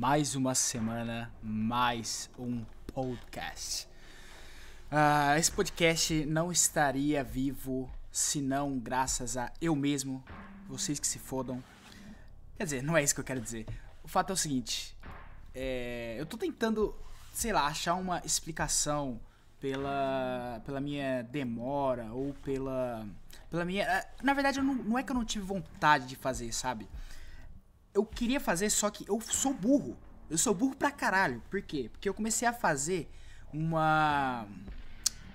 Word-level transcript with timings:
mais 0.00 0.34
uma 0.34 0.54
semana, 0.54 1.30
mais 1.42 2.30
um 2.38 2.64
podcast. 2.86 3.86
Uh, 4.90 5.36
esse 5.38 5.52
podcast 5.52 6.24
não 6.24 6.50
estaria 6.50 7.22
vivo 7.22 7.86
se 8.10 8.40
não 8.40 8.78
graças 8.78 9.36
a 9.36 9.52
eu 9.60 9.76
mesmo, 9.76 10.24
vocês 10.66 10.98
que 10.98 11.06
se 11.06 11.18
fodam. 11.18 11.62
Quer 12.56 12.64
dizer, 12.64 12.82
não 12.82 12.96
é 12.96 13.02
isso 13.02 13.14
que 13.14 13.20
eu 13.20 13.24
quero 13.24 13.42
dizer. 13.42 13.66
O 14.02 14.08
fato 14.08 14.30
é 14.30 14.32
o 14.32 14.36
seguinte: 14.38 14.96
é, 15.54 16.16
eu 16.18 16.24
tô 16.24 16.38
tentando, 16.38 16.96
sei 17.30 17.52
lá, 17.52 17.66
achar 17.66 17.94
uma 17.94 18.22
explicação 18.24 19.20
pela, 19.60 20.62
pela 20.64 20.80
minha 20.80 21.22
demora 21.24 22.10
ou 22.10 22.32
pela, 22.42 23.06
pela 23.50 23.66
minha. 23.66 23.84
Eh, 23.84 24.08
na 24.22 24.32
verdade, 24.32 24.62
não, 24.62 24.74
não 24.76 24.98
é 24.98 25.02
que 25.02 25.12
eu 25.12 25.14
não 25.14 25.26
tive 25.26 25.44
vontade 25.44 26.06
de 26.06 26.16
fazer, 26.16 26.54
sabe? 26.54 26.88
Eu 27.94 28.04
queria 28.04 28.40
fazer, 28.40 28.70
só 28.70 28.90
que 28.90 29.08
eu 29.08 29.20
sou 29.20 29.52
burro. 29.52 29.96
Eu 30.28 30.38
sou 30.38 30.54
burro 30.54 30.76
pra 30.76 30.90
caralho. 30.90 31.42
Por 31.50 31.60
quê? 31.62 31.88
Porque 31.90 32.08
eu 32.08 32.14
comecei 32.14 32.46
a 32.46 32.52
fazer 32.52 33.10
uma. 33.52 34.46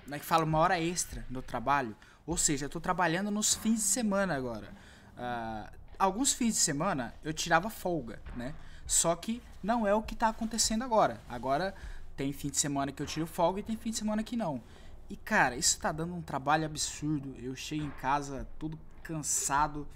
Como 0.04 0.14
é 0.14 0.18
que 0.18 0.24
fala? 0.24 0.44
Uma 0.44 0.58
hora 0.58 0.80
extra 0.80 1.26
no 1.28 1.42
trabalho. 1.42 1.94
Ou 2.26 2.36
seja, 2.36 2.64
eu 2.64 2.70
tô 2.70 2.80
trabalhando 2.80 3.30
nos 3.30 3.54
fins 3.54 3.76
de 3.76 3.86
semana 3.86 4.34
agora. 4.34 4.72
Uh, 5.16 5.70
alguns 5.98 6.32
fins 6.32 6.54
de 6.54 6.60
semana 6.60 7.14
eu 7.22 7.32
tirava 7.32 7.70
folga, 7.70 8.20
né? 8.34 8.54
Só 8.86 9.14
que 9.14 9.42
não 9.62 9.86
é 9.86 9.94
o 9.94 10.02
que 10.02 10.14
tá 10.14 10.28
acontecendo 10.28 10.82
agora. 10.82 11.20
Agora 11.28 11.74
tem 12.16 12.32
fim 12.32 12.48
de 12.48 12.56
semana 12.56 12.90
que 12.90 13.02
eu 13.02 13.06
tiro 13.06 13.26
folga 13.26 13.60
e 13.60 13.62
tem 13.62 13.76
fim 13.76 13.90
de 13.90 13.98
semana 13.98 14.22
que 14.22 14.36
não. 14.36 14.62
E 15.08 15.16
cara, 15.16 15.56
isso 15.56 15.78
tá 15.78 15.92
dando 15.92 16.14
um 16.14 16.22
trabalho 16.22 16.64
absurdo. 16.64 17.34
Eu 17.38 17.54
chego 17.54 17.84
em 17.84 17.90
casa 17.90 18.46
todo 18.58 18.78
cansado. 19.02 19.86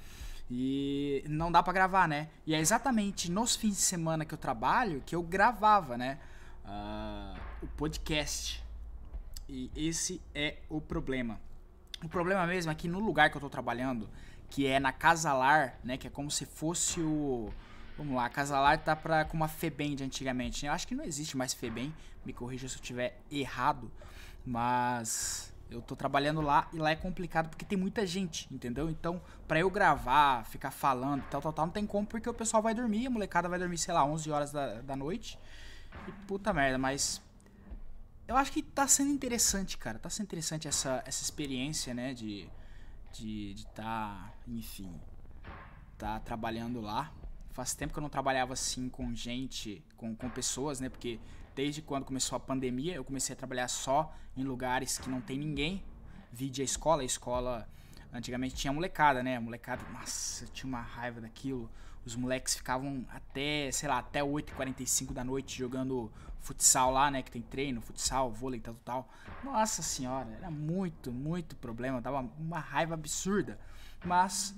E 0.50 1.22
não 1.28 1.52
dá 1.52 1.62
para 1.62 1.72
gravar, 1.72 2.08
né? 2.08 2.28
E 2.44 2.54
é 2.54 2.58
exatamente 2.58 3.30
nos 3.30 3.54
fins 3.54 3.76
de 3.76 3.82
semana 3.82 4.24
que 4.24 4.34
eu 4.34 4.38
trabalho 4.38 5.00
que 5.06 5.14
eu 5.14 5.22
gravava, 5.22 5.96
né? 5.96 6.18
Uh, 6.64 7.38
o 7.62 7.68
podcast. 7.68 8.60
E 9.48 9.70
esse 9.76 10.20
é 10.34 10.58
o 10.68 10.80
problema. 10.80 11.40
O 12.02 12.08
problema 12.08 12.46
mesmo 12.46 12.72
é 12.72 12.74
que 12.74 12.88
no 12.88 12.98
lugar 12.98 13.30
que 13.30 13.36
eu 13.36 13.40
tô 13.40 13.48
trabalhando, 13.48 14.10
que 14.48 14.66
é 14.66 14.80
na 14.80 14.92
Casalar, 14.92 15.78
né? 15.84 15.96
Que 15.96 16.08
é 16.08 16.10
como 16.10 16.30
se 16.30 16.44
fosse 16.44 17.00
o. 17.00 17.52
Vamos 17.96 18.16
lá, 18.16 18.28
Casalar 18.28 18.82
tá 18.82 18.96
pra, 18.96 19.24
com 19.24 19.36
uma 19.36 19.48
Febem 19.48 19.94
de 19.94 20.02
antigamente. 20.02 20.64
Né? 20.64 20.70
Eu 20.70 20.74
acho 20.74 20.88
que 20.88 20.96
não 20.96 21.04
existe 21.04 21.36
mais 21.36 21.54
Febem. 21.54 21.94
Me 22.24 22.32
corrija 22.32 22.68
se 22.68 22.74
eu 22.74 22.80
estiver 22.80 23.20
errado. 23.30 23.90
Mas 24.44 25.52
eu 25.70 25.80
tô 25.80 25.94
trabalhando 25.94 26.40
lá 26.40 26.68
e 26.72 26.78
lá 26.78 26.90
é 26.90 26.96
complicado 26.96 27.48
porque 27.48 27.64
tem 27.64 27.78
muita 27.78 28.06
gente, 28.06 28.52
entendeu? 28.52 28.90
Então, 28.90 29.20
para 29.46 29.60
eu 29.60 29.70
gravar, 29.70 30.44
ficar 30.44 30.70
falando, 30.70 31.22
tal, 31.30 31.40
tal, 31.40 31.52
tal, 31.52 31.66
não 31.66 31.72
tem 31.72 31.86
como 31.86 32.06
porque 32.06 32.28
o 32.28 32.34
pessoal 32.34 32.62
vai 32.62 32.74
dormir, 32.74 33.06
a 33.06 33.10
molecada 33.10 33.48
vai 33.48 33.58
dormir, 33.58 33.78
sei 33.78 33.94
lá, 33.94 34.04
11 34.04 34.30
horas 34.30 34.52
da, 34.52 34.80
da 34.80 34.96
noite. 34.96 35.38
E 36.08 36.12
puta 36.26 36.52
merda, 36.52 36.78
mas 36.78 37.22
eu 38.26 38.36
acho 38.36 38.52
que 38.52 38.62
tá 38.62 38.86
sendo 38.86 39.10
interessante, 39.10 39.76
cara. 39.76 39.98
Tá 39.98 40.10
sendo 40.10 40.26
interessante 40.26 40.68
essa, 40.68 41.02
essa 41.06 41.22
experiência, 41.22 41.94
né, 41.94 42.14
de 42.14 42.48
de 43.12 43.54
de 43.54 43.66
tá, 43.68 44.32
enfim, 44.46 44.92
tá 45.98 46.20
trabalhando 46.20 46.80
lá. 46.80 47.12
Faz 47.52 47.74
tempo 47.74 47.92
que 47.92 47.98
eu 47.98 48.02
não 48.02 48.08
trabalhava 48.08 48.52
assim 48.52 48.88
com 48.88 49.12
gente, 49.14 49.84
com, 49.96 50.14
com 50.14 50.30
pessoas, 50.30 50.80
né? 50.80 50.88
Porque 50.88 51.18
desde 51.60 51.82
quando 51.82 52.06
começou 52.06 52.36
a 52.36 52.40
pandemia, 52.40 52.94
eu 52.94 53.04
comecei 53.04 53.34
a 53.34 53.36
trabalhar 53.36 53.68
só 53.68 54.16
em 54.34 54.42
lugares 54.42 54.96
que 54.96 55.10
não 55.10 55.20
tem 55.20 55.38
ninguém. 55.38 55.84
Vide 56.32 56.62
a 56.62 56.64
escola, 56.64 57.02
a 57.02 57.04
escola 57.04 57.68
antigamente 58.10 58.54
tinha 58.54 58.72
molecada, 58.72 59.22
né? 59.22 59.38
Molecada, 59.38 59.82
nossa, 59.92 60.44
eu 60.44 60.48
tinha 60.48 60.66
uma 60.66 60.80
raiva 60.80 61.20
daquilo. 61.20 61.70
Os 62.02 62.16
moleques 62.16 62.54
ficavam 62.54 63.04
até, 63.10 63.70
sei 63.72 63.90
lá, 63.90 63.98
até 63.98 64.22
8h45 64.22 65.12
da 65.12 65.22
noite 65.22 65.58
jogando 65.58 66.10
futsal 66.38 66.90
lá, 66.90 67.10
né? 67.10 67.22
Que 67.22 67.30
tem 67.30 67.42
treino, 67.42 67.82
futsal, 67.82 68.32
vôlei, 68.32 68.58
tal, 68.58 68.74
tal. 68.82 69.12
Nossa 69.44 69.82
senhora, 69.82 70.30
era 70.30 70.50
muito, 70.50 71.12
muito 71.12 71.54
problema. 71.56 72.00
Dava 72.00 72.20
uma 72.38 72.58
raiva 72.58 72.94
absurda. 72.94 73.58
Mas, 74.02 74.56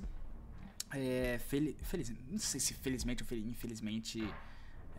é, 0.93 1.41
fel 1.49 1.75
feliz, 1.83 2.15
não 2.31 2.39
sei 2.39 2.61
se 2.61 2.75
felizmente 2.75 3.25
ou 3.29 3.39
infelizmente, 3.39 4.23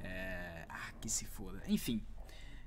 é, 0.04 0.53
ah, 0.74 0.92
que 1.00 1.10
se 1.10 1.26
foda. 1.26 1.62
Enfim, 1.68 2.04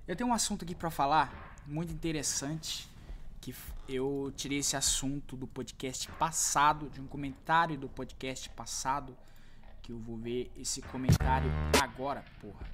eu 0.06 0.15
tenho 0.15 0.31
um 0.31 0.33
assunto 0.33 0.65
aqui 0.65 0.75
para 0.75 0.91
falar 0.91 1.56
muito 1.67 1.93
interessante 1.93 2.89
que 3.41 3.55
eu 3.89 4.33
tirei 4.37 4.59
esse 4.59 4.77
assunto 4.77 5.37
do 5.37 5.47
podcast 5.47 6.11
passado, 6.12 6.89
de 6.91 7.00
um 7.00 7.06
comentário 7.06 7.77
do 7.78 7.89
podcast 7.89 8.49
passado, 8.50 9.17
que 9.83 9.93
eu 9.93 9.99
vou 9.99 10.17
ver 10.17 10.50
esse 10.56 10.83
comentário 10.83 11.50
agora, 11.81 12.25
porra. 12.41 12.67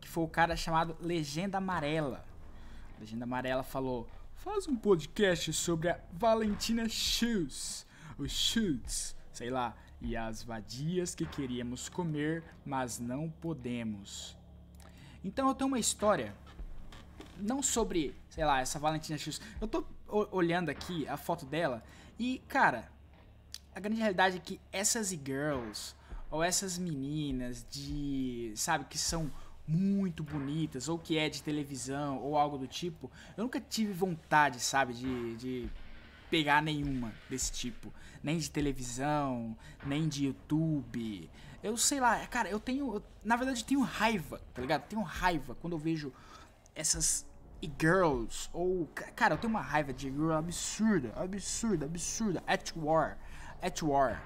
Que 0.00 0.08
foi 0.08 0.24
o 0.24 0.28
cara 0.28 0.56
chamado 0.56 0.96
Legenda 1.00 1.58
Amarela. 1.58 2.24
Legenda 3.00 3.24
Amarela 3.24 3.62
falou: 3.62 4.08
"Faz 4.36 4.68
um 4.68 4.76
podcast 4.76 5.52
sobre 5.52 5.88
a 5.88 6.00
Valentina 6.12 6.88
Shoes, 6.88 7.86
os 8.16 8.30
Shoes, 8.30 9.16
sei 9.32 9.50
lá, 9.50 9.76
e 10.00 10.16
as 10.16 10.42
vadias 10.42 11.14
que 11.14 11.26
queríamos 11.26 11.88
comer, 11.88 12.44
mas 12.64 12.98
não 12.98 13.28
podemos." 13.28 14.36
Então 15.24 15.48
eu 15.48 15.54
tenho 15.54 15.68
uma 15.68 15.78
história 15.78 16.34
não 17.36 17.62
sobre, 17.62 18.14
sei 18.28 18.44
lá, 18.44 18.60
essa 18.60 18.78
Valentina 18.78 19.18
X. 19.18 19.40
Eu 19.60 19.68
tô 19.68 19.84
olhando 20.08 20.70
aqui 20.70 21.06
a 21.06 21.16
foto 21.16 21.44
dela 21.44 21.82
e, 22.18 22.42
cara, 22.48 22.90
a 23.74 23.80
grande 23.80 24.00
realidade 24.00 24.36
é 24.36 24.40
que 24.40 24.60
essas 24.72 25.10
girls 25.10 25.94
ou 26.30 26.42
essas 26.42 26.78
meninas 26.78 27.64
de, 27.70 28.52
sabe, 28.56 28.84
que 28.84 28.98
são 28.98 29.30
muito 29.66 30.22
bonitas 30.22 30.88
ou 30.88 30.98
que 30.98 31.18
é 31.18 31.28
de 31.28 31.42
televisão 31.42 32.18
ou 32.18 32.36
algo 32.36 32.56
do 32.56 32.66
tipo, 32.66 33.10
eu 33.36 33.44
nunca 33.44 33.60
tive 33.60 33.92
vontade, 33.92 34.60
sabe, 34.60 34.94
de, 34.94 35.36
de 35.36 35.70
pegar 36.30 36.62
nenhuma 36.62 37.12
desse 37.28 37.52
tipo, 37.52 37.92
nem 38.22 38.38
de 38.38 38.50
televisão, 38.50 39.56
nem 39.86 40.08
de 40.08 40.26
YouTube. 40.26 41.30
Eu 41.62 41.76
sei 41.76 42.00
lá, 42.00 42.24
cara, 42.26 42.48
eu 42.48 42.60
tenho, 42.60 43.02
na 43.24 43.36
verdade, 43.36 43.64
tenho 43.64 43.80
raiva, 43.80 44.40
tá 44.54 44.62
ligado? 44.62 44.86
Tenho 44.88 45.02
raiva 45.02 45.56
quando 45.56 45.72
eu 45.74 45.78
vejo 45.78 46.12
essas 46.74 47.26
e 47.60 47.70
girls, 47.80 48.48
ou. 48.52 48.88
Cara, 49.16 49.34
eu 49.34 49.38
tenho 49.38 49.52
uma 49.52 49.60
raiva 49.60 49.92
de 49.92 50.08
girl 50.08 50.32
absurda, 50.32 51.12
absurda, 51.16 51.86
absurda. 51.86 52.42
At 52.46 52.72
war. 52.76 53.18
At 53.60 53.82
war. 53.82 54.22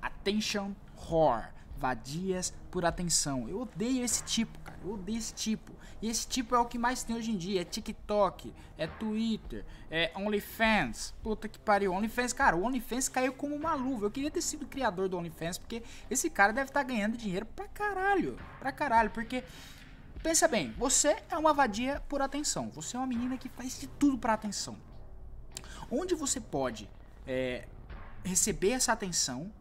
Attention 0.00 0.74
whore. 0.96 1.48
Vadias 1.82 2.54
por 2.70 2.84
atenção. 2.84 3.48
Eu 3.48 3.62
odeio 3.62 4.04
esse 4.04 4.22
tipo, 4.22 4.56
cara. 4.60 4.78
Eu 4.84 4.94
odeio 4.94 5.18
esse 5.18 5.34
tipo. 5.34 5.72
E 6.00 6.08
esse 6.08 6.28
tipo 6.28 6.54
é 6.54 6.58
o 6.60 6.64
que 6.64 6.78
mais 6.78 7.02
tem 7.02 7.16
hoje 7.16 7.32
em 7.32 7.36
dia. 7.36 7.62
É 7.62 7.64
TikTok, 7.64 8.54
é 8.78 8.86
Twitter, 8.86 9.64
é 9.90 10.12
OnlyFans. 10.14 11.12
Puta 11.24 11.48
que 11.48 11.58
pariu. 11.58 11.92
OnlyFans, 11.92 12.32
cara, 12.32 12.54
o 12.54 12.64
OnlyFans 12.64 13.08
caiu 13.08 13.32
como 13.32 13.56
uma 13.56 13.74
luva. 13.74 14.06
Eu 14.06 14.12
queria 14.12 14.30
ter 14.30 14.42
sido 14.42 14.64
criador 14.64 15.08
do 15.08 15.18
OnlyFans, 15.18 15.58
porque 15.58 15.82
esse 16.08 16.30
cara 16.30 16.52
deve 16.52 16.70
estar 16.70 16.84
tá 16.84 16.86
ganhando 16.86 17.16
dinheiro 17.16 17.46
pra 17.46 17.66
caralho. 17.66 18.38
Pra 18.60 18.70
caralho. 18.70 19.10
Porque 19.10 19.42
Pensa 20.22 20.46
bem, 20.46 20.72
você 20.78 21.20
é 21.28 21.36
uma 21.36 21.52
vadia 21.52 22.00
por 22.08 22.22
atenção. 22.22 22.70
Você 22.70 22.96
é 22.96 23.00
uma 23.00 23.08
menina 23.08 23.36
que 23.36 23.48
faz 23.48 23.80
de 23.80 23.88
tudo 23.88 24.16
para 24.16 24.32
atenção. 24.32 24.78
Onde 25.90 26.14
você 26.14 26.40
pode 26.40 26.88
é, 27.26 27.66
receber 28.22 28.70
essa 28.70 28.92
atenção, 28.92 29.52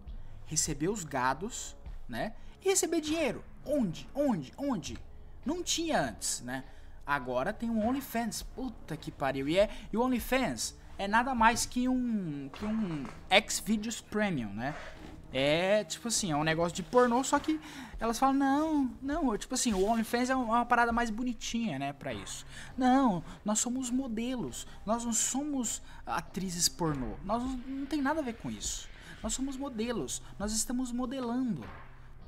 receber 0.45 0.89
os 0.89 1.03
gados, 1.03 1.75
né? 2.12 2.34
E 2.63 2.69
receber 2.69 3.02
dinheiro. 3.02 3.44
Onde? 3.66 4.08
Onde? 4.13 4.54
Onde? 4.58 4.98
Não 5.46 5.63
tinha 5.63 6.00
antes, 6.00 6.42
né? 6.42 6.63
Agora 7.06 7.52
tem 7.52 7.69
o 7.69 7.80
OnlyFans. 7.80 8.44
Puta 8.44 8.96
que 8.96 9.10
pariu. 9.10 9.48
E, 9.48 9.58
é, 9.58 9.69
e 9.92 9.98
o 9.98 10.02
OnlyFans 10.02 10.75
é 10.98 11.08
nada 11.08 11.34
mais 11.34 11.66
que 11.66 11.88
um, 11.88 12.50
que 12.54 12.66
um 12.66 13.06
Xvideos 13.50 14.02
Premium, 14.02 14.54
né? 14.54 14.75
É, 15.34 15.86
tipo 15.86 16.10
assim, 16.10 16.31
é 16.31 16.36
um 16.36 16.44
negócio 16.44 16.75
de 16.75 16.84
pornô, 16.84 17.24
só 17.24 17.40
que 17.40 17.60
elas 17.98 18.19
falam, 18.19 18.36
não, 18.36 18.92
não, 19.02 19.38
tipo 19.38 19.54
assim, 19.56 19.72
o 19.72 19.86
OnlyFans 19.86 20.30
é 20.30 20.36
uma 20.36 20.66
parada 20.66 20.92
mais 20.92 21.10
bonitinha, 21.10 21.80
né, 21.80 21.94
pra 21.94 22.13
isso. 22.13 22.46
Não, 22.78 23.24
nós 23.46 23.60
somos 23.60 23.90
modelos, 23.90 24.68
nós 24.86 25.06
não 25.06 25.13
somos 25.13 25.81
atrizes 26.06 26.68
pornô, 26.68 27.16
nós 27.24 27.42
não, 27.42 27.58
não 27.66 27.86
tem 27.86 28.02
nada 28.02 28.19
a 28.19 28.24
ver 28.24 28.34
com 28.34 28.52
isso. 28.52 28.90
Nós 29.24 29.34
somos 29.34 29.56
modelos, 29.56 30.22
nós 30.38 30.52
estamos 30.52 30.92
modelando. 30.92 31.63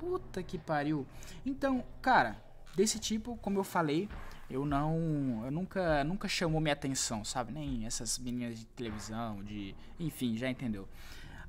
Puta 0.03 0.43
que 0.43 0.57
pariu. 0.57 1.07
Então, 1.45 1.81
cara, 2.01 2.35
desse 2.75 2.99
tipo, 2.99 3.37
como 3.37 3.57
eu 3.57 3.63
falei, 3.63 4.09
eu 4.49 4.65
não, 4.65 5.41
eu 5.45 5.51
nunca, 5.51 6.03
nunca 6.03 6.27
chamou 6.27 6.59
minha 6.59 6.73
atenção, 6.73 7.23
sabe? 7.23 7.53
Nem 7.53 7.85
essas 7.85 8.19
meninas 8.19 8.59
de 8.59 8.65
televisão, 8.65 9.41
de, 9.41 9.73
enfim, 9.97 10.35
já 10.35 10.49
entendeu. 10.49 10.89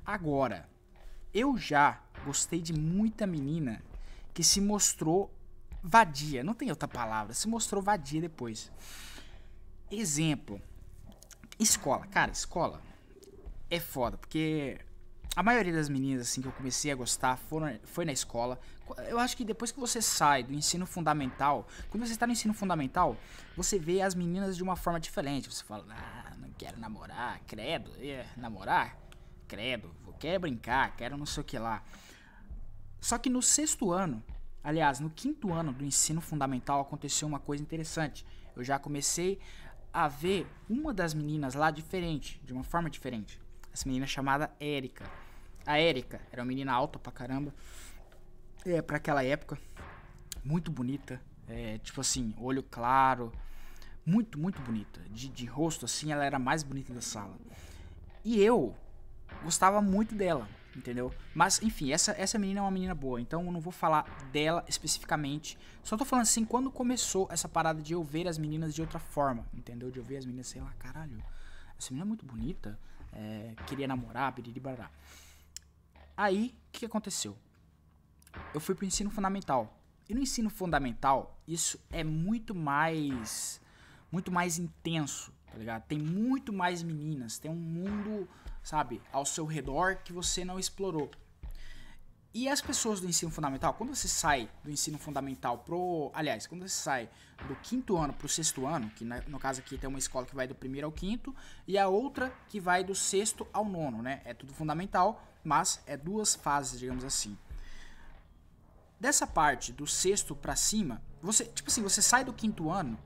Agora, 0.05 0.69
eu 1.33 1.57
já 1.57 2.01
gostei 2.23 2.61
de 2.61 2.71
muita 2.71 3.27
menina 3.27 3.83
que 4.33 4.41
se 4.41 4.61
mostrou 4.61 5.29
vadia. 5.83 6.41
Não 6.41 6.53
tem 6.53 6.69
outra 6.69 6.87
palavra. 6.87 7.33
Se 7.33 7.49
mostrou 7.49 7.81
vadia 7.83 8.21
depois. 8.21 8.71
Exemplo. 9.91 10.61
Escola. 11.59 12.07
Cara, 12.07 12.31
escola 12.31 12.81
é 13.69 13.81
foda. 13.81 14.17
Porque 14.17 14.79
a 15.35 15.43
maioria 15.43 15.73
das 15.73 15.89
meninas 15.89 16.21
assim 16.21 16.41
que 16.41 16.47
eu 16.47 16.51
comecei 16.51 16.91
a 16.91 16.95
gostar 16.95 17.37
foram, 17.37 17.77
foi 17.83 18.05
na 18.05 18.11
escola. 18.11 18.59
Eu 19.09 19.19
acho 19.19 19.35
que 19.35 19.43
depois 19.43 19.71
que 19.71 19.79
você 19.79 20.01
sai 20.01 20.43
do 20.43 20.53
ensino 20.53 20.85
fundamental, 20.85 21.67
quando 21.89 22.05
você 22.05 22.13
está 22.13 22.25
no 22.25 22.33
ensino 22.33 22.53
fundamental, 22.53 23.17
você 23.57 23.77
vê 23.77 24.01
as 24.01 24.15
meninas 24.15 24.55
de 24.55 24.63
uma 24.63 24.75
forma 24.75 24.99
diferente. 24.99 25.51
Você 25.51 25.63
fala, 25.63 25.85
ah, 25.89 26.33
não 26.37 26.49
quero 26.51 26.79
namorar, 26.79 27.41
credo, 27.47 27.91
é, 27.99 28.25
namorar, 28.37 28.97
credo, 29.47 29.93
quero 30.19 30.41
brincar, 30.41 30.95
quero 30.95 31.17
não 31.17 31.25
sei 31.25 31.41
o 31.41 31.43
que 31.43 31.57
lá. 31.57 31.83
Só 32.99 33.17
que 33.17 33.29
no 33.29 33.41
sexto 33.41 33.91
ano, 33.91 34.23
aliás, 34.63 34.99
no 34.99 35.09
quinto 35.09 35.53
ano 35.53 35.71
do 35.71 35.85
ensino 35.85 36.21
fundamental 36.21 36.81
aconteceu 36.81 37.27
uma 37.27 37.39
coisa 37.39 37.61
interessante. 37.61 38.25
Eu 38.55 38.63
já 38.63 38.79
comecei 38.79 39.39
a 39.93 40.07
ver 40.07 40.47
uma 40.69 40.93
das 40.93 41.13
meninas 41.13 41.53
lá 41.53 41.69
diferente, 41.71 42.41
de 42.43 42.53
uma 42.53 42.63
forma 42.63 42.89
diferente. 42.89 43.39
Essa 43.71 43.87
menina 43.87 44.07
chamada 44.07 44.51
Érica. 44.59 45.05
A 45.65 45.79
Érica 45.79 46.21
era 46.31 46.41
uma 46.41 46.47
menina 46.47 46.71
alta 46.71 46.99
pra 46.99 47.11
caramba. 47.11 47.53
É, 48.65 48.81
pra 48.81 48.97
aquela 48.97 49.23
época. 49.23 49.57
Muito 50.43 50.71
bonita. 50.71 51.19
É, 51.47 51.79
tipo 51.79 52.01
assim, 52.01 52.33
olho 52.39 52.63
claro. 52.63 53.31
Muito, 54.05 54.37
muito 54.37 54.61
bonita. 54.61 55.01
De, 55.09 55.27
de 55.27 55.45
rosto, 55.45 55.85
assim, 55.85 56.11
ela 56.11 56.23
era 56.23 56.37
a 56.37 56.39
mais 56.39 56.61
bonita 56.61 56.93
da 56.93 57.01
sala. 57.01 57.35
E 58.23 58.39
eu 58.41 58.75
gostava 59.43 59.81
muito 59.81 60.13
dela, 60.15 60.47
entendeu? 60.75 61.13
Mas, 61.33 61.61
enfim, 61.61 61.91
essa, 61.91 62.11
essa 62.11 62.37
menina 62.37 62.59
é 62.59 62.63
uma 62.63 62.71
menina 62.71 62.93
boa. 62.93 63.19
Então 63.19 63.43
eu 63.45 63.51
não 63.51 63.59
vou 63.59 63.71
falar 63.71 64.03
dela 64.31 64.63
especificamente. 64.67 65.57
Só 65.83 65.97
tô 65.97 66.05
falando 66.05 66.23
assim, 66.23 66.45
quando 66.45 66.71
começou 66.71 67.27
essa 67.31 67.47
parada 67.49 67.81
de 67.81 67.93
eu 67.93 68.03
ver 68.03 68.27
as 68.27 68.37
meninas 68.37 68.73
de 68.73 68.81
outra 68.81 68.99
forma, 68.99 69.45
entendeu? 69.53 69.89
De 69.89 69.97
eu 69.97 70.03
ver 70.03 70.17
as 70.17 70.25
meninas, 70.25 70.47
sei 70.47 70.61
lá, 70.61 70.71
caralho. 70.77 71.23
Essa 71.77 71.89
menina 71.91 72.05
é 72.05 72.07
muito 72.07 72.25
bonita. 72.25 72.79
É, 73.13 73.53
queria 73.65 73.87
namorar, 73.87 74.31
biriri, 74.31 74.59
barará. 74.59 74.91
Aí, 76.17 76.55
o 76.67 76.71
que 76.71 76.85
aconteceu? 76.85 77.37
Eu 78.53 78.59
fui 78.59 78.75
pro 78.75 78.85
ensino 78.85 79.09
fundamental. 79.09 79.79
E 80.07 80.13
no 80.13 80.21
ensino 80.21 80.49
fundamental, 80.49 81.39
isso 81.47 81.79
é 81.91 82.03
muito 82.03 82.53
mais 82.53 83.61
muito 84.11 84.31
mais 84.31 84.57
intenso, 84.57 85.33
tá 85.51 85.57
ligado? 85.57 85.83
Tem 85.87 85.99
muito 85.99 86.53
mais 86.53 86.81
meninas, 86.81 87.37
tem 87.37 87.51
um 87.51 87.55
mundo, 87.55 88.29
sabe, 88.63 89.01
ao 89.11 89.25
seu 89.25 89.45
redor 89.45 89.97
que 89.97 90.13
você 90.13 90.45
não 90.45 90.57
explorou. 90.57 91.11
E 92.35 92.49
as 92.49 92.59
pessoas 92.59 92.99
do 92.99 93.07
ensino 93.07 93.31
fundamental, 93.31 93.73
quando 93.75 93.95
você 93.95 94.09
sai 94.09 94.49
do 94.61 94.69
ensino 94.69 94.99
fundamental 94.99 95.59
pro. 95.59 96.11
Aliás, 96.13 96.45
quando 96.45 96.67
você 96.67 96.75
sai 96.75 97.09
do 97.47 97.55
quinto 97.55 97.95
ano 97.95 98.11
pro 98.11 98.27
sexto 98.27 98.67
ano, 98.67 98.89
que 98.89 99.05
no 99.05 99.39
caso 99.39 99.61
aqui 99.61 99.77
tem 99.77 99.87
uma 99.87 99.97
escola 99.97 100.25
que 100.25 100.35
vai 100.35 100.45
do 100.45 100.53
primeiro 100.53 100.85
ao 100.85 100.91
quinto, 100.91 101.33
e 101.65 101.77
a 101.77 101.87
outra 101.87 102.35
que 102.49 102.59
vai 102.59 102.83
do 102.83 102.93
sexto 102.93 103.47
ao 103.53 103.63
nono, 103.63 104.01
né? 104.01 104.21
É 104.25 104.33
tudo 104.33 104.53
fundamental, 104.53 105.25
mas 105.45 105.81
é 105.87 105.95
duas 105.95 106.35
fases, 106.35 106.77
digamos 106.77 107.05
assim. 107.05 107.37
Dessa 108.99 109.25
parte 109.25 109.71
do 109.71 109.87
sexto 109.87 110.35
para 110.35 110.57
cima, 110.57 111.01
você, 111.21 111.45
tipo 111.45 111.69
assim, 111.69 111.81
você 111.81 112.01
sai 112.01 112.25
do 112.25 112.33
quinto 112.33 112.69
ano, 112.69 112.99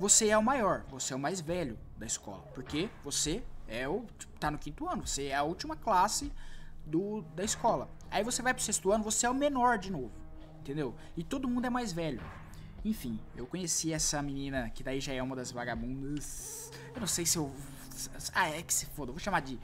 você 0.00 0.30
é 0.30 0.36
o 0.36 0.42
maior, 0.42 0.84
você 0.90 1.12
é 1.12 1.16
o 1.16 1.20
mais 1.20 1.40
velho 1.40 1.78
da 1.96 2.06
escola, 2.06 2.42
porque 2.56 2.90
você 3.04 3.40
é 3.68 3.88
o 3.88 4.04
tipo, 4.18 4.36
tá 4.40 4.50
no 4.50 4.58
quinto 4.58 4.88
ano, 4.88 5.06
você 5.06 5.26
é 5.26 5.36
a 5.36 5.44
última 5.44 5.76
classe 5.76 6.32
do 6.84 7.22
da 7.36 7.44
escola. 7.44 7.88
Aí 8.10 8.24
você 8.24 8.42
vai 8.42 8.54
pro 8.54 8.62
sexto 8.62 8.90
ano, 8.90 9.04
você 9.04 9.26
é 9.26 9.30
o 9.30 9.34
menor 9.34 9.78
de 9.78 9.90
novo, 9.90 10.12
entendeu? 10.60 10.94
E 11.16 11.22
todo 11.22 11.48
mundo 11.48 11.66
é 11.66 11.70
mais 11.70 11.92
velho. 11.92 12.22
Enfim, 12.84 13.18
eu 13.36 13.46
conheci 13.46 13.92
essa 13.92 14.22
menina 14.22 14.70
que 14.70 14.82
daí 14.82 15.00
já 15.00 15.12
é 15.12 15.22
uma 15.22 15.36
das 15.36 15.50
vagabundas. 15.50 16.70
Eu 16.94 17.00
não 17.00 17.06
sei 17.06 17.26
se 17.26 17.36
eu. 17.36 17.52
Ah, 18.34 18.48
é 18.48 18.62
que 18.62 18.72
se 18.72 18.86
foda. 18.86 19.10
Vou 19.10 19.18
chamar 19.18 19.40
de 19.40 19.58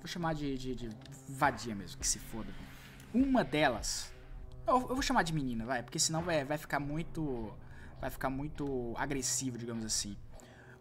Vou 0.00 0.06
chamar 0.06 0.34
de, 0.34 0.56
de, 0.56 0.74
de 0.74 0.90
vadia 1.28 1.74
mesmo, 1.74 1.98
que 1.98 2.06
se 2.06 2.18
foda. 2.18 2.48
Uma 3.12 3.42
delas. 3.42 4.12
Eu, 4.66 4.80
eu, 4.80 4.88
vou 4.88 5.02
chamar 5.02 5.22
de 5.22 5.32
menina, 5.32 5.64
vai, 5.64 5.82
porque 5.82 5.98
senão 5.98 6.22
vai, 6.22 6.44
vai 6.44 6.58
ficar 6.58 6.78
muito. 6.78 7.52
Vai 8.00 8.10
ficar 8.10 8.30
muito 8.30 8.94
agressivo, 8.96 9.58
digamos 9.58 9.84
assim. 9.84 10.16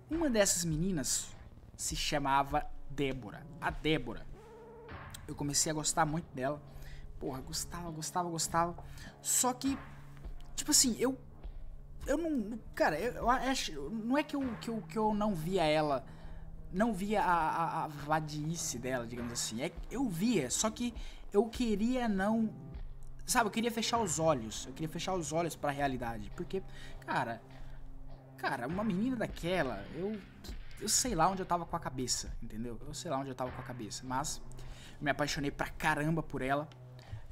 Uma 0.09 0.29
dessas 0.29 0.63
meninas 0.63 1.29
se 1.75 1.95
chamava 1.95 2.63
Débora. 2.91 3.45
A 3.59 3.71
Débora. 3.71 4.25
Eu 5.27 5.35
comecei 5.35 5.71
a 5.71 5.75
gostar 5.75 6.05
muito 6.05 6.27
dela. 6.33 6.61
Porra, 7.19 7.41
gostava, 7.41 7.89
gostava, 7.91 8.29
gostava. 8.29 8.75
Só 9.21 9.53
que, 9.53 9.77
tipo 10.55 10.71
assim, 10.71 10.95
eu. 10.99 11.17
Eu 12.05 12.17
não. 12.17 12.59
Cara, 12.75 12.99
eu, 12.99 13.13
eu 13.13 13.29
acho. 13.29 13.89
Não 13.89 14.17
é 14.17 14.23
que 14.23 14.35
eu, 14.35 14.57
que, 14.61 14.69
eu, 14.69 14.81
que 14.81 14.97
eu 14.97 15.13
não 15.13 15.33
via 15.33 15.63
ela 15.63 16.05
não 16.71 16.93
via 16.93 17.23
a, 17.23 17.33
a, 17.33 17.83
a 17.85 17.87
vadice 17.87 18.77
dela, 18.77 19.05
digamos 19.05 19.33
assim. 19.33 19.61
É, 19.61 19.71
eu 19.89 20.07
via, 20.07 20.49
só 20.49 20.69
que 20.69 20.93
eu 21.31 21.47
queria 21.47 22.07
não. 22.07 22.53
Sabe, 23.25 23.47
eu 23.47 23.51
queria 23.51 23.71
fechar 23.71 23.99
os 23.99 24.19
olhos. 24.19 24.65
Eu 24.65 24.73
queria 24.73 24.89
fechar 24.89 25.13
os 25.13 25.33
olhos 25.33 25.55
para 25.55 25.69
a 25.69 25.73
realidade. 25.73 26.31
Porque, 26.35 26.63
cara. 27.05 27.41
Cara, 28.37 28.67
uma 28.67 28.83
menina 28.83 29.15
daquela, 29.15 29.83
eu. 29.95 30.19
Eu 30.79 30.87
sei 30.87 31.15
lá 31.15 31.27
onde 31.27 31.41
eu 31.41 31.45
tava 31.45 31.65
com 31.65 31.75
a 31.75 31.79
cabeça, 31.79 32.31
entendeu? 32.41 32.79
Eu 32.85 32.93
sei 32.93 33.09
lá 33.09 33.17
onde 33.17 33.29
eu 33.29 33.35
tava 33.35 33.51
com 33.51 33.59
a 33.59 33.63
cabeça. 33.63 34.03
Mas 34.05 34.39
me 35.01 35.09
apaixonei 35.09 35.49
pra 35.49 35.69
caramba 35.69 36.21
por 36.21 36.41
ela. 36.41 36.69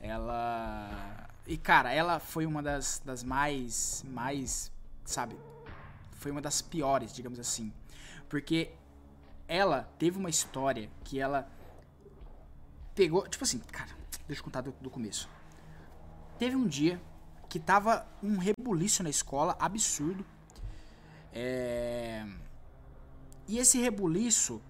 Ela. 0.06 1.28
E, 1.48 1.57
cara, 1.57 1.92
ela 1.92 2.19
foi 2.19 2.46
uma 2.46 2.62
das, 2.62 3.02
das 3.04 3.24
mais. 3.24 4.06
Mais. 4.07 4.72
Sabe? 5.04 5.36
Foi 6.12 6.31
uma 6.31 6.42
das 6.42 6.62
piores, 6.62 7.12
digamos 7.12 7.40
assim. 7.40 7.74
Porque 8.30 8.71
ela 9.47 9.90
teve 9.97 10.18
uma 10.18 10.30
história 10.30 10.90
que 11.04 11.19
ela 11.19 11.50
pegou. 12.94 13.28
Tipo 13.28 13.44
assim, 13.44 13.59
cara, 13.59 13.90
deixa 14.28 14.42
eu 14.42 14.45
contar 14.45 14.62
do, 14.62 14.71
do 14.80 14.92
começo. 14.92 15.28
Teve 16.38 16.56
um 16.56 16.68
dia 16.68 17.02
que 17.50 17.59
tava 17.59 18.06
um 18.21 18.38
rebuliço 18.38 19.02
na 19.02 19.09
escola 19.09 19.56
absurdo. 19.59 20.24
É... 21.33 22.26
E 23.47 23.57
esse 23.57 23.80
rebuliço 23.80 24.62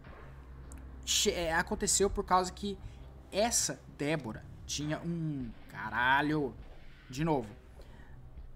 é, 1.28 1.54
aconteceu 1.54 2.10
por 2.10 2.24
causa 2.24 2.52
que 2.52 2.78
essa 3.32 3.80
Débora 3.98 4.55
tinha 4.66 5.00
um. 5.00 5.50
Caralho! 5.70 6.54
De 7.10 7.24
novo. 7.24 7.50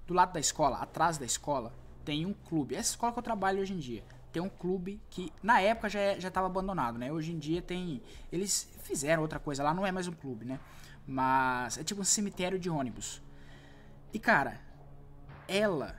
Do 0.08 0.14
lado 0.14 0.34
da 0.34 0.40
escola, 0.40 0.78
atrás 0.78 1.18
da 1.18 1.26
escola, 1.26 1.74
tem 2.04 2.26
um 2.26 2.34
clube. 2.34 2.76
Essa 2.76 2.92
escola 2.92 3.14
que 3.14 3.20
eu 3.20 3.24
trabalho 3.24 3.62
hoje 3.62 3.74
em 3.74 3.78
dia 3.78 4.04
tem 4.32 4.42
um 4.42 4.50
clube 4.50 5.02
que 5.10 5.34
na 5.42 5.60
época 5.60 5.90
já 5.90 6.00
é, 6.00 6.20
já 6.20 6.28
estava 6.28 6.48
abandonado, 6.48 6.98
né? 6.98 7.12
Hoje 7.12 7.32
em 7.32 7.40
dia 7.40 7.62
tem 7.62 8.02
eles 8.32 8.70
fizeram 8.84 9.22
outra 9.22 9.40
coisa 9.40 9.64
lá, 9.64 9.74
não 9.74 9.86
é 9.86 9.92
mais 9.92 10.08
um 10.08 10.12
clube, 10.12 10.46
né? 10.46 10.60
Mas 11.06 11.78
é 11.78 11.84
tipo 11.84 12.02
um 12.02 12.04
cemitério 12.04 12.60
de 12.60 12.70
ônibus. 12.70 13.22
E 14.14 14.20
cara, 14.20 14.60
ela 15.48 15.96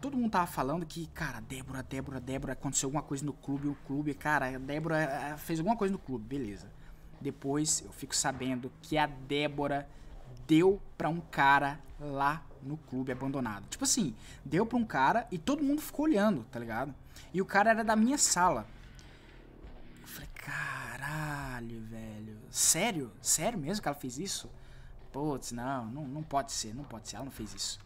todo 0.00 0.16
mundo 0.16 0.30
tava 0.30 0.46
falando 0.46 0.86
que, 0.86 1.06
cara, 1.08 1.40
Débora, 1.40 1.82
Débora, 1.82 2.20
Débora, 2.20 2.52
aconteceu 2.54 2.86
alguma 2.86 3.02
coisa 3.02 3.24
no 3.24 3.34
clube, 3.34 3.68
o 3.68 3.74
clube, 3.86 4.14
cara, 4.14 4.58
Débora 4.58 4.98
eh, 4.98 5.36
fez 5.36 5.58
alguma 5.58 5.76
coisa 5.76 5.92
no 5.92 5.98
clube, 5.98 6.24
beleza. 6.24 6.70
Depois 7.20 7.82
eu 7.84 7.92
fico 7.92 8.14
sabendo 8.14 8.72
que 8.82 8.96
a 8.96 9.06
Débora 9.06 9.88
deu 10.46 10.80
pra 10.96 11.08
um 11.08 11.20
cara 11.20 11.78
lá 11.98 12.42
no 12.62 12.76
clube 12.76 13.12
abandonado. 13.12 13.66
Tipo 13.68 13.84
assim, 13.84 14.14
deu 14.44 14.64
pra 14.64 14.78
um 14.78 14.84
cara 14.84 15.26
e 15.30 15.38
todo 15.38 15.62
mundo 15.62 15.80
ficou 15.80 16.06
olhando, 16.06 16.44
tá 16.50 16.58
ligado? 16.58 16.94
E 17.32 17.40
o 17.40 17.44
cara 17.44 17.70
era 17.70 17.84
da 17.84 17.94
minha 17.94 18.18
sala. 18.18 18.66
Eu 20.00 20.08
falei, 20.08 20.28
caralho, 20.34 21.80
velho. 21.82 22.38
Sério? 22.50 23.12
Sério 23.20 23.58
mesmo 23.58 23.82
que 23.82 23.88
ela 23.88 23.96
fez 23.96 24.18
isso? 24.18 24.50
Putz, 25.12 25.52
não, 25.52 25.86
não, 25.86 26.04
não 26.06 26.22
pode 26.22 26.52
ser, 26.52 26.74
não 26.74 26.84
pode 26.84 27.08
ser, 27.08 27.16
ela 27.16 27.24
não 27.24 27.32
fez 27.32 27.52
isso. 27.54 27.80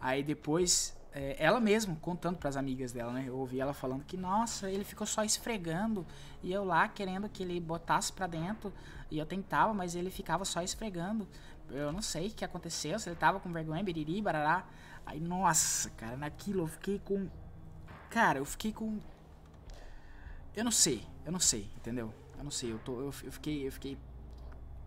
Aí 0.00 0.22
depois, 0.22 0.96
é, 1.16 1.36
ela 1.38 1.58
mesma 1.58 1.96
contando 1.96 2.36
para 2.36 2.48
as 2.48 2.56
amigas 2.56 2.92
dela, 2.92 3.12
né? 3.12 3.24
Eu 3.26 3.38
ouvi 3.38 3.58
ela 3.58 3.72
falando 3.72 4.04
que, 4.04 4.16
nossa, 4.16 4.70
ele 4.70 4.84
ficou 4.84 5.06
só 5.06 5.24
esfregando 5.24 6.06
e 6.42 6.52
eu 6.52 6.64
lá 6.64 6.86
querendo 6.88 7.28
que 7.28 7.42
ele 7.42 7.58
botasse 7.58 8.12
para 8.12 8.26
dentro 8.26 8.72
e 9.10 9.18
eu 9.18 9.24
tentava, 9.24 9.72
mas 9.72 9.94
ele 9.94 10.10
ficava 10.10 10.44
só 10.44 10.62
esfregando. 10.62 11.26
Eu 11.70 11.90
não 11.90 12.02
sei 12.02 12.28
o 12.28 12.30
que 12.30 12.44
aconteceu, 12.44 12.98
se 12.98 13.08
ele 13.08 13.16
tava 13.16 13.40
com 13.40 13.50
vergonha, 13.50 13.82
biriri, 13.82 14.20
barará. 14.20 14.66
Aí, 15.06 15.18
nossa, 15.18 15.88
cara, 15.90 16.16
naquilo 16.16 16.64
eu 16.64 16.66
fiquei 16.66 16.98
com 16.98 17.28
Cara, 18.10 18.38
eu 18.38 18.44
fiquei 18.44 18.72
com. 18.72 18.98
Eu 20.54 20.64
não 20.64 20.70
sei, 20.70 21.06
eu 21.24 21.32
não 21.32 21.40
sei, 21.40 21.68
entendeu? 21.76 22.14
Eu 22.38 22.44
não 22.44 22.50
sei, 22.50 22.72
eu, 22.72 22.78
tô, 22.78 22.98
eu, 23.00 23.12
eu, 23.24 23.32
fiquei, 23.32 23.66
eu 23.66 23.72
fiquei 23.72 23.98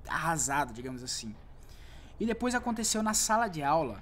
arrasado, 0.08 0.74
digamos 0.74 1.04
assim. 1.04 1.36
E 2.20 2.26
depois 2.26 2.56
aconteceu 2.56 3.04
na 3.04 3.14
sala 3.14 3.48
de 3.48 3.62
aula 3.62 4.02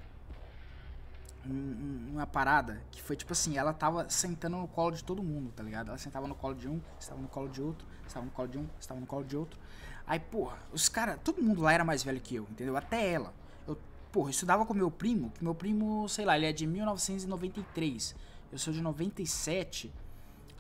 um, 1.50 2.12
uma 2.13 2.27
parada 2.27 2.82
que 2.92 3.01
foi 3.01 3.16
tipo 3.16 3.34
assim: 3.34 3.58
ela 3.58 3.74
tava 3.74 4.10
sentando 4.10 4.58
no 4.58 4.68
colo 4.68 4.92
de 4.92 5.04
todo 5.04 5.24
mundo, 5.24 5.51
tá 5.56 5.63
ligado? 5.63 5.89
Ela 5.89 5.98
sentava 5.98 6.27
no 6.27 6.36
colo 6.36 6.56
de 6.56 6.68
um, 6.68 6.82
estava 7.00 7.22
no 7.22 7.27
colo 7.27 7.50
de 7.50 7.62
outro, 7.62 7.88
estava 8.06 8.25
no 8.25 8.32
colo 8.32 8.48
de 8.48 8.58
um, 8.58 8.68
estava 8.80 9.00
no 9.00 9.06
colo 9.06 9.24
de 9.24 9.38
outro. 9.38 9.60
Aí, 10.06 10.20
porra, 10.20 10.58
os 10.72 10.88
caras, 10.88 11.20
todo 11.24 11.42
mundo 11.42 11.62
lá 11.62 11.74
era 11.74 11.84
mais 11.84 12.01
velho 12.04 12.22
que 12.22 12.36
eu, 12.36 12.48
entendeu? 12.50 12.77
Até 12.77 13.12
ela. 13.12 13.34
Eu, 13.68 13.77
porra, 14.12 14.30
estudava 14.30 14.66
com 14.66 14.74
meu 14.74 14.89
primo, 14.89 15.32
que 15.32 15.44
meu 15.44 15.54
primo, 15.54 16.08
sei 16.08 16.24
lá, 16.25 16.38
ele 16.38 16.46
é 16.46 16.54
de 16.54 16.66
1993. 16.66 18.16
Eu 18.51 18.58
sou 18.58 18.74
de 18.74 18.82
97. 18.82 19.92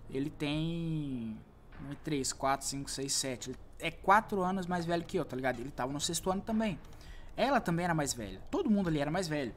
Ele 0.09 0.29
tem 0.29 1.37
3, 2.03 2.33
4, 2.33 2.65
5, 2.65 2.89
6, 2.89 3.13
7. 3.13 3.55
é 3.79 3.91
quatro 3.91 4.41
anos 4.41 4.65
mais 4.65 4.85
velho 4.85 5.03
que 5.03 5.17
eu, 5.17 5.23
tá 5.23 5.35
ligado? 5.35 5.59
Ele 5.59 5.71
tava 5.71 5.93
no 5.93 6.01
sexto 6.01 6.29
ano 6.29 6.41
também. 6.41 6.77
Ela 7.35 7.61
também 7.61 7.85
era 7.85 7.93
mais 7.93 8.13
velha. 8.13 8.41
Todo 8.49 8.69
mundo 8.69 8.89
ali 8.89 8.99
era 8.99 9.11
mais 9.11 9.27
velho. 9.27 9.53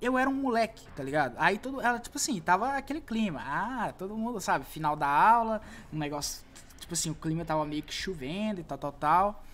Eu 0.00 0.16
era 0.16 0.30
um 0.30 0.34
moleque, 0.34 0.86
tá 0.94 1.02
ligado? 1.02 1.34
Aí 1.38 1.58
todo. 1.58 1.80
Ela, 1.80 1.98
tipo 1.98 2.16
assim, 2.18 2.40
tava 2.40 2.76
aquele 2.76 3.00
clima. 3.00 3.40
Ah, 3.44 3.92
todo 3.96 4.16
mundo, 4.16 4.40
sabe? 4.40 4.64
Final 4.64 4.94
da 4.94 5.08
aula, 5.08 5.60
um 5.92 5.98
negócio. 5.98 6.44
Tipo 6.78 6.94
assim, 6.94 7.10
o 7.10 7.14
clima 7.14 7.44
tava 7.44 7.64
meio 7.64 7.82
que 7.82 7.92
chovendo 7.92 8.60
e 8.60 8.64
tal, 8.64 8.78
tal, 8.78 8.92
tal. 8.92 9.44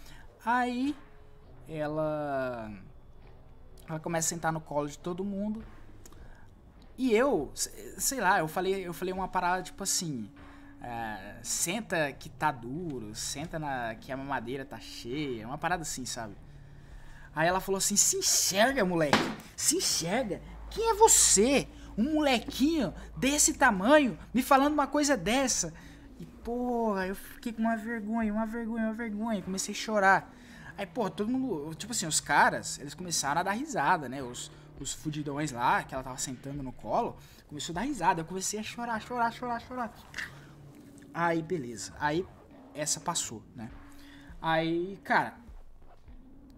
Aí 0.45 0.95
ela. 1.69 2.71
Ela 3.89 4.01
começa 4.01 4.29
a 4.29 4.31
sentar 4.31 4.53
no 4.53 4.61
colo 4.61 4.89
de 4.89 4.99
todo 4.99 5.25
mundo. 5.25 5.65
E 6.97 7.13
eu, 7.13 7.51
sei 7.55 8.21
lá, 8.21 8.39
eu 8.39 8.47
falei, 8.47 8.87
eu 8.87 8.93
falei 8.93 9.13
uma 9.13 9.29
parada 9.29 9.63
tipo 9.63 9.83
assim. 9.83 10.31
É, 10.81 11.39
senta 11.43 12.13
que 12.13 12.29
tá 12.29 12.53
duro, 12.53 13.15
senta 13.15 13.59
na, 13.59 13.95
que 13.95 14.13
a 14.13 14.17
mamadeira 14.19 14.67
tá 14.67 14.79
cheia, 14.79 15.47
uma 15.47 15.57
parada 15.57 15.81
assim, 15.81 16.05
sabe? 16.05 16.37
Aí 17.35 17.49
ela 17.49 17.61
falou 17.61 17.79
assim: 17.79 17.97
se 17.97 18.17
enxerga, 18.17 18.85
moleque, 18.85 19.19
se 19.57 19.77
enxerga. 19.77 20.41
Quem 20.71 20.91
é 20.91 20.95
você? 20.95 21.69
Um 21.97 22.15
molequinho 22.15 22.93
desse 23.17 23.55
tamanho 23.55 24.19
me 24.33 24.43
falando 24.43 24.73
uma 24.73 24.87
coisa 24.87 25.17
dessa. 25.17 25.73
E 26.19 26.27
porra, 26.27 27.07
eu 27.07 27.15
fiquei 27.15 27.53
com 27.53 27.63
uma 27.63 27.77
vergonha, 27.77 28.33
uma 28.33 28.47
vergonha, 28.47 28.85
uma 28.85 28.95
vergonha. 28.95 29.43
Comecei 29.43 29.75
a 29.75 29.77
chorar. 29.77 30.35
Aí, 30.77 30.87
pô, 30.87 31.09
todo 31.09 31.31
mundo. 31.31 31.75
Tipo 31.75 31.93
assim, 31.93 32.07
os 32.07 32.21
caras, 32.21 32.79
eles 32.79 32.95
começaram 32.95 33.41
a 33.41 33.45
dar 33.45 33.53
risada, 33.53 34.09
né? 34.09 34.23
Os, 34.23 34.51
os 34.81 34.93
fudidões 34.93 35.53
lá, 35.53 35.83
que 35.85 35.95
ela 35.95 36.03
tava 36.03 36.19
sentando 36.19 36.63
no 36.63 36.73
colo, 36.73 37.17
começou 37.49 37.73
a 37.73 37.81
dar 37.81 37.87
risada. 37.87 38.21
Eu 38.21 38.25
comecei 38.25 38.59
a 38.59 38.63
chorar, 38.63 39.01
chorar, 39.01 39.33
chorar, 39.33 39.61
chorar. 39.61 39.93
Aí, 41.13 41.43
beleza. 41.43 41.93
Aí, 42.01 42.27
essa 42.75 42.99
passou, 43.01 43.43
né? 43.55 43.71
Aí, 44.43 44.99
cara. 45.05 45.44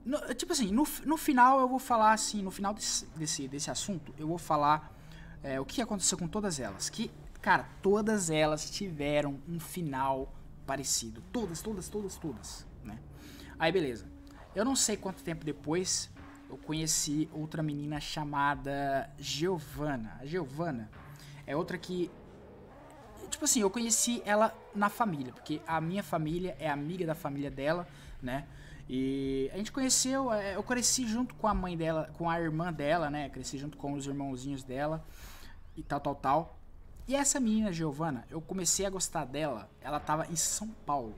No, 0.06 0.20
tipo 0.36 0.52
assim, 0.52 0.70
no, 0.70 0.86
no 1.04 1.16
final 1.16 1.58
eu 1.58 1.68
vou 1.68 1.80
falar 1.80 2.12
assim, 2.12 2.40
no 2.40 2.52
final 2.52 2.72
desse, 2.72 3.06
desse, 3.16 3.48
desse 3.48 3.72
assunto, 3.72 4.14
eu 4.16 4.28
vou 4.28 4.38
falar 4.38 4.96
é, 5.42 5.58
o 5.58 5.64
que 5.64 5.82
aconteceu 5.82 6.16
com 6.16 6.28
todas 6.28 6.60
elas. 6.60 6.88
Que, 6.88 7.10
cara, 7.42 7.68
todas 7.82 8.30
elas 8.30 8.70
tiveram 8.70 9.40
um 9.48 9.58
final 9.58 10.32
parecido. 10.64 11.20
Todas, 11.32 11.60
todas, 11.60 11.88
todas, 11.88 12.16
todas, 12.16 12.64
né? 12.84 13.00
Aí, 13.58 13.72
beleza. 13.72 14.06
Eu 14.54 14.64
não 14.64 14.76
sei 14.76 14.96
quanto 14.96 15.24
tempo 15.24 15.44
depois 15.44 16.08
eu 16.48 16.56
conheci 16.56 17.28
outra 17.32 17.60
menina 17.60 17.98
chamada 17.98 19.10
Giovana. 19.18 20.16
A 20.20 20.24
Giovana 20.24 20.88
é 21.44 21.56
outra 21.56 21.76
que 21.76 22.08
tipo 23.28 23.44
assim, 23.44 23.60
eu 23.60 23.68
conheci 23.68 24.22
ela 24.24 24.56
na 24.72 24.88
família, 24.88 25.32
porque 25.32 25.60
a 25.66 25.80
minha 25.80 26.04
família 26.04 26.56
é 26.60 26.70
amiga 26.70 27.04
da 27.04 27.14
família 27.14 27.50
dela, 27.50 27.88
né? 28.22 28.46
E 28.88 29.50
a 29.52 29.56
gente 29.56 29.72
conheceu, 29.72 30.32
é, 30.32 30.54
eu 30.54 30.62
cresci 30.62 31.06
junto 31.06 31.34
com 31.34 31.48
a 31.48 31.54
mãe 31.54 31.76
dela, 31.76 32.10
com 32.16 32.30
a 32.30 32.40
irmã 32.40 32.72
dela, 32.72 33.10
né? 33.10 33.28
Cresci 33.28 33.58
junto 33.58 33.76
com 33.76 33.92
os 33.94 34.06
irmãozinhos 34.06 34.62
dela 34.62 35.04
e 35.76 35.82
tal, 35.82 36.00
tal, 36.00 36.14
tal. 36.14 36.58
E 37.08 37.14
essa 37.14 37.38
menina, 37.40 37.72
Giovana, 37.72 38.24
eu 38.30 38.40
comecei 38.40 38.86
a 38.86 38.90
gostar 38.90 39.24
dela, 39.24 39.70
ela 39.80 39.98
tava 40.00 40.26
em 40.30 40.36
São 40.36 40.68
Paulo. 40.68 41.14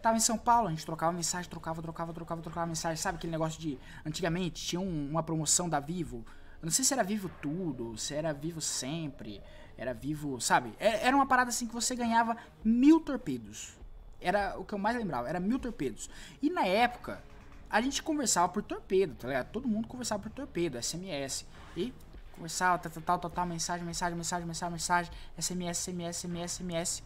Tava 0.00 0.16
em 0.16 0.20
São 0.20 0.36
Paulo, 0.36 0.66
a 0.66 0.70
gente 0.70 0.84
trocava 0.84 1.12
mensagem, 1.12 1.48
trocava, 1.48 1.80
trocava, 1.80 2.12
trocava, 2.12 2.42
trocava 2.42 2.66
mensagem. 2.66 2.96
Sabe 2.96 3.18
aquele 3.18 3.30
negócio 3.30 3.60
de. 3.60 3.78
Antigamente 4.04 4.64
tinha 4.64 4.80
um, 4.80 5.10
uma 5.10 5.22
promoção 5.22 5.68
da 5.68 5.78
Vivo. 5.78 6.26
Eu 6.60 6.66
não 6.66 6.72
sei 6.72 6.84
se 6.84 6.92
era 6.92 7.04
Vivo 7.04 7.30
Tudo, 7.40 7.96
se 7.96 8.12
era 8.14 8.32
Vivo 8.32 8.60
Sempre. 8.60 9.40
Era 9.76 9.94
vivo, 9.94 10.40
sabe? 10.40 10.74
É, 10.78 11.06
era 11.06 11.16
uma 11.16 11.26
parada 11.26 11.48
assim 11.48 11.66
que 11.66 11.72
você 11.72 11.94
ganhava 11.96 12.36
mil 12.64 13.00
torpedos. 13.00 13.76
Era 14.22 14.58
o 14.58 14.64
que 14.64 14.74
eu 14.74 14.78
mais 14.78 14.96
lembrava, 14.96 15.28
era 15.28 15.40
mil 15.40 15.58
torpedos. 15.58 16.08
E 16.40 16.50
na 16.50 16.66
época, 16.66 17.22
a 17.68 17.80
gente 17.80 18.02
conversava 18.02 18.52
por 18.52 18.62
torpedo, 18.62 19.14
tá 19.14 19.28
ligado? 19.28 19.50
Todo 19.50 19.66
mundo 19.66 19.88
conversava 19.88 20.22
por 20.22 20.30
torpedo, 20.30 20.80
SMS. 20.82 21.46
E 21.76 21.92
conversava, 22.32 22.78
tal, 22.78 22.92
tal, 23.02 23.18
tal, 23.18 23.30
tal, 23.30 23.46
mensagem, 23.46 23.84
mensagem, 23.84 24.16
mensagem, 24.16 24.46
mensagem, 24.46 24.72
mensagem, 24.72 25.12
SMS, 25.38 25.78
SMS, 25.78 26.16
SMS, 26.16 26.52
SMS. 26.52 27.02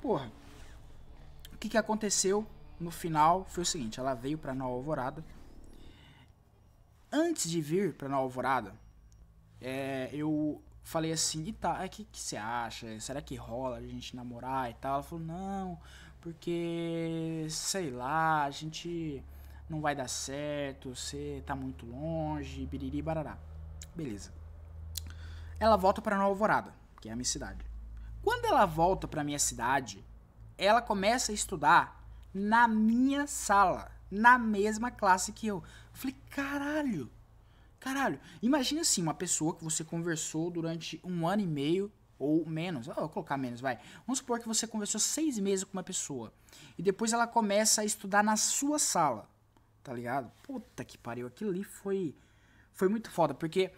Porra. 0.00 0.30
O 1.52 1.56
que 1.56 1.68
que 1.68 1.78
aconteceu 1.78 2.46
no 2.78 2.90
final 2.90 3.44
foi 3.44 3.62
o 3.62 3.66
seguinte, 3.66 4.00
ela 4.00 4.14
veio 4.14 4.38
pra 4.38 4.54
Nova 4.54 4.74
Alvorada. 4.74 5.24
Antes 7.12 7.50
de 7.50 7.60
vir 7.60 7.94
pra 7.94 8.08
Nova 8.08 8.22
Alvorada, 8.22 8.74
é, 9.60 10.08
eu 10.12 10.62
falei 10.82 11.12
assim, 11.12 11.44
e 11.44 11.52
tá, 11.52 11.84
o 11.84 11.88
que, 11.88 12.04
que 12.04 12.18
você 12.18 12.36
acha? 12.36 12.98
Será 13.00 13.20
que 13.20 13.36
rola 13.36 13.76
a 13.76 13.86
gente 13.86 14.16
namorar 14.16 14.70
e 14.70 14.74
tal? 14.74 14.94
Ela 14.94 15.02
falou, 15.02 15.24
não, 15.24 15.78
porque, 16.20 17.46
sei 17.48 17.90
lá, 17.90 18.44
a 18.44 18.50
gente 18.50 19.22
não 19.68 19.80
vai 19.80 19.94
dar 19.94 20.08
certo, 20.08 20.94
você 20.94 21.42
tá 21.46 21.54
muito 21.54 21.86
longe, 21.86 22.66
biriri 22.66 23.00
barará. 23.00 23.38
Beleza. 23.94 24.32
Ela 25.58 25.76
volta 25.76 26.02
para 26.02 26.16
Nova 26.16 26.28
Alvorada, 26.28 26.74
que 27.00 27.08
é 27.08 27.12
a 27.12 27.16
minha 27.16 27.24
cidade. 27.24 27.64
Quando 28.22 28.44
ela 28.44 28.66
volta 28.66 29.08
para 29.08 29.24
minha 29.24 29.38
cidade, 29.38 30.04
ela 30.58 30.82
começa 30.82 31.32
a 31.32 31.34
estudar 31.34 32.04
na 32.32 32.68
minha 32.68 33.26
sala, 33.26 33.90
na 34.10 34.38
mesma 34.38 34.90
classe 34.90 35.32
que 35.32 35.46
eu. 35.46 35.56
eu 35.56 35.64
falei, 35.92 36.16
caralho, 36.30 37.10
Caralho, 37.80 38.20
imagina 38.42 38.82
assim, 38.82 39.00
uma 39.00 39.14
pessoa 39.14 39.54
que 39.54 39.64
você 39.64 39.82
conversou 39.82 40.50
durante 40.50 41.00
um 41.02 41.26
ano 41.26 41.42
e 41.42 41.46
meio 41.46 41.90
ou 42.20 42.46
menos, 42.46 42.86
oh, 42.86 42.94
vou 42.94 43.08
colocar 43.08 43.38
menos, 43.38 43.60
vai. 43.60 43.78
Vamos 44.06 44.18
supor 44.18 44.38
que 44.38 44.46
você 44.46 44.66
conversou 44.66 45.00
seis 45.00 45.38
meses 45.38 45.64
com 45.64 45.72
uma 45.72 45.82
pessoa 45.82 46.32
e 46.76 46.82
depois 46.82 47.14
ela 47.14 47.26
começa 47.26 47.80
a 47.80 47.84
estudar 47.84 48.22
na 48.22 48.36
sua 48.36 48.78
sala, 48.78 49.28
tá 49.82 49.92
ligado? 49.92 50.30
Puta 50.42 50.84
que 50.84 50.98
pariu, 50.98 51.26
aquilo 51.26 51.50
ali 51.50 51.64
foi, 51.64 52.14
foi 52.74 52.88
muito 52.88 53.10
foda, 53.10 53.32
porque 53.32 53.72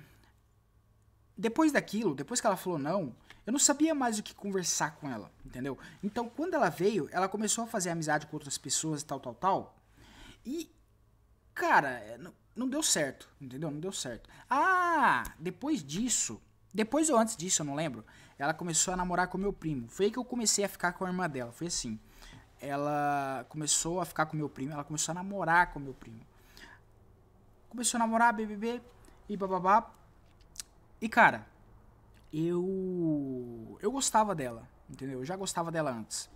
depois 1.38 1.70
daquilo, 1.70 2.16
depois 2.16 2.40
que 2.40 2.46
ela 2.46 2.56
falou 2.56 2.80
não, 2.80 3.14
eu 3.46 3.52
não 3.52 3.60
sabia 3.60 3.94
mais 3.94 4.18
o 4.18 4.22
que 4.22 4.34
conversar 4.34 4.96
com 4.96 5.08
ela, 5.08 5.30
entendeu? 5.46 5.78
Então, 6.02 6.28
quando 6.28 6.54
ela 6.54 6.68
veio, 6.68 7.08
ela 7.12 7.28
começou 7.28 7.64
a 7.64 7.66
fazer 7.66 7.90
amizade 7.90 8.26
com 8.26 8.36
outras 8.36 8.58
pessoas 8.58 9.02
e 9.02 9.04
tal, 9.04 9.20
tal, 9.20 9.34
tal. 9.34 9.78
E, 10.44 10.68
cara, 11.54 12.18
não 12.56 12.68
deu 12.68 12.82
certo, 12.82 13.28
entendeu? 13.40 13.70
Não 13.70 13.80
deu 13.80 13.92
certo. 13.92 14.28
Ah, 14.50 15.24
depois 15.38 15.82
disso, 15.82 16.40
depois 16.72 17.10
ou 17.10 17.18
antes 17.18 17.36
disso, 17.36 17.62
eu 17.62 17.66
não 17.66 17.74
lembro, 17.74 18.04
ela 18.42 18.52
começou 18.52 18.92
a 18.92 18.96
namorar 18.96 19.28
com 19.28 19.38
meu 19.38 19.52
primo. 19.52 19.86
Foi 19.88 20.06
aí 20.06 20.12
que 20.12 20.18
eu 20.18 20.24
comecei 20.24 20.64
a 20.64 20.68
ficar 20.68 20.94
com 20.94 21.04
a 21.04 21.08
irmã 21.08 21.30
dela. 21.30 21.52
Foi 21.52 21.68
assim. 21.68 21.96
Ela 22.60 23.46
começou 23.48 24.00
a 24.00 24.04
ficar 24.04 24.26
com 24.26 24.36
meu 24.36 24.48
primo, 24.48 24.72
ela 24.72 24.82
começou 24.82 25.12
a 25.12 25.14
namorar 25.14 25.72
com 25.72 25.78
meu 25.78 25.94
primo. 25.94 26.20
Começou 27.68 27.98
a 27.98 28.00
namorar, 28.00 28.32
BBB 28.32 28.82
e 29.28 29.36
bababá. 29.36 29.88
E 31.00 31.08
cara, 31.08 31.46
eu 32.32 33.78
eu 33.80 33.92
gostava 33.92 34.34
dela, 34.34 34.68
entendeu? 34.90 35.20
Eu 35.20 35.24
já 35.24 35.36
gostava 35.36 35.70
dela 35.70 35.92
antes. 35.92 36.28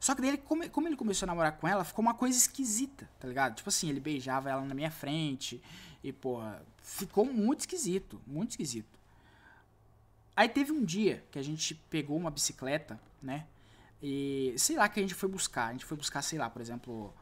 Só 0.00 0.16
que 0.16 0.20
dele, 0.20 0.38
como, 0.38 0.68
como 0.70 0.88
ele 0.88 0.96
começou 0.96 1.26
a 1.26 1.28
namorar 1.28 1.58
com 1.58 1.68
ela, 1.68 1.84
ficou 1.84 2.02
uma 2.02 2.14
coisa 2.14 2.36
esquisita, 2.36 3.08
tá 3.20 3.28
ligado? 3.28 3.54
Tipo 3.54 3.68
assim, 3.68 3.88
ele 3.88 4.00
beijava 4.00 4.50
ela 4.50 4.62
na 4.62 4.74
minha 4.74 4.90
frente. 4.90 5.62
E, 6.02 6.12
porra, 6.12 6.60
ficou 6.82 7.24
muito 7.24 7.60
esquisito. 7.60 8.20
Muito 8.26 8.50
esquisito. 8.50 8.97
Aí 10.38 10.48
teve 10.48 10.70
um 10.70 10.84
dia 10.84 11.24
que 11.32 11.38
a 11.40 11.42
gente 11.42 11.74
pegou 11.74 12.16
uma 12.16 12.30
bicicleta, 12.30 12.96
né? 13.20 13.44
E 14.00 14.54
sei 14.56 14.76
lá 14.76 14.88
que 14.88 15.00
a 15.00 15.02
gente 15.02 15.12
foi 15.12 15.28
buscar. 15.28 15.66
A 15.66 15.72
gente 15.72 15.84
foi 15.84 15.96
buscar, 15.96 16.22
sei 16.22 16.38
lá, 16.38 16.48
por 16.48 16.62
exemplo, 16.62 17.12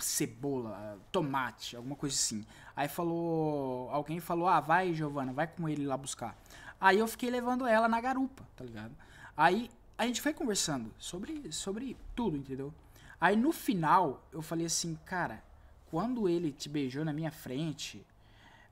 cebola, 0.00 0.98
tomate, 1.12 1.76
alguma 1.76 1.94
coisa 1.94 2.16
assim. 2.16 2.44
Aí 2.74 2.88
falou. 2.88 3.88
Alguém 3.90 4.18
falou: 4.18 4.48
Ah, 4.48 4.58
vai, 4.58 4.92
Giovana, 4.92 5.32
vai 5.32 5.46
com 5.46 5.68
ele 5.68 5.86
lá 5.86 5.96
buscar. 5.96 6.36
Aí 6.80 6.98
eu 6.98 7.06
fiquei 7.06 7.30
levando 7.30 7.64
ela 7.64 7.86
na 7.86 8.00
garupa, 8.00 8.44
tá 8.56 8.64
ligado? 8.64 8.96
Aí 9.36 9.70
a 9.96 10.04
gente 10.04 10.20
foi 10.20 10.34
conversando 10.34 10.92
sobre, 10.98 11.52
sobre 11.52 11.96
tudo, 12.16 12.36
entendeu? 12.36 12.74
Aí 13.20 13.36
no 13.36 13.52
final 13.52 14.26
eu 14.32 14.42
falei 14.42 14.66
assim, 14.66 14.98
cara, 15.04 15.40
quando 15.88 16.28
ele 16.28 16.50
te 16.50 16.68
beijou 16.68 17.04
na 17.04 17.12
minha 17.12 17.30
frente, 17.30 18.04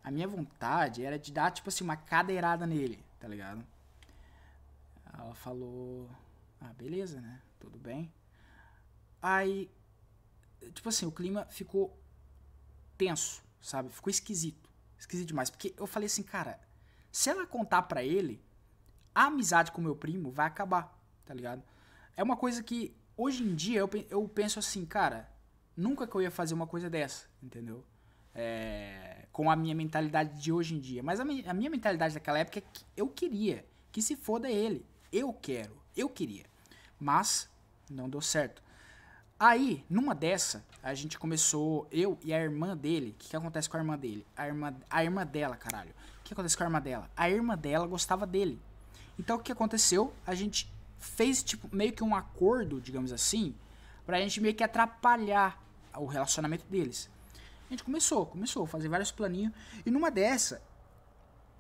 a 0.03 0.11
minha 0.11 0.27
vontade 0.27 1.05
era 1.05 1.17
de 1.17 1.31
dar, 1.31 1.53
tipo 1.53 1.69
assim, 1.69 1.85
uma 1.85 1.97
cadeirada 1.97 2.67
nele, 2.67 3.06
tá 3.19 3.29
ligado? 3.29 3.65
Ela 5.13 5.35
falou, 5.35 6.11
ah, 6.61 6.73
beleza, 6.75 7.21
né? 7.21 7.41
Tudo 7.59 7.79
bem. 7.79 8.13
Aí, 9.21 9.71
tipo 10.75 10.89
assim, 10.89 11.07
o 11.07 11.13
clima 11.13 11.47
ficou 11.47 11.99
tenso, 12.99 13.43
sabe? 13.61 13.91
Ficou 13.91 14.11
esquisito. 14.11 14.69
Esquisito 14.99 15.29
demais. 15.29 15.51
Porque 15.51 15.75
eu 15.79 15.87
falei 15.87 16.07
assim, 16.07 16.23
cara, 16.23 16.61
se 17.11 17.31
ela 17.31 17.47
contar 17.47 17.83
pra 17.83 18.05
ele, 18.05 18.43
a 19.15 19.25
amizade 19.25 19.73
com 19.73 19.81
meu 19.81 19.97
primo 19.97 20.31
vai 20.31 20.47
acabar 20.47 20.97
tá 21.27 21.35
ligado? 21.35 21.63
É 22.17 22.23
uma 22.23 22.37
coisa 22.37 22.63
que 22.63 22.97
hoje 23.17 23.43
em 23.43 23.55
dia 23.55 23.81
eu, 23.81 23.91
eu 24.09 24.27
penso 24.29 24.59
assim, 24.59 24.87
cara, 24.87 25.29
nunca 25.77 26.07
que 26.07 26.15
eu 26.15 26.23
ia 26.23 26.31
fazer 26.31 26.55
uma 26.55 26.67
coisa 26.67 26.89
dessa, 26.89 27.27
entendeu? 27.43 27.85
É, 28.37 29.25
com 29.33 29.51
a 29.51 29.57
minha 29.57 29.75
mentalidade 29.75 30.41
de 30.41 30.53
hoje 30.53 30.75
em 30.75 30.79
dia. 30.79 31.03
Mas 31.03 31.21
a 31.21 31.25
minha, 31.25 31.51
a 31.51 31.55
minha 31.55 31.71
mentalidade 31.71 32.15
daquela 32.15 32.39
época 32.39 32.59
é 32.59 32.63
que 32.63 32.85
eu 32.97 33.09
queria 33.09 33.65
que 33.91 34.03
se 34.03 34.15
foda 34.15 34.51
ele. 34.51 34.85
Eu 35.13 35.33
quero, 35.33 35.77
eu 35.97 36.09
queria. 36.09 36.45
Mas 36.99 37.49
não 37.91 38.09
deu 38.09 38.21
certo. 38.21 38.63
Aí, 39.39 39.85
numa 39.91 40.15
dessa, 40.15 40.65
a 40.83 40.95
gente 40.95 41.19
começou, 41.19 41.87
eu 41.91 42.19
e 42.25 42.33
a 42.33 42.41
irmã 42.41 42.75
dele. 42.75 43.11
O 43.11 43.15
que, 43.15 43.29
que 43.29 43.37
acontece 43.37 43.69
com 43.69 43.77
a 43.77 43.81
irmã 43.81 43.99
dele? 43.99 44.27
A 44.35 44.47
irmã, 44.47 44.75
a 44.89 45.05
irmã 45.05 45.27
dela, 45.27 45.57
caralho. 45.57 45.91
O 46.21 46.25
que 46.25 46.33
acontece 46.33 46.57
com 46.57 46.63
a 46.63 46.67
irmã 46.67 46.81
dela? 46.81 47.11
A 47.17 47.29
irmã 47.29 47.57
dela 47.57 47.87
gostava 47.87 48.27
dele. 48.27 48.59
Então 49.19 49.37
o 49.37 49.39
que 49.39 49.53
aconteceu? 49.53 50.13
A 50.27 50.35
gente 50.35 50.71
fez 50.99 51.43
tipo 51.43 51.69
meio 51.75 51.93
que 51.93 52.03
um 52.03 52.15
acordo, 52.15 52.81
digamos 52.81 53.13
assim, 53.13 53.55
pra 54.07 54.21
gente 54.21 54.41
meio 54.41 54.55
que 54.55 54.65
atrapalhar 54.65 55.63
o 55.95 56.07
relacionamento 56.07 56.65
deles. 56.67 57.11
A 57.67 57.73
gente 57.73 57.83
começou, 57.83 58.27
começou 58.27 58.65
a 58.65 58.67
fazer 58.67 58.89
vários 58.89 59.11
planinhos. 59.11 59.53
E 59.85 59.91
numa 59.91 60.11
dessa, 60.11 60.63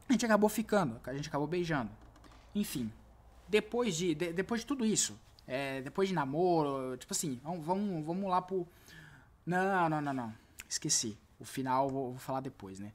a 0.08 0.12
gente 0.12 0.24
acabou 0.24 0.48
ficando, 0.48 1.00
a 1.04 1.14
gente 1.14 1.28
acabou 1.28 1.46
beijando. 1.46 1.90
Enfim, 2.54 2.92
depois 3.48 3.96
de, 3.96 4.14
de 4.14 4.32
depois 4.32 4.60
de 4.60 4.66
tudo 4.66 4.84
isso, 4.84 5.18
é, 5.46 5.80
depois 5.82 6.08
de 6.08 6.14
namoro, 6.14 6.96
tipo 6.96 7.12
assim, 7.12 7.40
vamos, 7.42 8.04
vamos, 8.04 8.30
lá 8.30 8.40
pro. 8.40 8.66
Não, 9.44 9.90
não, 9.90 10.00
não, 10.00 10.12
não. 10.12 10.34
Esqueci. 10.68 11.16
O 11.38 11.44
final 11.44 11.90
vou, 11.90 12.10
vou 12.10 12.18
falar 12.18 12.40
depois, 12.40 12.78
né? 12.78 12.92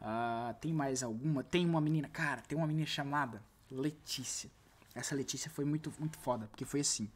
Uh, 0.00 0.52
tem 0.60 0.72
mais 0.72 1.02
alguma? 1.02 1.42
Tem 1.42 1.64
uma 1.64 1.80
menina, 1.80 2.08
cara, 2.08 2.42
tem 2.42 2.58
uma 2.58 2.66
menina 2.66 2.86
chamada 2.86 3.42
Letícia. 3.70 4.50
Essa 4.94 5.14
Letícia 5.14 5.50
foi 5.50 5.64
muito, 5.64 5.92
muito 5.98 6.18
foda, 6.18 6.46
porque 6.48 6.64
foi 6.64 6.80
assim. 6.80 7.08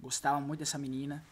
Gostava 0.00 0.40
muito 0.40 0.60
dessa 0.60 0.78
menina. 0.78 1.24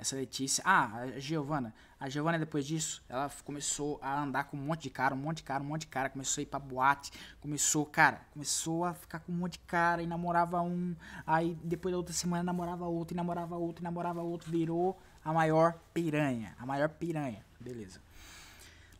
Essa 0.00 0.16
Letícia. 0.16 0.64
Ah, 0.66 1.02
a 1.02 1.20
Giovana. 1.20 1.74
A 2.00 2.08
Giovana, 2.08 2.38
depois 2.38 2.66
disso, 2.66 3.04
ela 3.06 3.30
começou 3.44 3.98
a 4.00 4.22
andar 4.22 4.44
com 4.44 4.56
um 4.56 4.60
monte 4.60 4.84
de 4.84 4.90
cara, 4.90 5.14
um 5.14 5.18
monte 5.18 5.36
de 5.38 5.42
cara, 5.42 5.62
um 5.62 5.66
monte 5.66 5.82
de 5.82 5.88
cara. 5.88 6.08
Começou 6.08 6.40
a 6.40 6.42
ir 6.42 6.46
pra 6.46 6.58
boate. 6.58 7.12
Começou, 7.38 7.84
cara, 7.84 8.22
começou 8.32 8.86
a 8.86 8.94
ficar 8.94 9.20
com 9.20 9.30
um 9.30 9.34
monte 9.34 9.52
de 9.52 9.58
cara 9.58 10.02
e 10.02 10.06
namorava 10.06 10.62
um. 10.62 10.96
Aí 11.26 11.54
depois 11.62 11.92
da 11.92 11.98
outra 11.98 12.14
semana 12.14 12.42
namorava 12.42 12.86
outro, 12.86 13.14
e 13.14 13.16
namorava 13.16 13.56
outro, 13.56 13.82
e 13.82 13.84
namorava 13.84 14.22
outro. 14.22 14.50
Virou 14.50 14.98
a 15.22 15.34
maior 15.34 15.78
piranha. 15.92 16.56
A 16.58 16.64
maior 16.64 16.88
piranha. 16.88 17.44
Beleza. 17.60 18.00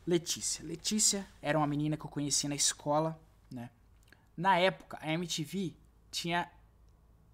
Letícia. 0.07 0.63
Letícia 0.63 1.27
era 1.41 1.57
uma 1.57 1.67
menina 1.67 1.97
que 1.97 2.05
eu 2.05 2.11
conhecia 2.11 2.49
na 2.49 2.55
escola, 2.55 3.19
né? 3.51 3.71
Na 4.37 4.59
época, 4.59 4.99
a 5.01 5.11
MTV 5.11 5.75
tinha 6.11 6.47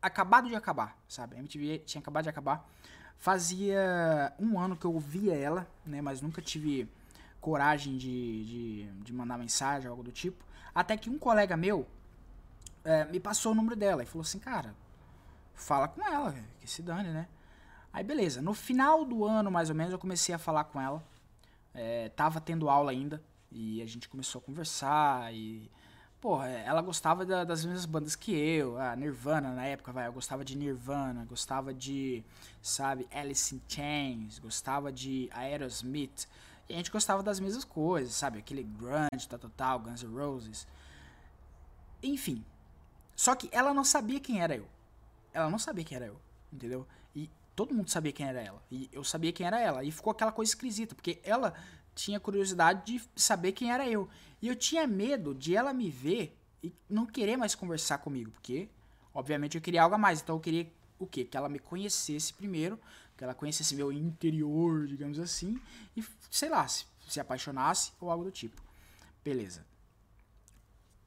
acabado 0.01 0.49
de 0.49 0.55
acabar, 0.55 0.97
sabe? 1.09 1.35
A 1.35 1.41
MTV 1.41 1.81
tinha 1.81 2.01
acabado 2.01 2.23
de 2.23 2.29
acabar. 2.29 2.65
Fazia 3.19 4.33
um 4.39 4.59
ano 4.59 4.77
que 4.77 4.85
eu 4.85 4.99
via 4.99 5.35
ela, 5.35 5.67
né? 5.85 6.01
Mas 6.01 6.21
nunca 6.21 6.41
tive 6.41 6.89
coragem 7.41 7.97
de, 7.97 8.45
de, 8.45 8.87
de 9.03 9.13
mandar 9.13 9.39
mensagem, 9.39 9.89
algo 9.89 10.03
do 10.03 10.13
tipo. 10.13 10.45
Até 10.75 10.97
que 10.97 11.09
um 11.09 11.19
colega 11.19 11.57
meu 11.57 11.87
é, 12.85 13.05
me 13.07 13.19
passou 13.19 13.53
o 13.53 13.55
número 13.55 13.75
dela 13.77 14.03
e 14.03 14.07
falou 14.07 14.23
assim, 14.23 14.39
cara, 14.39 14.75
fala 15.55 15.89
com 15.89 16.07
ela, 16.07 16.35
que 16.61 16.69
se 16.69 16.83
dane, 16.83 17.09
né? 17.09 17.27
Aí 17.93 18.05
beleza, 18.05 18.43
no 18.43 18.53
final 18.53 19.05
do 19.05 19.25
ano, 19.25 19.51
mais 19.51 19.71
ou 19.71 19.75
menos, 19.75 19.93
eu 19.93 19.99
comecei 19.99 20.35
a 20.35 20.39
falar 20.39 20.65
com 20.65 20.81
ela. 20.81 21.03
É, 21.75 22.11
tava 22.11 22.41
tendo 22.41 22.69
aula 22.69 22.91
ainda. 22.91 23.23
E 23.51 23.81
a 23.81 23.87
gente 23.87 24.09
começou 24.09 24.41
a 24.41 24.43
conversar 24.43 25.33
e 25.33 25.71
Porra, 26.27 26.49
ela 26.49 26.83
gostava 26.83 27.25
da, 27.25 27.45
das 27.45 27.65
mesmas 27.65 27.87
bandas 27.87 28.17
que 28.17 28.33
eu, 28.33 28.77
a 28.81 28.97
Nirvana 28.97 29.55
na 29.55 29.65
época, 29.65 29.93
vai, 29.93 30.09
eu 30.09 30.13
gostava 30.13 30.45
de 30.45 30.57
Nirvana, 30.57 31.25
gostava 31.25 31.73
de, 31.73 32.25
sabe, 32.61 33.07
Alice 33.15 33.55
in 33.55 33.63
Chains, 33.69 34.41
gostava 34.41 34.91
de 34.91 35.31
Aerosmith, 35.33 36.27
e 36.69 36.75
a 36.75 36.79
gente 36.79 36.91
gostava 36.91 37.23
das 37.23 37.39
mesmas 37.39 37.63
coisas, 37.63 38.13
sabe, 38.13 38.41
aquele 38.41 38.65
grunge, 38.65 39.29
tal, 39.29 39.39
tal, 39.39 39.51
tal, 39.57 39.79
Guns 39.79 40.03
N' 40.03 40.13
Roses. 40.13 40.67
Enfim, 42.03 42.45
só 43.15 43.37
que 43.37 43.49
ela 43.53 43.73
não 43.73 43.85
sabia 43.85 44.19
quem 44.19 44.43
era 44.43 44.57
eu. 44.57 44.67
Ela 45.33 45.49
não 45.49 45.61
sabia 45.61 45.85
quem 45.85 45.95
era 45.95 46.07
eu, 46.07 46.21
entendeu? 46.53 46.85
E 47.15 47.31
todo 47.55 47.73
mundo 47.73 47.89
sabia 47.89 48.11
quem 48.11 48.27
era 48.27 48.41
ela, 48.41 48.61
e 48.69 48.91
eu 48.93 49.05
sabia 49.05 49.33
quem 49.33 49.47
era 49.47 49.61
ela, 49.61 49.85
e 49.85 49.93
ficou 49.93 50.11
aquela 50.11 50.33
coisa 50.33 50.51
esquisita, 50.51 50.93
porque 50.93 51.21
ela 51.23 51.55
tinha 51.97 52.21
curiosidade 52.21 52.85
de 52.85 53.03
saber 53.17 53.53
quem 53.53 53.73
era 53.73 53.89
eu. 53.89 54.09
E 54.41 54.47
eu 54.47 54.55
tinha 54.55 54.87
medo 54.87 55.35
de 55.35 55.57
ela 55.57 55.73
me 55.73 55.91
ver 55.91 56.39
e 56.63 56.73
não 56.89 57.07
querer 57.07 57.37
mais 57.37 57.55
conversar 57.55 57.99
comigo, 57.99 58.31
porque, 58.31 58.69
obviamente, 59.15 59.57
eu 59.57 59.63
queria 59.63 59.83
algo 59.83 59.95
a 59.95 59.99
mais. 59.99 60.21
Então 60.21 60.37
eu 60.37 60.41
queria 60.41 60.71
o 60.99 61.07
quê? 61.07 61.25
Que 61.25 61.37
ela 61.37 61.49
me 61.49 61.59
conhecesse 61.59 62.35
primeiro, 62.35 62.79
que 63.17 63.25
ela 63.25 63.35
conhecesse 63.35 63.75
meu 63.75 63.91
interior, 63.91 64.87
digamos 64.87 65.19
assim, 65.19 65.59
e, 65.97 66.05
sei 66.31 66.51
lá, 66.51 66.69
se, 66.69 66.85
se 67.09 67.19
apaixonasse 67.19 67.93
ou 67.99 68.11
algo 68.11 68.25
do 68.25 68.31
tipo. 68.31 68.63
Beleza. 69.25 69.65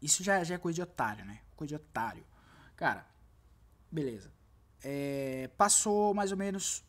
Isso 0.01 0.23
já, 0.23 0.43
já 0.43 0.55
é 0.55 0.57
coisa 0.57 0.75
de 0.75 0.81
otário, 0.81 1.23
né? 1.23 1.39
Coisa 1.55 1.69
de 1.69 1.75
otário. 1.75 2.25
Cara, 2.75 3.05
beleza. 3.91 4.31
É, 4.81 5.49
passou 5.55 6.15
mais 6.15 6.31
ou 6.31 6.37
menos 6.37 6.83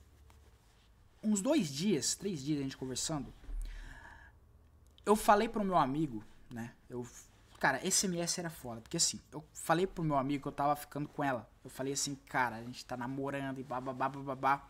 uns 1.23 1.43
dois 1.43 1.69
dias, 1.69 2.15
três 2.15 2.43
dias 2.43 2.61
a 2.61 2.63
gente 2.63 2.79
conversando 2.79 3.35
eu 5.11 5.17
falei 5.17 5.49
pro 5.49 5.65
meu 5.65 5.77
amigo, 5.77 6.23
né? 6.51 6.71
Eu, 6.89 7.07
cara, 7.59 7.81
SMS 7.89 8.39
era 8.39 8.49
foda, 8.49 8.81
porque 8.81 8.97
assim, 8.97 9.21
eu 9.33 9.45
falei 9.53 9.87
pro 9.87 10.05
meu 10.05 10.17
amigo 10.17 10.43
que 10.43 10.49
eu 10.49 10.53
tava 10.53 10.77
ficando 10.77 11.09
com 11.09 11.23
ela. 11.23 11.49
Eu 11.65 11.71
falei 11.71 11.93
assim, 11.93 12.15
cara, 12.29 12.57
a 12.57 12.63
gente 12.63 12.85
tá 12.85 12.97
namorando 12.97 13.59
e 13.59 13.65
bababá, 13.65 14.09
babá. 14.09 14.63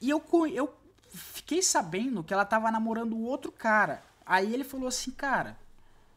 E 0.00 0.08
eu, 0.08 0.24
eu 0.52 0.74
fiquei 1.10 1.62
sabendo 1.62 2.24
que 2.24 2.32
ela 2.32 2.44
tava 2.44 2.70
namorando 2.70 3.18
outro 3.18 3.52
cara. 3.52 4.02
Aí 4.24 4.54
ele 4.54 4.64
falou 4.64 4.88
assim, 4.88 5.10
cara, 5.10 5.56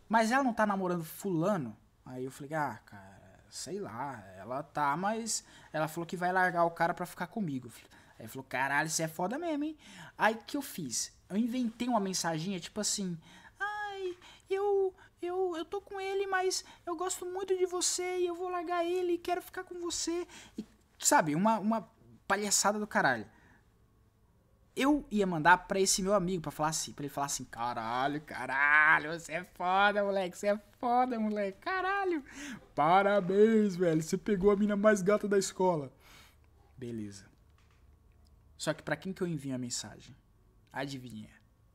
mas 0.07 0.31
ela 0.31 0.43
não 0.43 0.53
tá 0.53 0.65
namorando 0.65 1.03
fulano? 1.03 1.75
Aí 2.05 2.23
eu 2.23 2.31
falei, 2.31 2.53
ah, 2.53 2.79
cara, 2.85 3.39
sei 3.49 3.79
lá, 3.79 4.23
ela 4.37 4.63
tá, 4.63 4.95
mas 4.95 5.43
ela 5.73 5.87
falou 5.87 6.07
que 6.07 6.15
vai 6.15 6.31
largar 6.31 6.63
o 6.63 6.71
cara 6.71 6.93
pra 6.93 7.05
ficar 7.05 7.27
comigo. 7.27 7.69
Aí 8.21 8.27
falou, 8.27 8.45
caralho, 8.47 8.87
isso 8.87 9.01
é 9.01 9.07
foda 9.07 9.39
mesmo, 9.39 9.63
hein? 9.63 9.75
Aí 10.15 10.35
que 10.45 10.55
eu 10.55 10.61
fiz? 10.61 11.11
Eu 11.27 11.37
inventei 11.37 11.87
uma 11.87 11.99
mensaginha 11.99 12.59
tipo 12.59 12.79
assim: 12.79 13.17
"Ai, 13.59 14.15
eu 14.47 14.93
eu 15.21 15.55
eu 15.57 15.65
tô 15.65 15.81
com 15.81 15.99
ele, 15.99 16.27
mas 16.27 16.63
eu 16.85 16.95
gosto 16.95 17.25
muito 17.25 17.57
de 17.57 17.65
você 17.65 18.19
e 18.19 18.27
eu 18.27 18.35
vou 18.35 18.49
largar 18.49 18.85
ele 18.85 19.13
e 19.13 19.17
quero 19.17 19.41
ficar 19.41 19.63
com 19.63 19.79
você". 19.81 20.27
E 20.55 20.63
sabe, 20.99 21.33
uma 21.33 21.57
uma 21.59 21.89
palhaçada 22.27 22.77
do 22.77 22.85
caralho. 22.85 23.25
Eu 24.75 25.03
ia 25.11 25.25
mandar 25.27 25.57
para 25.67 25.79
esse 25.79 26.01
meu 26.01 26.13
amigo 26.13 26.41
para 26.43 26.51
falar 26.51 26.69
assim, 26.69 26.93
para 26.93 27.05
ele 27.05 27.13
falar 27.13 27.25
assim: 27.27 27.45
"Caralho, 27.45 28.21
caralho, 28.21 29.19
você 29.19 29.33
é 29.33 29.43
foda, 29.43 30.03
moleque, 30.03 30.37
você 30.37 30.47
é 30.49 30.59
foda, 30.79 31.19
moleque. 31.19 31.57
Caralho. 31.59 32.23
Parabéns, 32.75 33.75
velho. 33.75 34.01
Você 34.03 34.17
pegou 34.17 34.51
a 34.51 34.55
mina 34.55 34.75
mais 34.75 35.01
gata 35.01 35.27
da 35.27 35.39
escola". 35.39 35.91
Beleza. 36.77 37.30
Só 38.61 38.75
que 38.75 38.83
para 38.83 38.95
quem 38.95 39.11
que 39.11 39.23
eu 39.23 39.27
envio 39.27 39.55
a 39.55 39.57
mensagem? 39.57 40.15
Adivinha? 40.71 41.31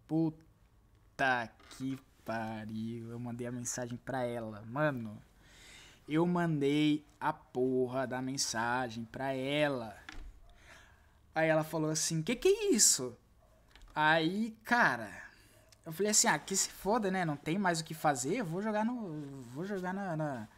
Puta 0.07 1.51
que 1.71 1.99
pariu. 2.25 3.11
Eu 3.11 3.19
mandei 3.19 3.45
a 3.45 3.51
mensagem 3.51 3.99
pra 3.99 4.23
ela. 4.23 4.63
Mano, 4.69 5.21
eu 6.09 6.25
mandei 6.25 7.05
a 7.19 7.33
porra 7.33 8.07
da 8.07 8.23
mensagem 8.23 9.05
pra 9.05 9.33
ela. 9.33 9.97
Aí 11.35 11.49
ela 11.49 11.65
falou 11.65 11.91
assim: 11.91 12.23
Que 12.23 12.37
que 12.37 12.47
é 12.47 12.71
isso? 12.71 13.19
Aí, 13.93 14.57
cara, 14.63 15.11
eu 15.85 15.93
falei 15.93 16.13
assim: 16.13 16.29
Ah, 16.29 16.39
que 16.39 16.55
se 16.55 16.71
foda, 16.71 17.11
né? 17.11 17.25
Não 17.25 17.37
tem 17.37 17.59
mais 17.59 17.81
o 17.81 17.85
que 17.85 17.95
fazer. 17.95 18.45
Vou 18.45 18.63
jogar 18.63 18.85
no. 18.85 19.43
Vou 19.53 19.65
jogar 19.65 19.93
na. 19.93 20.17
Na, 20.17 20.49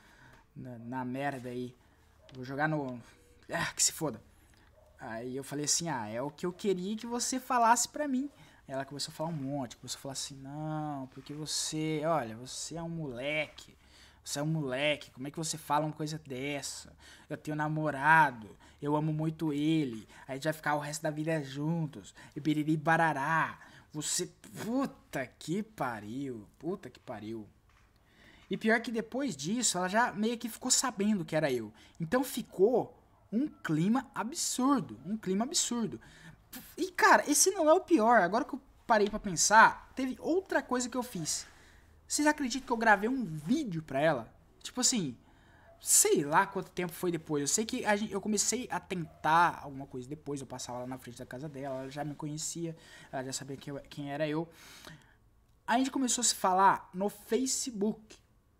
na, 0.55 0.79
na 0.79 1.05
merda 1.07 1.49
aí. 1.49 1.75
Vou 2.35 2.45
jogar 2.45 2.69
no. 2.69 3.01
Ah, 3.51 3.73
que 3.73 3.83
se 3.83 3.93
foda. 3.93 4.28
Aí 5.01 5.37
eu 5.37 5.45
falei 5.45 5.65
assim: 5.65 5.89
ah, 5.89 6.09
é 6.09 6.21
o 6.21 6.31
que 6.31 6.47
eu 6.47 6.53
queria 6.53 6.97
que 6.97 7.07
você 7.07 7.39
falasse 7.39 7.89
pra 7.89 8.09
mim. 8.09 8.31
Ela 8.67 8.85
começou 8.85 9.13
a 9.13 9.15
falar 9.15 9.31
um 9.31 9.33
monte, 9.33 9.77
começou 9.77 9.99
a 9.99 10.03
falar 10.03 10.13
assim: 10.13 10.37
não, 10.37 11.07
porque 11.09 11.33
você, 11.33 12.03
olha, 12.05 12.37
você 12.37 12.77
é 12.77 12.83
um 12.83 12.89
moleque. 12.89 13.77
Você 14.29 14.41
é 14.41 14.43
um 14.43 14.47
moleque, 14.47 15.11
como 15.11 15.27
é 15.27 15.31
que 15.31 15.39
você 15.39 15.57
fala 15.57 15.87
uma 15.87 15.93
coisa 15.95 16.19
dessa? 16.19 16.95
Eu 17.31 17.37
tenho 17.39 17.57
namorado, 17.57 18.59
eu 18.83 18.95
amo 18.95 19.11
muito 19.11 19.55
ele, 19.55 20.07
a 20.27 20.35
gente 20.35 20.45
vai 20.45 20.53
ficar 20.53 20.75
o 20.75 20.81
resto 20.81 21.01
da 21.01 21.11
vida 21.11 21.43
juntos, 21.43 22.15
e 22.37 22.41
biriri 22.41 22.77
barará. 22.77 23.59
Você, 23.91 24.31
puta 24.63 25.27
que 25.27 25.63
pariu, 25.63 26.47
puta 26.59 26.91
que 26.91 27.01
pariu. 27.01 27.49
E 28.51 28.57
pior 28.59 28.83
que 28.83 28.93
depois 28.93 29.35
disso, 29.35 29.79
ela 29.79 29.89
já 29.89 30.13
meio 30.13 30.37
que 30.37 30.51
ficou 30.51 30.71
sabendo 30.71 31.25
que 31.25 31.35
era 31.35 31.51
eu. 31.51 31.73
Então 31.99 32.23
ficou 32.23 32.98
um 33.33 33.47
clima 33.47 34.11
absurdo. 34.15 34.99
Um 35.05 35.17
clima 35.17 35.45
absurdo. 35.45 36.01
E, 36.77 36.91
cara, 36.91 37.29
esse 37.31 37.51
não 37.51 37.69
é 37.69 37.73
o 37.73 37.81
pior. 37.81 38.21
Agora 38.21 38.45
que 38.45 38.55
eu 38.55 38.61
parei 38.87 39.09
para 39.09 39.19
pensar, 39.19 39.91
teve 39.95 40.17
outra 40.21 40.63
coisa 40.63 40.89
que 40.89 40.97
eu 40.97 41.03
fiz. 41.03 41.47
Vocês 42.07 42.27
acreditam 42.27 42.67
que 42.67 42.73
eu 42.73 42.77
gravei 42.77 43.09
um 43.09 43.25
vídeo 43.25 43.83
pra 43.83 44.01
ela? 44.01 44.33
Tipo 44.63 44.81
assim, 44.81 45.17
sei 45.81 46.25
lá 46.25 46.47
quanto 46.47 46.71
tempo 46.71 46.93
foi 46.93 47.11
depois. 47.11 47.43
Eu 47.43 47.49
sei 47.49 47.65
que 47.65 47.83
gente, 47.99 48.13
eu 48.13 48.21
comecei 48.21 48.67
a 48.71 48.81
tentar 48.81 49.61
alguma 49.63 49.87
coisa 49.87 50.09
depois. 50.09 50.41
Eu 50.41 50.47
passava 50.47 50.81
lá 50.81 50.87
na 50.87 50.99
frente 50.99 51.19
da 51.19 51.27
casa 51.27 51.49
dela, 51.49 51.83
ela 51.83 51.91
já 51.91 52.05
me 52.05 52.15
conhecia, 52.15 52.77
ela 53.13 53.25
já 53.25 53.33
sabia 53.33 53.57
quem, 53.57 53.75
eu, 53.75 53.81
quem 53.89 54.13
era 54.13 54.27
eu. 54.27 54.49
A 55.67 55.77
gente 55.79 55.91
começou 55.91 56.23
a 56.23 56.25
se 56.25 56.35
falar 56.35 56.89
no 56.95 57.11
Facebook, 57.11 58.17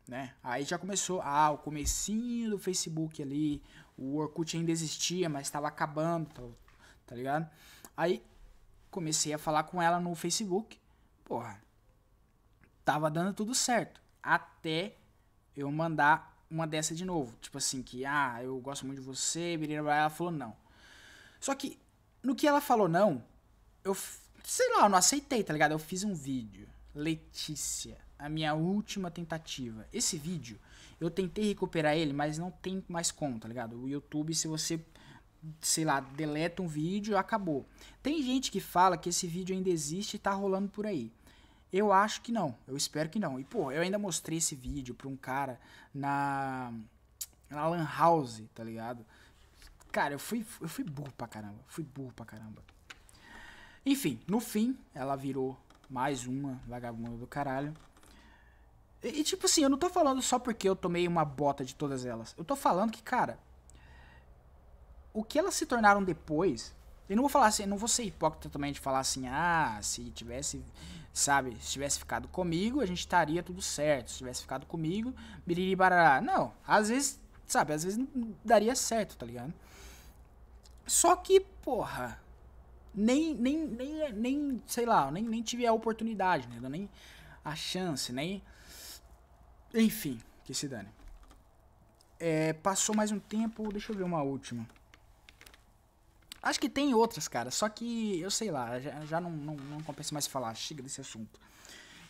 né? 0.07 0.35
Aí 0.43 0.65
já 0.65 0.77
começou, 0.77 1.23
ah, 1.23 1.51
o 1.51 1.59
comecinho 1.59 2.51
do 2.51 2.59
Facebook 2.59 3.23
ali, 3.23 3.63
O 3.99 4.17
Orkut 4.17 4.57
ainda 4.57 4.71
existia, 4.71 5.29
mas 5.29 5.49
estava 5.49 5.67
acabando, 5.67 6.27
tá, 6.31 6.43
tá 7.07 7.17
ligado? 7.17 7.51
Aí 7.97 8.25
comecei 8.91 9.35
a 9.35 9.39
falar 9.39 9.65
com 9.65 9.83
ela 9.83 9.99
no 9.99 10.15
Facebook. 10.15 10.79
Porra, 11.25 11.61
tava 12.85 13.11
dando 13.11 13.35
tudo 13.35 13.55
certo. 13.55 14.01
Até 14.23 14.95
eu 15.57 15.71
mandar 15.71 16.39
uma 16.51 16.67
dessa 16.67 16.95
de 16.95 17.05
novo. 17.05 17.37
Tipo 17.41 17.59
assim, 17.59 17.83
que, 17.83 18.05
ah, 18.05 18.39
eu 18.43 18.59
gosto 18.61 18.87
muito 18.87 19.01
de 19.01 19.05
você, 19.05 19.59
ela 19.87 20.11
falou 20.11 20.33
não. 20.33 20.57
Só 21.41 21.55
que, 21.55 21.79
no 22.23 22.35
que 22.35 22.47
ela 22.47 22.61
falou 22.61 22.89
não, 22.89 23.23
eu, 23.85 23.97
sei 24.45 24.69
lá, 24.77 24.85
eu 24.85 24.89
não 24.89 24.99
aceitei, 24.99 25.43
tá 25.43 25.53
ligado? 25.53 25.73
Eu 25.73 25.79
fiz 25.79 26.05
um 26.05 26.15
vídeo. 26.15 26.69
Letícia, 26.95 27.99
a 28.19 28.29
minha 28.29 28.55
última 28.55 29.11
tentativa. 29.11 29.87
Esse 29.93 30.17
vídeo, 30.17 30.59
eu 31.01 31.11
tentei 31.11 31.45
recuperar 31.45 31.97
ele, 31.97 32.13
mas 32.13 32.39
não 32.39 32.51
tem 32.51 32.85
mais 32.89 33.11
como, 33.11 33.39
tá 33.39 33.47
ligado? 33.47 33.81
O 33.81 33.89
YouTube, 33.89 34.35
se 34.35 34.49
você, 34.49 34.81
sei 35.61 35.85
lá, 35.85 36.01
deleta 36.01 36.63
um 36.63 36.67
vídeo, 36.67 37.17
acabou. 37.17 37.67
Tem 38.03 38.23
gente 38.23 38.51
que 38.51 38.61
fala 38.61 38.99
que 38.99 39.09
esse 39.09 39.27
vídeo 39.27 39.55
ainda 39.55 39.71
existe 39.71 40.15
e 40.15 40.19
tá 40.19 40.33
rolando 40.33 40.69
por 40.69 40.87
aí. 40.87 41.13
Eu 41.73 41.93
acho 41.93 42.23
que 42.23 42.33
não. 42.33 42.57
Eu 42.67 42.77
espero 42.77 43.09
que 43.09 43.19
não. 43.19 43.39
E, 43.39 43.45
pô, 43.45 43.71
eu 43.71 43.83
ainda 43.83 43.99
mostrei 43.99 44.39
esse 44.39 44.55
vídeo 44.55 44.95
pra 44.95 45.09
um 45.09 45.17
cara 45.17 45.61
na. 45.93 46.73
Na 47.51 47.67
Lan 47.67 47.89
House, 47.97 48.43
tá 48.55 48.63
ligado? 48.63 49.07
Cara, 49.91 50.15
eu 50.15 50.19
fui, 50.19 50.45
eu 50.61 50.69
fui 50.69 50.85
burro 50.85 51.13
pra 51.17 51.27
caramba. 51.27 51.59
Fui 51.67 51.83
burro 51.83 52.13
pra 52.13 52.27
caramba. 52.27 52.63
Enfim, 53.87 54.21
no 54.27 54.39
fim, 54.39 54.77
ela 54.95 55.17
virou 55.17 55.59
mais 55.89 56.27
uma 56.27 56.61
vagabunda 56.67 57.17
do 57.17 57.27
caralho. 57.27 57.75
E, 59.03 59.23
tipo 59.23 59.47
assim, 59.47 59.63
eu 59.63 59.71
não 59.71 59.79
tô 59.79 59.89
falando 59.89 60.21
só 60.21 60.39
porque 60.39 60.69
eu 60.69 60.75
tomei 60.75 61.07
uma 61.07 61.25
bota 61.25 61.65
de 61.65 61.75
todas 61.75 62.05
elas. 62.05 62.35
Eu 62.37 62.45
tô 62.45 62.57
falando 62.57 62.91
que, 62.91 63.03
cara. 63.03 63.39
O 65.13 65.23
que 65.23 65.39
elas 65.39 65.55
se 65.55 65.67
tornaram 65.67 66.03
depois. 66.03 66.75
Eu 67.09 67.17
não 67.17 67.23
vou 67.23 67.31
falar 67.31 67.47
assim, 67.47 67.65
não 67.65 67.79
vou 67.79 67.89
ser 67.89 68.05
hipócrita 68.05 68.51
também 68.51 68.73
de 68.73 68.81
falar 68.81 68.99
assim, 68.99 69.27
ah, 69.29 69.79
se 69.81 70.11
tivesse 70.11 70.63
sabe? 71.19 71.57
Se 71.61 71.73
tivesse 71.73 71.99
ficado 71.99 72.29
comigo, 72.29 72.81
a 72.81 72.87
gente 72.87 73.01
estaria 73.01 73.43
tudo 73.43 73.61
certo. 73.61 74.11
Se 74.11 74.19
tivesse 74.19 74.43
ficado 74.43 74.67
comigo, 74.67 75.15
biriri 75.47 75.75
barará. 75.75 76.21
Não, 76.21 76.53
às 76.67 76.89
vezes, 76.89 77.21
sabe? 77.47 77.73
Às 77.73 77.85
vezes 77.85 78.05
daria 78.45 78.75
certo, 78.75 79.17
tá 79.17 79.27
ligado? 79.27 79.53
Só 80.87 81.17
que, 81.17 81.41
porra, 81.41 82.21
nem, 82.95 83.35
nem, 83.35 83.67
nem, 83.67 84.13
nem 84.13 84.63
sei 84.67 84.87
lá, 84.87 85.11
nem, 85.11 85.25
nem 85.25 85.43
tive 85.43 85.67
a 85.67 85.73
oportunidade, 85.73 86.49
né? 86.49 86.69
Nem 86.69 86.89
a 87.45 87.55
chance, 87.55 88.13
nem. 88.13 88.43
Enfim, 89.75 90.21
que 90.45 90.55
se 90.55 90.67
dane. 90.67 90.89
É, 92.19 92.53
passou 92.55 92.95
mais 92.95 93.13
um 93.13 93.19
tempo, 93.19 93.71
deixa 93.71 93.93
eu 93.93 93.97
ver 93.97 94.03
uma 94.03 94.23
última. 94.23 94.67
Acho 96.43 96.59
que 96.59 96.69
tem 96.69 96.95
outras, 96.95 97.29
cara. 97.29 97.51
Só 97.51 97.69
que 97.69 98.21
eu 98.21 98.31
sei 98.31 98.51
lá, 98.51 98.81
já, 98.81 99.05
já 99.05 99.21
não, 99.21 99.31
não, 99.31 99.55
não 99.55 99.83
compensa 99.83 100.15
mais 100.15 100.27
falar. 100.27 100.55
Chega 100.55 100.83
desse 100.83 101.01
assunto. 101.01 101.39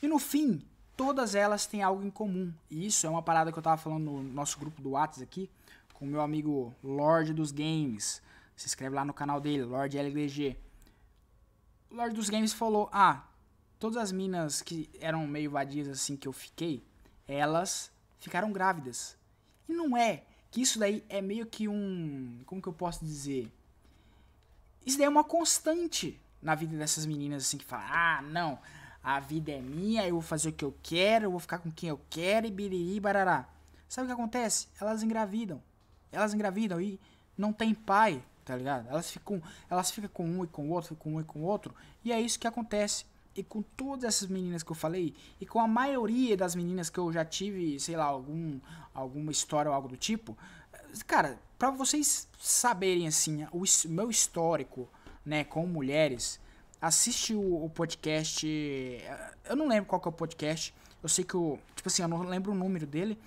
E 0.02 0.06
no 0.06 0.18
fim, 0.18 0.62
todas 0.96 1.34
elas 1.34 1.66
têm 1.66 1.82
algo 1.82 2.04
em 2.04 2.10
comum. 2.10 2.52
E 2.70 2.86
isso 2.86 3.06
é 3.06 3.10
uma 3.10 3.22
parada 3.22 3.50
que 3.50 3.58
eu 3.58 3.62
tava 3.62 3.76
falando 3.76 4.04
no 4.04 4.22
nosso 4.22 4.58
grupo 4.58 4.80
do 4.80 4.90
WhatsApp 4.90 5.24
aqui, 5.24 5.50
com 5.94 6.04
o 6.04 6.08
meu 6.08 6.20
amigo 6.20 6.74
Lord 6.82 7.32
dos 7.34 7.50
Games. 7.50 8.22
Se 8.54 8.66
inscreve 8.66 8.94
lá 8.94 9.04
no 9.04 9.14
canal 9.14 9.40
dele, 9.40 9.64
Lord 9.64 9.96
LDG. 9.96 10.56
O 11.90 11.96
Lord 11.96 12.14
dos 12.14 12.28
Games 12.28 12.52
falou: 12.52 12.88
Ah, 12.92 13.24
todas 13.78 13.96
as 13.96 14.12
minas 14.12 14.62
que 14.62 14.90
eram 15.00 15.26
meio 15.26 15.50
vadias 15.50 15.88
assim 15.88 16.16
que 16.16 16.28
eu 16.28 16.32
fiquei, 16.32 16.84
elas 17.28 17.90
ficaram 18.18 18.50
grávidas. 18.50 19.16
E 19.68 19.72
não 19.72 19.96
é 19.96 20.22
que 20.50 20.62
isso 20.62 20.78
daí 20.78 21.04
é 21.08 21.20
meio 21.20 21.46
que 21.46 21.68
um. 21.68 22.40
Como 22.46 22.62
que 22.62 22.68
eu 22.68 22.72
posso 22.72 23.04
dizer? 23.04 23.52
Isso 24.84 24.96
daí 24.96 25.06
é 25.06 25.10
uma 25.10 25.24
constante 25.24 26.18
na 26.40 26.54
vida 26.54 26.76
dessas 26.76 27.04
meninas, 27.04 27.44
assim, 27.44 27.58
que 27.58 27.64
falam, 27.64 27.86
ah, 27.90 28.22
não, 28.22 28.58
a 29.02 29.20
vida 29.20 29.52
é 29.52 29.60
minha, 29.60 30.06
eu 30.06 30.12
vou 30.12 30.22
fazer 30.22 30.50
o 30.50 30.52
que 30.52 30.64
eu 30.64 30.74
quero, 30.82 31.26
eu 31.26 31.30
vou 31.30 31.40
ficar 31.40 31.58
com 31.58 31.70
quem 31.70 31.90
eu 31.90 32.00
quero 32.08 32.46
e 32.46 32.50
biriri 32.50 32.98
barará. 33.00 33.48
Sabe 33.88 34.06
o 34.06 34.08
que 34.08 34.12
acontece? 34.12 34.68
Elas 34.80 35.02
engravidam. 35.02 35.62
Elas 36.12 36.32
engravidam 36.32 36.80
e 36.80 36.98
não 37.36 37.52
tem 37.52 37.74
pai, 37.74 38.22
tá 38.44 38.56
ligado? 38.56 38.88
Elas 38.88 39.10
ficam, 39.10 39.42
elas 39.68 39.90
ficam 39.90 40.10
com 40.10 40.24
um 40.24 40.44
e 40.44 40.46
com 40.46 40.68
o 40.68 40.72
outro, 40.72 40.96
com 40.96 41.14
um 41.14 41.20
e 41.20 41.24
com 41.24 41.40
o 41.40 41.42
outro, 41.42 41.74
e 42.04 42.12
é 42.12 42.20
isso 42.20 42.38
que 42.38 42.46
acontece. 42.46 43.04
E 43.38 43.42
com 43.44 43.62
todas 43.62 44.04
essas 44.04 44.28
meninas 44.28 44.62
que 44.62 44.72
eu 44.72 44.76
falei, 44.76 45.14
e 45.40 45.46
com 45.46 45.60
a 45.60 45.68
maioria 45.68 46.36
das 46.36 46.54
meninas 46.54 46.90
que 46.90 46.98
eu 46.98 47.12
já 47.12 47.24
tive, 47.24 47.78
sei 47.78 47.96
lá, 47.96 48.04
algum, 48.04 48.58
alguma 48.92 49.30
história 49.30 49.70
ou 49.70 49.74
algo 49.74 49.88
do 49.88 49.96
tipo, 49.96 50.36
cara, 51.06 51.38
para 51.58 51.70
vocês 51.70 52.28
saberem 52.38 53.06
assim 53.06 53.46
o 53.52 53.62
meu 53.88 54.10
histórico, 54.10 54.88
né, 55.24 55.44
com 55.44 55.66
mulheres, 55.66 56.40
assiste 56.80 57.34
o, 57.34 57.64
o, 57.64 57.70
podcast. 57.70 58.46
Eu 59.44 59.56
não 59.56 59.68
lembro 59.68 59.86
qual 59.86 60.00
que 60.00 60.08
é 60.08 60.10
o 60.10 60.12
podcast. 60.12 60.74
Eu 61.02 61.08
sei 61.08 61.24
que 61.24 61.36
o, 61.36 61.58
tipo 61.74 61.88
assim, 61.88 62.02
eu 62.02 62.08
não 62.08 62.22
lembro 62.22 62.52
o 62.52 62.54
número 62.54 62.86
dele, 62.86 63.18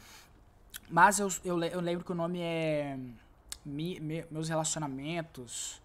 mas 0.89 1.19
eu, 1.19 1.30
eu, 1.45 1.63
eu 1.63 1.80
lembro 1.80 2.04
que 2.04 2.12
o 2.12 2.15
nome 2.15 2.39
é 2.41 2.97
mi, 3.65 4.00
me, 4.00 4.26
meus 4.30 4.50
relacionamentos, 4.50 5.82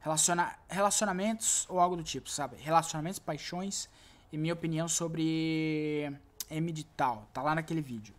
relaciona, 0.00 0.58
relacionamentos 0.68 1.66
ou 1.68 1.78
algo 1.78 1.96
do 1.96 2.02
tipo, 2.02 2.28
sabe? 2.28 2.56
Relacionamentos, 2.56 3.18
paixões 3.18 3.88
e 4.32 4.38
minha 4.38 4.54
opinião 4.54 4.88
sobre 4.88 6.12
M 6.50 6.72
de 6.72 6.84
tal. 6.84 7.28
Tá 7.32 7.42
lá 7.42 7.54
naquele 7.54 7.80
vídeo. 7.80 8.14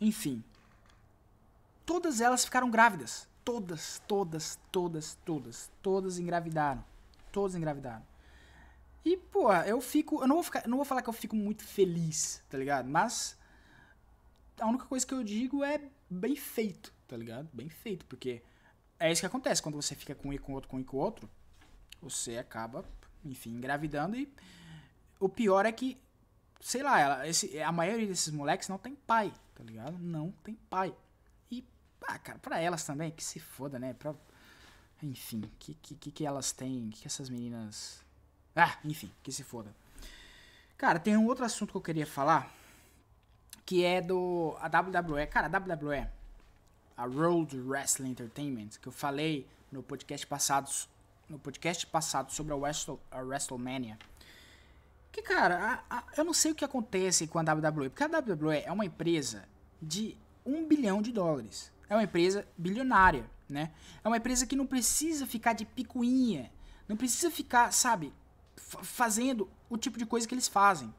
Enfim, 0.00 0.44
todas 1.84 2.20
elas 2.20 2.44
ficaram 2.44 2.70
grávidas. 2.70 3.28
Todas, 3.44 4.00
todas, 4.08 4.58
todas, 4.72 5.18
todas, 5.24 5.70
todas 5.82 6.18
engravidaram. 6.18 6.82
Todas 7.30 7.54
engravidaram. 7.54 8.02
E, 9.04 9.18
pô, 9.18 9.52
eu 9.52 9.80
fico. 9.82 10.22
Eu 10.22 10.26
não 10.26 10.36
vou, 10.36 10.42
ficar, 10.42 10.66
não 10.66 10.78
vou 10.78 10.84
falar 10.84 11.02
que 11.02 11.08
eu 11.10 11.12
fico 11.12 11.36
muito 11.36 11.62
feliz, 11.62 12.42
tá 12.48 12.56
ligado? 12.56 12.88
Mas. 12.88 13.38
A 14.58 14.66
única 14.66 14.86
coisa 14.86 15.04
que 15.04 15.12
eu 15.12 15.22
digo 15.22 15.64
é 15.64 15.80
bem 16.08 16.36
feito, 16.36 16.94
tá 17.08 17.16
ligado? 17.16 17.48
Bem 17.52 17.68
feito, 17.68 18.06
porque 18.06 18.40
é 19.08 19.12
isso 19.12 19.22
que 19.22 19.26
acontece. 19.26 19.62
Quando 19.62 19.76
você 19.76 19.94
fica 19.94 20.14
com 20.14 20.28
um 20.28 20.32
e 20.32 20.38
com 20.38 20.52
outro, 20.52 20.68
com 20.68 20.76
um 20.76 20.80
e 20.80 20.84
com 20.84 20.96
outro, 20.96 21.28
você 22.00 22.38
acaba, 22.38 22.84
enfim, 23.24 23.50
engravidando. 23.50 24.16
E 24.16 24.32
o 25.20 25.28
pior 25.28 25.66
é 25.66 25.72
que, 25.72 26.00
sei 26.60 26.82
lá, 26.82 27.00
ela, 27.00 27.28
esse, 27.28 27.60
a 27.60 27.72
maioria 27.72 28.06
desses 28.06 28.32
moleques 28.32 28.68
não 28.68 28.78
tem 28.78 28.94
pai, 28.94 29.32
tá 29.54 29.62
ligado? 29.62 29.98
Não 29.98 30.30
tem 30.42 30.54
pai. 30.68 30.94
Ah, 32.06 32.18
cara, 32.18 32.38
pra 32.38 32.60
elas 32.60 32.84
também, 32.84 33.10
que 33.10 33.24
se 33.24 33.40
foda, 33.40 33.78
né? 33.78 33.94
Pra... 33.94 34.14
Enfim, 35.02 35.42
que, 35.58 35.74
que, 35.74 36.10
que 36.10 36.26
elas 36.26 36.52
têm, 36.52 36.90
que 36.90 37.06
essas 37.06 37.28
meninas... 37.28 38.02
Ah, 38.54 38.78
enfim, 38.84 39.10
que 39.22 39.32
se 39.32 39.42
foda. 39.42 39.74
Cara, 40.76 40.98
tem 40.98 41.16
um 41.16 41.26
outro 41.26 41.44
assunto 41.44 41.70
que 41.72 41.76
eu 41.76 41.82
queria 41.82 42.06
falar, 42.06 42.52
que 43.64 43.84
é 43.84 44.00
do... 44.00 44.56
A 44.60 44.66
WWE, 44.66 45.26
cara, 45.26 45.46
a 45.46 45.58
WWE, 45.58 46.06
a 46.96 47.06
Road 47.06 47.58
Wrestling 47.60 48.10
Entertainment, 48.10 48.70
que 48.80 48.88
eu 48.88 48.92
falei 48.92 49.46
no 49.70 49.82
podcast 49.82 50.26
passado, 50.26 50.70
no 51.28 51.38
podcast 51.38 51.86
passado 51.86 52.32
sobre 52.32 52.52
a, 52.52 52.56
Wrestle, 52.56 53.00
a 53.10 53.20
WrestleMania, 53.20 53.98
que, 55.10 55.22
cara, 55.22 55.84
a, 55.88 55.98
a, 55.98 56.04
eu 56.16 56.24
não 56.24 56.32
sei 56.34 56.52
o 56.52 56.54
que 56.54 56.64
acontece 56.64 57.26
com 57.26 57.38
a 57.38 57.42
WWE, 57.42 57.88
porque 57.88 58.02
a 58.02 58.06
WWE 58.06 58.62
é 58.64 58.72
uma 58.72 58.84
empresa 58.84 59.48
de 59.80 60.16
um 60.44 60.66
bilhão 60.66 61.00
de 61.00 61.12
dólares. 61.12 61.72
É 61.88 61.94
uma 61.94 62.02
empresa 62.02 62.46
bilionária, 62.56 63.28
né? 63.48 63.70
É 64.02 64.08
uma 64.08 64.16
empresa 64.16 64.46
que 64.46 64.56
não 64.56 64.66
precisa 64.66 65.26
ficar 65.26 65.52
de 65.52 65.64
picuinha, 65.64 66.50
não 66.88 66.96
precisa 66.96 67.30
ficar, 67.30 67.72
sabe, 67.72 68.12
fazendo 68.56 69.48
o 69.70 69.76
tipo 69.76 69.98
de 69.98 70.06
coisa 70.06 70.26
que 70.26 70.34
eles 70.34 70.48
fazem. 70.48 70.92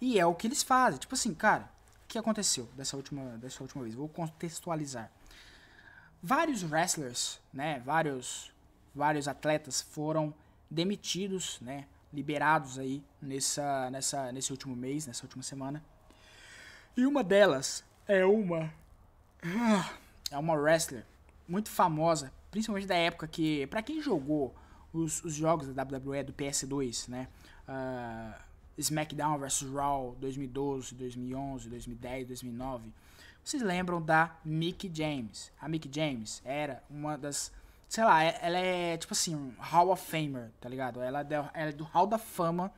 E 0.00 0.18
é 0.18 0.26
o 0.26 0.34
que 0.34 0.46
eles 0.46 0.62
fazem. 0.62 1.00
Tipo 1.00 1.14
assim, 1.14 1.34
cara, 1.34 1.70
que 2.06 2.18
aconteceu 2.18 2.68
dessa 2.76 2.96
última, 2.96 3.36
dessa 3.38 3.62
última 3.62 3.82
vez? 3.82 3.94
Vou 3.94 4.08
contextualizar. 4.08 5.10
Vários 6.22 6.62
wrestlers, 6.62 7.40
né, 7.52 7.80
vários, 7.84 8.52
vários 8.94 9.28
atletas 9.28 9.80
foram 9.80 10.34
demitidos, 10.70 11.60
né, 11.60 11.86
liberados 12.12 12.78
aí 12.78 13.04
nessa, 13.20 13.90
nessa, 13.90 14.32
nesse 14.32 14.50
último 14.50 14.74
mês, 14.74 15.06
nessa 15.06 15.24
última 15.24 15.42
semana. 15.42 15.82
E 16.96 17.06
uma 17.06 17.22
delas 17.22 17.84
é 18.08 18.24
uma 18.24 18.72
ah, 19.42 19.92
é 20.30 20.38
uma 20.38 20.54
wrestler 20.54 21.04
muito 21.46 21.68
famosa, 21.70 22.32
principalmente 22.50 22.86
da 22.86 22.96
época 22.96 23.28
que, 23.28 23.66
para 23.68 23.82
quem 23.82 24.00
jogou 24.00 24.54
os, 24.92 25.22
os, 25.22 25.34
jogos 25.34 25.72
da 25.72 25.82
WWE 25.82 26.24
do 26.24 26.32
PS2, 26.32 27.08
né? 27.08 27.28
Uh, 27.68 28.45
SmackDown 28.78 29.38
vs 29.38 29.62
Raw 29.72 30.14
2012, 30.20 30.94
2011, 30.94 31.68
2010, 31.68 32.26
2009. 32.26 32.92
Vocês 33.42 33.62
lembram 33.62 34.02
da 34.02 34.36
Mickey 34.44 34.90
James? 34.92 35.52
A 35.60 35.68
Mickey 35.68 35.88
James 35.92 36.42
era 36.44 36.82
uma 36.90 37.16
das, 37.16 37.52
sei 37.88 38.04
lá, 38.04 38.24
é, 38.24 38.38
ela 38.42 38.58
é 38.58 38.96
tipo 38.96 39.12
assim, 39.12 39.54
Hall 39.58 39.90
of 39.90 40.04
Famer, 40.04 40.50
tá 40.60 40.68
ligado? 40.68 41.00
Ela 41.00 41.20
é, 41.20 41.34
ela 41.34 41.50
é 41.54 41.72
do 41.72 41.84
Hall 41.84 42.06
da 42.06 42.18
Fama 42.18 42.72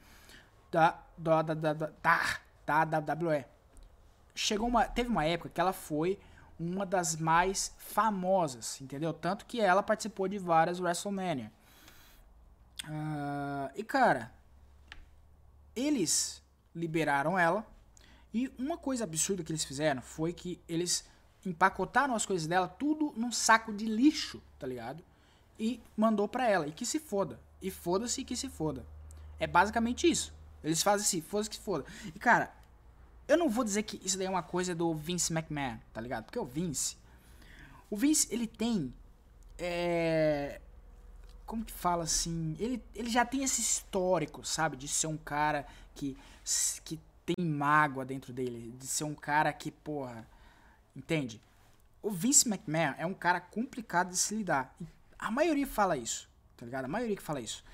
da 0.71 0.99
da, 1.17 1.43
da, 1.43 1.73
da, 1.73 2.85
da 2.85 2.99
WWE. 3.01 3.45
Chegou 4.35 4.69
uma, 4.69 4.85
teve 4.85 5.09
uma 5.09 5.25
época 5.25 5.49
que 5.49 5.61
ela 5.61 5.73
foi 5.73 6.19
uma 6.59 6.85
das 6.85 7.17
mais 7.17 7.75
famosas, 7.79 8.81
entendeu? 8.81 9.13
Tanto 9.13 9.47
que 9.47 9.61
ela 9.61 9.83
participou 9.83 10.29
de 10.29 10.39
várias 10.39 10.81
WrestleMania. 10.81 11.53
Uh, 12.85 13.71
e 13.75 13.83
cara, 13.83 14.33
eles 15.79 16.43
liberaram 16.75 17.39
ela. 17.39 17.67
E 18.33 18.53
uma 18.59 18.77
coisa 18.77 19.05
absurda 19.05 19.43
que 19.43 19.53
eles 19.53 19.65
fizeram 19.65 20.03
foi 20.03 20.33
que 20.33 20.61
eles 20.69 21.05
empacotaram 21.47 22.15
as 22.15 22.27
coisas 22.27 22.47
dela 22.47 22.69
tudo 22.69 23.13
num 23.17 23.33
saco 23.33 23.73
de 23.73 23.87
lixo, 23.87 24.43
tá 24.59 24.67
ligado? 24.67 25.03
E 25.59 25.81
mandou 25.97 26.29
pra 26.29 26.49
ela. 26.49 26.67
E 26.67 26.73
que 26.73 26.85
se 26.85 26.99
foda. 26.99 27.41
E 27.63 27.71
foda-se 27.71 28.25
que 28.25 28.37
se 28.37 28.49
foda. 28.49 28.85
É 29.39 29.47
basicamente 29.47 30.11
isso. 30.11 30.35
Eles 30.63 30.83
fazem 30.83 31.07
assim, 31.07 31.21
foda-se 31.21 31.51
que 31.51 31.57
se 31.57 31.63
foda. 31.63 31.85
E 32.15 32.19
cara, 32.19 32.53
eu 33.27 33.37
não 33.37 33.49
vou 33.49 33.65
dizer 33.65 33.83
que 33.85 34.01
isso 34.05 34.19
daí 34.19 34.27
é 34.27 34.31
uma 34.31 34.43
coisa 34.43 34.75
do 34.75 34.95
Vince 34.95 35.33
McMahon, 35.33 35.79
tá 35.93 36.01
ligado? 36.01 36.25
Porque 36.25 36.39
o 36.39 36.45
Vince. 36.45 36.97
O 37.91 37.97
Vince, 37.97 38.29
ele 38.31 38.47
tem. 38.47 38.93
É, 39.59 40.61
como 41.49 41.65
que 41.65 41.73
fala 41.73 42.05
assim? 42.05 42.55
Ele, 42.61 42.85
ele 42.95 43.09
já 43.09 43.25
tem 43.25 43.43
esse 43.43 43.63
histórico, 43.63 44.45
sabe? 44.45 44.77
De 44.77 44.87
ser 44.87 45.07
um 45.07 45.17
cara 45.17 45.67
que, 45.95 46.15
que 46.85 47.01
tem 47.25 47.45
mágoa 47.45 48.05
dentro 48.05 48.35
dele. 48.35 48.77
De 48.79 48.87
ser 48.87 49.05
um 49.05 49.15
cara 49.15 49.51
que, 49.51 49.71
porra. 49.71 50.29
Entende? 50.95 51.41
O 52.03 52.11
Vince 52.11 52.47
McMahon 52.47 52.95
é 52.99 53.07
um 53.07 53.15
cara 53.15 53.41
complicado 53.41 54.11
de 54.11 54.19
se 54.19 54.35
lidar. 54.35 54.77
A 55.19 55.31
maioria 55.31 55.67
fala 55.67 55.97
isso, 55.97 56.29
tá 56.55 56.67
ligado? 56.67 56.85
A 56.85 56.89
maioria 56.89 57.17
que 57.17 57.23
fala 57.23 57.41
isso. 57.41 57.65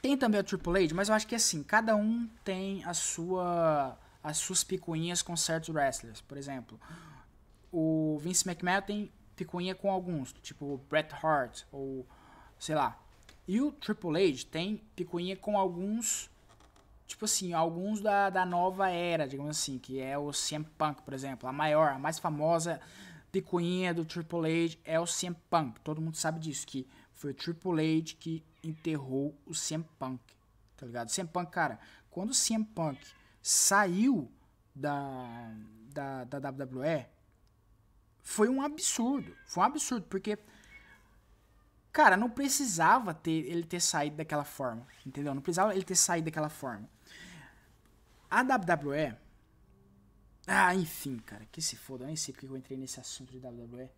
Tem 0.00 0.16
também 0.16 0.40
o 0.40 0.44
Triple 0.44 0.84
H, 0.84 0.94
mas 0.94 1.08
eu 1.08 1.14
acho 1.14 1.26
que 1.26 1.34
assim, 1.34 1.62
cada 1.62 1.96
um 1.96 2.28
tem 2.44 2.84
a 2.84 2.94
sua 2.94 3.98
as 4.22 4.38
suas 4.38 4.62
picuinhas 4.62 5.22
com 5.22 5.36
certos 5.36 5.74
wrestlers. 5.74 6.20
Por 6.20 6.38
exemplo, 6.38 6.80
o 7.70 8.18
Vince 8.22 8.48
McMahon 8.48 8.80
tem 8.80 9.12
picuinha 9.34 9.74
com 9.74 9.90
alguns, 9.90 10.32
tipo 10.34 10.80
Bret 10.88 11.12
Hart 11.22 11.64
ou 11.72 12.06
sei 12.64 12.74
lá. 12.74 12.98
E 13.46 13.60
o 13.60 13.70
Triple 13.70 14.16
H 14.16 14.46
tem 14.50 14.78
picuinha 14.96 15.36
com 15.36 15.58
alguns, 15.58 16.30
tipo 17.06 17.26
assim, 17.26 17.52
alguns 17.52 18.00
da, 18.00 18.30
da 18.30 18.46
nova 18.46 18.88
era, 18.88 19.28
digamos 19.28 19.58
assim, 19.58 19.78
que 19.78 20.00
é 20.00 20.16
o 20.16 20.30
CM 20.30 20.64
Punk, 20.78 21.02
por 21.02 21.12
exemplo. 21.12 21.46
A 21.46 21.52
maior, 21.52 21.90
a 21.90 21.98
mais 21.98 22.18
famosa 22.18 22.80
picuinha 23.30 23.92
do 23.92 24.02
Triple 24.02 24.64
H 24.64 24.78
é 24.82 24.98
o 24.98 25.04
CM 25.04 25.36
Punk. 25.50 25.78
Todo 25.80 26.00
mundo 26.00 26.16
sabe 26.16 26.40
disso, 26.40 26.66
que 26.66 26.88
foi 27.12 27.32
o 27.32 27.34
Triple 27.34 27.98
H 27.98 28.16
que 28.18 28.42
enterrou 28.62 29.36
o 29.44 29.52
CM 29.52 29.84
Punk, 29.98 30.22
tá 30.74 30.86
ligado? 30.86 31.10
CM 31.10 31.28
Punk, 31.28 31.50
cara, 31.50 31.78
quando 32.10 32.30
o 32.30 32.34
CM 32.34 32.64
Punk 32.64 32.98
saiu 33.42 34.32
da, 34.74 35.54
da, 35.92 36.24
da 36.24 36.48
WWE 36.48 37.04
foi 38.22 38.48
um 38.48 38.62
absurdo. 38.62 39.36
Foi 39.44 39.62
um 39.62 39.66
absurdo, 39.66 40.06
porque. 40.08 40.38
Cara, 41.94 42.16
não 42.16 42.28
precisava 42.28 43.14
ter 43.14 43.46
ele 43.46 43.62
ter 43.62 43.80
saído 43.80 44.16
daquela 44.16 44.42
forma. 44.42 44.84
Entendeu? 45.06 45.32
Não 45.32 45.40
precisava 45.40 45.72
ele 45.72 45.84
ter 45.84 45.94
saído 45.94 46.24
daquela 46.24 46.48
forma. 46.48 46.90
A 48.28 48.40
WWE. 48.42 49.16
Ah, 50.44 50.74
enfim, 50.74 51.18
cara, 51.18 51.46
que 51.52 51.62
se 51.62 51.76
foda. 51.76 52.02
Eu 52.02 52.08
nem 52.08 52.16
sei 52.16 52.34
porque 52.34 52.48
eu 52.48 52.56
entrei 52.56 52.76
nesse 52.76 52.98
assunto 52.98 53.30
de 53.30 53.38
WWE. 53.38 53.88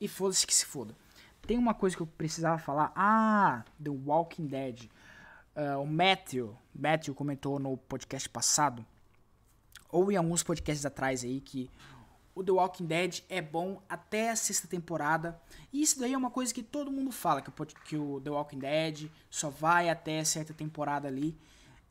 E 0.00 0.08
foda-se 0.08 0.46
que 0.46 0.54
se 0.54 0.64
foda. 0.64 0.96
Tem 1.42 1.58
uma 1.58 1.74
coisa 1.74 1.94
que 1.94 2.00
eu 2.00 2.06
precisava 2.06 2.56
falar. 2.56 2.94
Ah, 2.96 3.62
The 3.80 3.90
Walking 3.90 4.46
Dead. 4.46 4.90
Uh, 5.54 5.82
o 5.82 5.86
Matthew, 5.86 6.56
Matthew 6.74 7.14
comentou 7.14 7.58
no 7.58 7.76
podcast 7.76 8.26
passado, 8.26 8.86
ou 9.90 10.10
em 10.10 10.16
alguns 10.16 10.42
podcasts 10.42 10.86
atrás 10.86 11.22
aí, 11.22 11.42
que 11.42 11.70
o 12.34 12.42
The 12.42 12.52
Walking 12.52 12.86
Dead 12.86 13.20
é 13.28 13.42
bom 13.42 13.82
até 13.88 14.30
a 14.30 14.36
sexta 14.36 14.66
temporada. 14.66 15.40
E 15.72 15.82
isso 15.82 15.98
daí 16.00 16.12
é 16.12 16.16
uma 16.16 16.30
coisa 16.30 16.52
que 16.52 16.62
todo 16.62 16.90
mundo 16.90 17.12
fala, 17.12 17.42
que 17.42 17.96
o, 17.96 18.20
The 18.20 18.30
Walking 18.30 18.58
Dead 18.58 19.10
só 19.30 19.50
vai 19.50 19.90
até 19.90 20.24
certa 20.24 20.54
temporada 20.54 21.08
ali. 21.08 21.36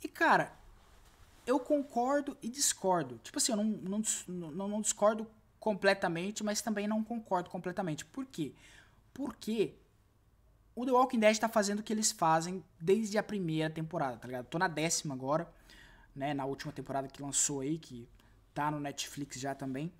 E 0.04 0.08
cara, 0.08 0.52
eu 1.46 1.60
concordo 1.60 2.38
e 2.42 2.50
discordo. 2.50 3.20
Tipo 3.24 3.38
assim, 3.38 3.52
eu 3.52 3.58
não, 3.58 3.64
não, 3.66 4.02
não, 4.28 4.68
não 4.68 4.82
discordo 4.82 5.28
completamente, 5.60 6.44
mas 6.44 6.62
também 6.62 6.88
não 6.88 7.04
concordo 7.04 7.50
completamente. 7.50 8.04
Por 8.06 8.26
quê? 8.26 8.54
Porque 9.14 9.76
o 10.76 10.86
The 10.86 10.92
Walking 10.92 11.20
Dead 11.20 11.38
tá 11.38 11.48
fazendo 11.48 11.80
o 11.80 11.84
que 11.84 11.94
eles 11.94 12.12
fazem 12.12 12.64
desde 12.80 13.18
a 13.18 13.24
primeira 13.24 13.70
temporada, 13.70 14.18
tá 14.18 14.26
ligado? 14.26 14.48
Tô 14.48 14.58
na 14.58 14.68
décima 14.68 15.14
agora, 15.14 15.48
né? 16.16 16.34
Na 16.34 16.46
última 16.46 16.72
temporada 16.72 17.08
que 17.08 17.22
lançou 17.22 17.60
aí, 17.60 17.78
que 17.78 18.10
tá 18.54 18.72
no 18.72 18.80
Netflix 18.80 19.40
já 19.40 19.54
também. 19.54 19.92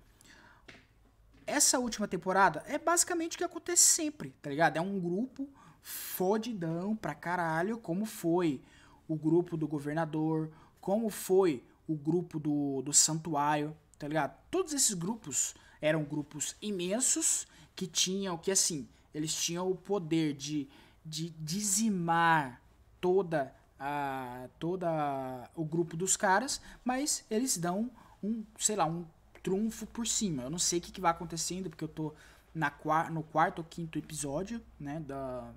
Essa 1.46 1.78
última 1.78 2.06
temporada 2.06 2.62
é 2.66 2.78
basicamente 2.78 3.34
o 3.34 3.38
que 3.38 3.44
acontece 3.44 3.82
sempre, 3.82 4.34
tá 4.42 4.50
ligado? 4.50 4.76
É 4.76 4.80
um 4.80 4.98
grupo 4.98 5.48
fodidão 5.80 6.94
pra 6.94 7.14
caralho, 7.14 7.78
como 7.78 8.04
foi 8.04 8.62
o 9.08 9.16
grupo 9.16 9.56
do 9.56 9.66
governador, 9.66 10.50
como 10.80 11.10
foi 11.10 11.64
o 11.88 11.94
grupo 11.94 12.38
do, 12.38 12.82
do 12.82 12.92
santuário, 12.92 13.76
tá 13.98 14.06
ligado? 14.06 14.36
Todos 14.50 14.72
esses 14.72 14.94
grupos 14.94 15.54
eram 15.80 16.04
grupos 16.04 16.56
imensos 16.62 17.46
que 17.74 17.86
tinham 17.86 18.38
que 18.38 18.50
assim 18.50 18.88
eles 19.14 19.34
tinham 19.34 19.70
o 19.70 19.74
poder 19.74 20.34
de, 20.34 20.68
de 21.04 21.30
dizimar 21.30 22.60
toda 23.00 23.54
a 23.78 24.48
toda 24.58 25.50
o 25.54 25.64
grupo 25.64 25.96
dos 25.96 26.16
caras, 26.16 26.60
mas 26.84 27.24
eles 27.30 27.56
dão 27.56 27.90
um, 28.22 28.44
sei 28.58 28.76
lá, 28.76 28.86
um 28.86 29.04
trunfo 29.42 29.86
por 29.86 30.06
cima. 30.06 30.42
Eu 30.42 30.50
não 30.50 30.58
sei 30.58 30.78
o 30.78 30.82
que, 30.82 30.92
que 30.92 31.00
vai 31.00 31.10
acontecendo, 31.10 31.68
porque 31.68 31.84
eu 31.84 31.88
tô 31.88 32.14
na, 32.54 32.72
no 33.10 33.22
quarto 33.22 33.58
ou 33.58 33.64
quinto 33.64 33.98
episódio, 33.98 34.60
né, 34.78 35.00
da, 35.00 35.52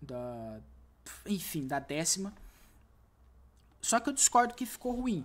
da 0.00 0.60
enfim, 1.26 1.66
da 1.66 1.78
décima. 1.78 2.32
Só 3.80 4.00
que 4.00 4.08
eu 4.08 4.12
discordo 4.12 4.54
que 4.54 4.66
ficou 4.66 4.92
ruim. 4.92 5.24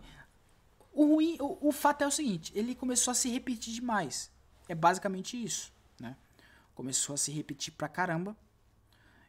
O 0.93 1.05
ruim, 1.15 1.37
o, 1.39 1.69
o 1.69 1.71
fato 1.71 2.03
é 2.03 2.07
o 2.07 2.11
seguinte, 2.11 2.51
ele 2.55 2.75
começou 2.75 3.11
a 3.11 3.15
se 3.15 3.29
repetir 3.29 3.73
demais. 3.73 4.29
É 4.67 4.75
basicamente 4.75 5.41
isso 5.41 5.71
começou 6.81 7.13
a 7.13 7.17
se 7.17 7.31
repetir 7.31 7.73
pra 7.73 7.87
caramba. 7.87 8.35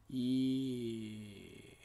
E. 0.08 1.76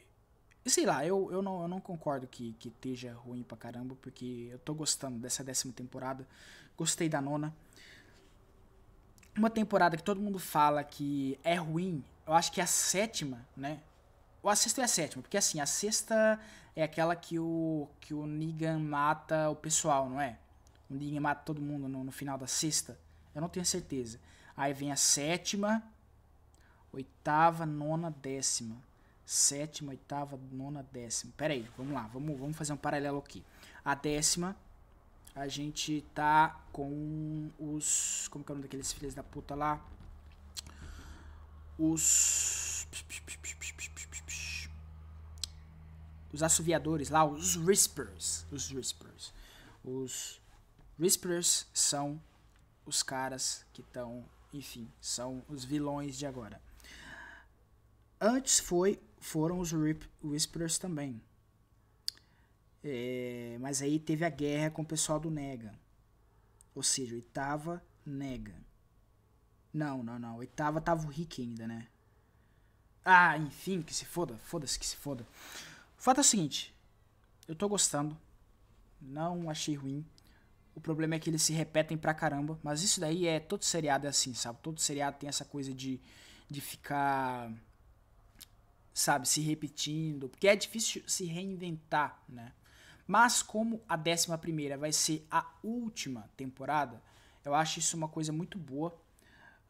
E 0.65 0.69
sei 0.69 0.85
lá, 0.85 1.05
eu, 1.05 1.31
eu, 1.31 1.41
não, 1.41 1.61
eu 1.61 1.67
não 1.67 1.79
concordo 1.79 2.27
que, 2.27 2.53
que 2.53 2.67
esteja 2.67 3.13
ruim 3.13 3.43
pra 3.43 3.55
caramba, 3.55 3.95
porque 4.01 4.49
eu 4.51 4.59
tô 4.59 4.73
gostando 4.73 5.17
dessa 5.17 5.43
décima 5.43 5.73
temporada. 5.73 6.27
Gostei 6.77 7.09
da 7.09 7.19
nona. 7.19 7.53
Uma 9.35 9.49
temporada 9.49 9.97
que 9.97 10.03
todo 10.03 10.21
mundo 10.21 10.39
fala 10.39 10.83
que 10.83 11.39
é 11.43 11.55
ruim, 11.55 12.03
eu 12.25 12.33
acho 12.33 12.51
que 12.51 12.61
é 12.61 12.63
a 12.63 12.67
sétima, 12.67 13.45
né? 13.55 13.81
Ou 14.43 14.49
a 14.49 14.55
sexta 14.55 14.81
é 14.81 14.83
a 14.85 14.87
sétima, 14.87 15.21
porque 15.21 15.37
assim, 15.37 15.59
a 15.59 15.65
sexta 15.65 16.39
é 16.75 16.83
aquela 16.83 17.15
que 17.15 17.39
o, 17.39 17.87
que 17.99 18.13
o 18.13 18.25
Negan 18.25 18.79
mata 18.79 19.49
o 19.49 19.55
pessoal, 19.55 20.09
não 20.09 20.21
é? 20.21 20.37
O 20.89 20.93
Negan 20.93 21.19
mata 21.19 21.41
todo 21.43 21.61
mundo 21.61 21.87
no, 21.87 22.03
no 22.03 22.11
final 22.11 22.37
da 22.37 22.47
sexta. 22.47 22.97
Eu 23.33 23.41
não 23.41 23.49
tenho 23.49 23.65
certeza. 23.65 24.19
Aí 24.55 24.73
vem 24.73 24.91
a 24.91 24.95
sétima, 24.95 25.83
oitava, 26.91 27.65
nona, 27.65 28.09
décima. 28.09 28.75
Sétima, 29.25 29.91
oitava, 29.91 30.39
nona, 30.51 30.85
décima. 30.91 31.33
Pera 31.35 31.53
aí, 31.53 31.67
vamos 31.77 31.93
lá, 31.93 32.09
vamos, 32.13 32.39
vamos 32.39 32.57
fazer 32.57 32.73
um 32.73 32.77
paralelo 32.77 33.17
aqui. 33.17 33.43
A 33.83 33.93
décima, 33.93 34.55
a 35.37 35.47
gente 35.47 36.03
tá 36.13 36.59
com 36.71 37.49
os. 37.59 38.27
Como 38.29 38.43
que 38.43 38.51
é 38.51 38.53
o 38.53 38.55
nome 38.55 38.67
daqueles 38.67 38.91
filhos 38.91 39.13
da 39.13 39.23
puta 39.23 39.53
lá? 39.55 39.79
Os. 41.77 42.87
Os 46.33 46.43
assoviadores 46.43 47.09
lá, 47.09 47.23
os 47.23 47.55
Whispers. 47.55 48.45
Os 48.51 48.71
Whispers. 48.71 49.33
Os 49.83 50.41
Whispers 50.99 51.67
são 51.73 52.21
os 52.85 53.03
caras 53.03 53.65
que 53.73 53.81
estão 53.81 54.25
enfim, 54.53 54.89
são 54.99 55.43
os 55.47 55.63
vilões 55.63 56.17
de 56.17 56.25
agora. 56.25 56.61
Antes 58.19 58.59
foi, 58.59 58.99
foram 59.19 59.59
os 59.59 59.71
Rip 59.71 60.09
também. 60.79 61.21
É, 62.89 63.57
mas 63.59 63.81
aí 63.81 63.99
teve 63.99 64.23
a 64.23 64.29
guerra 64.29 64.69
com 64.69 64.81
o 64.81 64.85
pessoal 64.85 65.19
do 65.19 65.29
Nega. 65.29 65.77
Ou 66.73 66.81
seja, 66.81 67.15
oitava 67.15 67.83
Nega. 68.05 68.55
Não, 69.73 70.01
não, 70.01 70.17
não. 70.17 70.37
Oitava 70.37 70.79
tava 70.79 71.05
o 71.05 71.09
Rick 71.09 71.41
ainda, 71.41 71.67
né? 71.67 71.87
Ah, 73.03 73.37
enfim, 73.37 73.81
que 73.81 73.93
se 73.93 74.05
foda. 74.05 74.37
Foda-se 74.37 74.79
que 74.79 74.85
se 74.85 74.95
foda. 74.95 75.27
O 75.97 76.01
fato 76.01 76.19
é 76.19 76.21
o 76.21 76.23
seguinte. 76.23 76.73
Eu 77.47 77.55
tô 77.55 77.67
gostando. 77.67 78.17
Não 79.01 79.49
achei 79.49 79.75
ruim. 79.75 80.05
O 80.73 80.79
problema 80.79 81.15
é 81.15 81.19
que 81.19 81.29
eles 81.29 81.41
se 81.41 81.53
repetem 81.53 81.97
pra 81.97 82.13
caramba. 82.13 82.59
Mas 82.63 82.81
isso 82.83 82.99
daí 82.99 83.27
é. 83.27 83.39
Todo 83.39 83.63
seriado 83.63 84.07
é 84.07 84.09
assim, 84.09 84.33
sabe? 84.33 84.59
Todo 84.61 84.79
seriado 84.79 85.17
tem 85.17 85.27
essa 85.27 85.43
coisa 85.43 85.73
de, 85.73 85.99
de 86.49 86.61
ficar. 86.61 87.51
Sabe? 88.93 89.27
Se 89.27 89.41
repetindo. 89.41 90.29
Porque 90.29 90.47
é 90.47 90.55
difícil 90.55 91.03
se 91.07 91.25
reinventar, 91.25 92.21
né? 92.29 92.53
Mas 93.07 93.41
como 93.41 93.81
a 93.87 93.95
décima 93.95 94.37
primeira 94.37 94.77
vai 94.77 94.91
ser 94.91 95.25
a 95.31 95.45
última 95.63 96.29
temporada, 96.35 97.01
Eu 97.45 97.55
acho 97.55 97.79
isso 97.79 97.95
uma 97.95 98.09
coisa 98.09 98.33
muito 98.33 98.57
boa. 98.57 98.93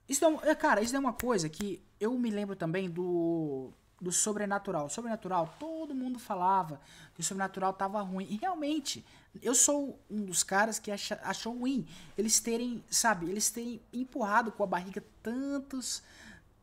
Isso 0.10 0.26
é, 0.43 0.56
cara, 0.56 0.82
isso 0.82 0.95
é 0.95 1.00
uma 1.00 1.13
coisa 1.13 1.47
que 1.47 1.84
eu 2.00 2.17
me 2.17 2.32
lembro 2.32 2.56
também 2.56 2.89
do 2.89 3.71
do 4.00 4.12
sobrenatural. 4.12 4.89
Sobrenatural, 4.89 5.56
todo 5.60 5.95
mundo 5.95 6.19
falava 6.19 6.80
que 7.13 7.21
o 7.21 7.23
sobrenatural 7.23 7.73
tava 7.73 8.02
ruim. 8.02 8.28
E 8.30 8.38
realmente, 8.38 9.06
eu 9.41 9.56
sou 9.56 10.00
um 10.10 10.23
dos 10.26 10.43
caras 10.43 10.80
que 10.80 10.91
acha, 10.91 11.19
achou 11.23 11.58
ruim 11.58 11.88
eles 12.17 12.39
terem, 12.39 12.84
sabe, 12.89 13.30
eles 13.30 13.50
terem 13.50 13.82
empurrado 13.91 14.52
com 14.52 14.63
a 14.63 14.67
barriga 14.67 15.04
tantos 15.21 16.04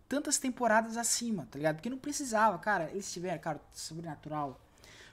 tantas 0.07 0.39
temporadas 0.39 0.97
acima, 0.97 1.49
tá 1.51 1.59
ligado? 1.59 1.77
Porque 1.77 1.91
não 1.91 1.99
precisava, 1.99 2.59
cara. 2.59 2.91
Eles 2.91 3.13
tiveram, 3.13 3.41
cara, 3.41 3.61
Sobrenatural. 3.73 4.61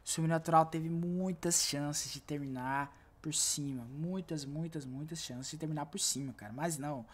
Sobrenatural 0.04 0.66
teve 0.66 0.90
muitas 0.90 1.64
chances 1.64 2.12
de 2.12 2.20
terminar 2.20 2.96
por 3.22 3.34
cima. 3.34 3.86
Muitas, 3.86 4.46
muitas, 4.46 4.86
muitas 4.86 5.20
chances 5.20 5.52
de 5.52 5.58
terminar 5.58 5.86
por 5.86 6.00
cima, 6.00 6.34
cara. 6.34 6.52
Mas 6.54 6.78
não. 6.78 7.06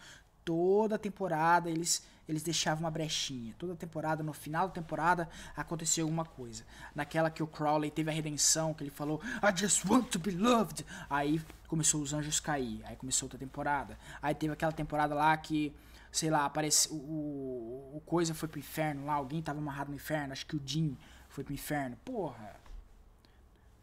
Toda 0.44 0.98
temporada 0.98 1.68
eles 1.68 2.02
eles 2.28 2.42
deixavam 2.42 2.84
uma 2.84 2.90
brechinha. 2.90 3.54
Toda 3.58 3.74
temporada, 3.74 4.22
no 4.22 4.34
final 4.34 4.68
da 4.68 4.74
temporada, 4.74 5.28
aconteceu 5.56 6.04
alguma 6.04 6.26
coisa. 6.26 6.62
Naquela 6.94 7.30
que 7.30 7.42
o 7.42 7.46
Crowley 7.46 7.90
teve 7.90 8.10
a 8.10 8.12
redenção, 8.12 8.74
que 8.74 8.84
ele 8.84 8.90
falou, 8.90 9.20
I 9.42 9.56
just 9.56 9.84
want 9.86 10.10
to 10.10 10.18
be 10.18 10.32
loved. 10.32 10.84
Aí 11.08 11.40
começou 11.66 12.02
os 12.02 12.12
anjos 12.12 12.38
cair. 12.38 12.84
Aí 12.84 12.96
começou 12.96 13.26
outra 13.26 13.38
temporada. 13.38 13.98
Aí 14.20 14.34
teve 14.34 14.52
aquela 14.52 14.72
temporada 14.72 15.14
lá 15.14 15.34
que 15.38 15.74
sei 16.10 16.30
lá, 16.30 16.46
aparece, 16.46 16.88
o, 16.90 16.96
o, 16.96 17.96
o, 17.96 18.02
coisa 18.04 18.34
foi 18.34 18.48
pro 18.48 18.58
inferno 18.58 19.04
lá, 19.04 19.14
alguém 19.14 19.42
tava 19.42 19.58
amarrado 19.58 19.90
no 19.90 19.96
inferno, 19.96 20.32
acho 20.32 20.46
que 20.46 20.56
o 20.56 20.62
Jim 20.64 20.96
foi 21.28 21.44
pro 21.44 21.52
inferno. 21.52 21.96
Porra. 22.04 22.56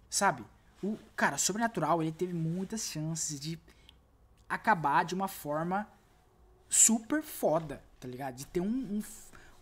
Sabe? 0.09 0.43
O 0.83 0.97
cara, 1.15 1.37
sobrenatural, 1.37 2.01
ele 2.01 2.11
teve 2.11 2.33
muitas 2.33 2.81
chances 2.81 3.39
de 3.39 3.59
acabar 4.47 5.03
de 5.03 5.15
uma 5.15 5.27
forma 5.27 5.87
super 6.69 7.23
foda, 7.23 7.81
tá 7.99 8.07
ligado? 8.07 8.35
De 8.35 8.45
ter 8.45 8.61
um, 8.61 8.67
um, 8.67 9.03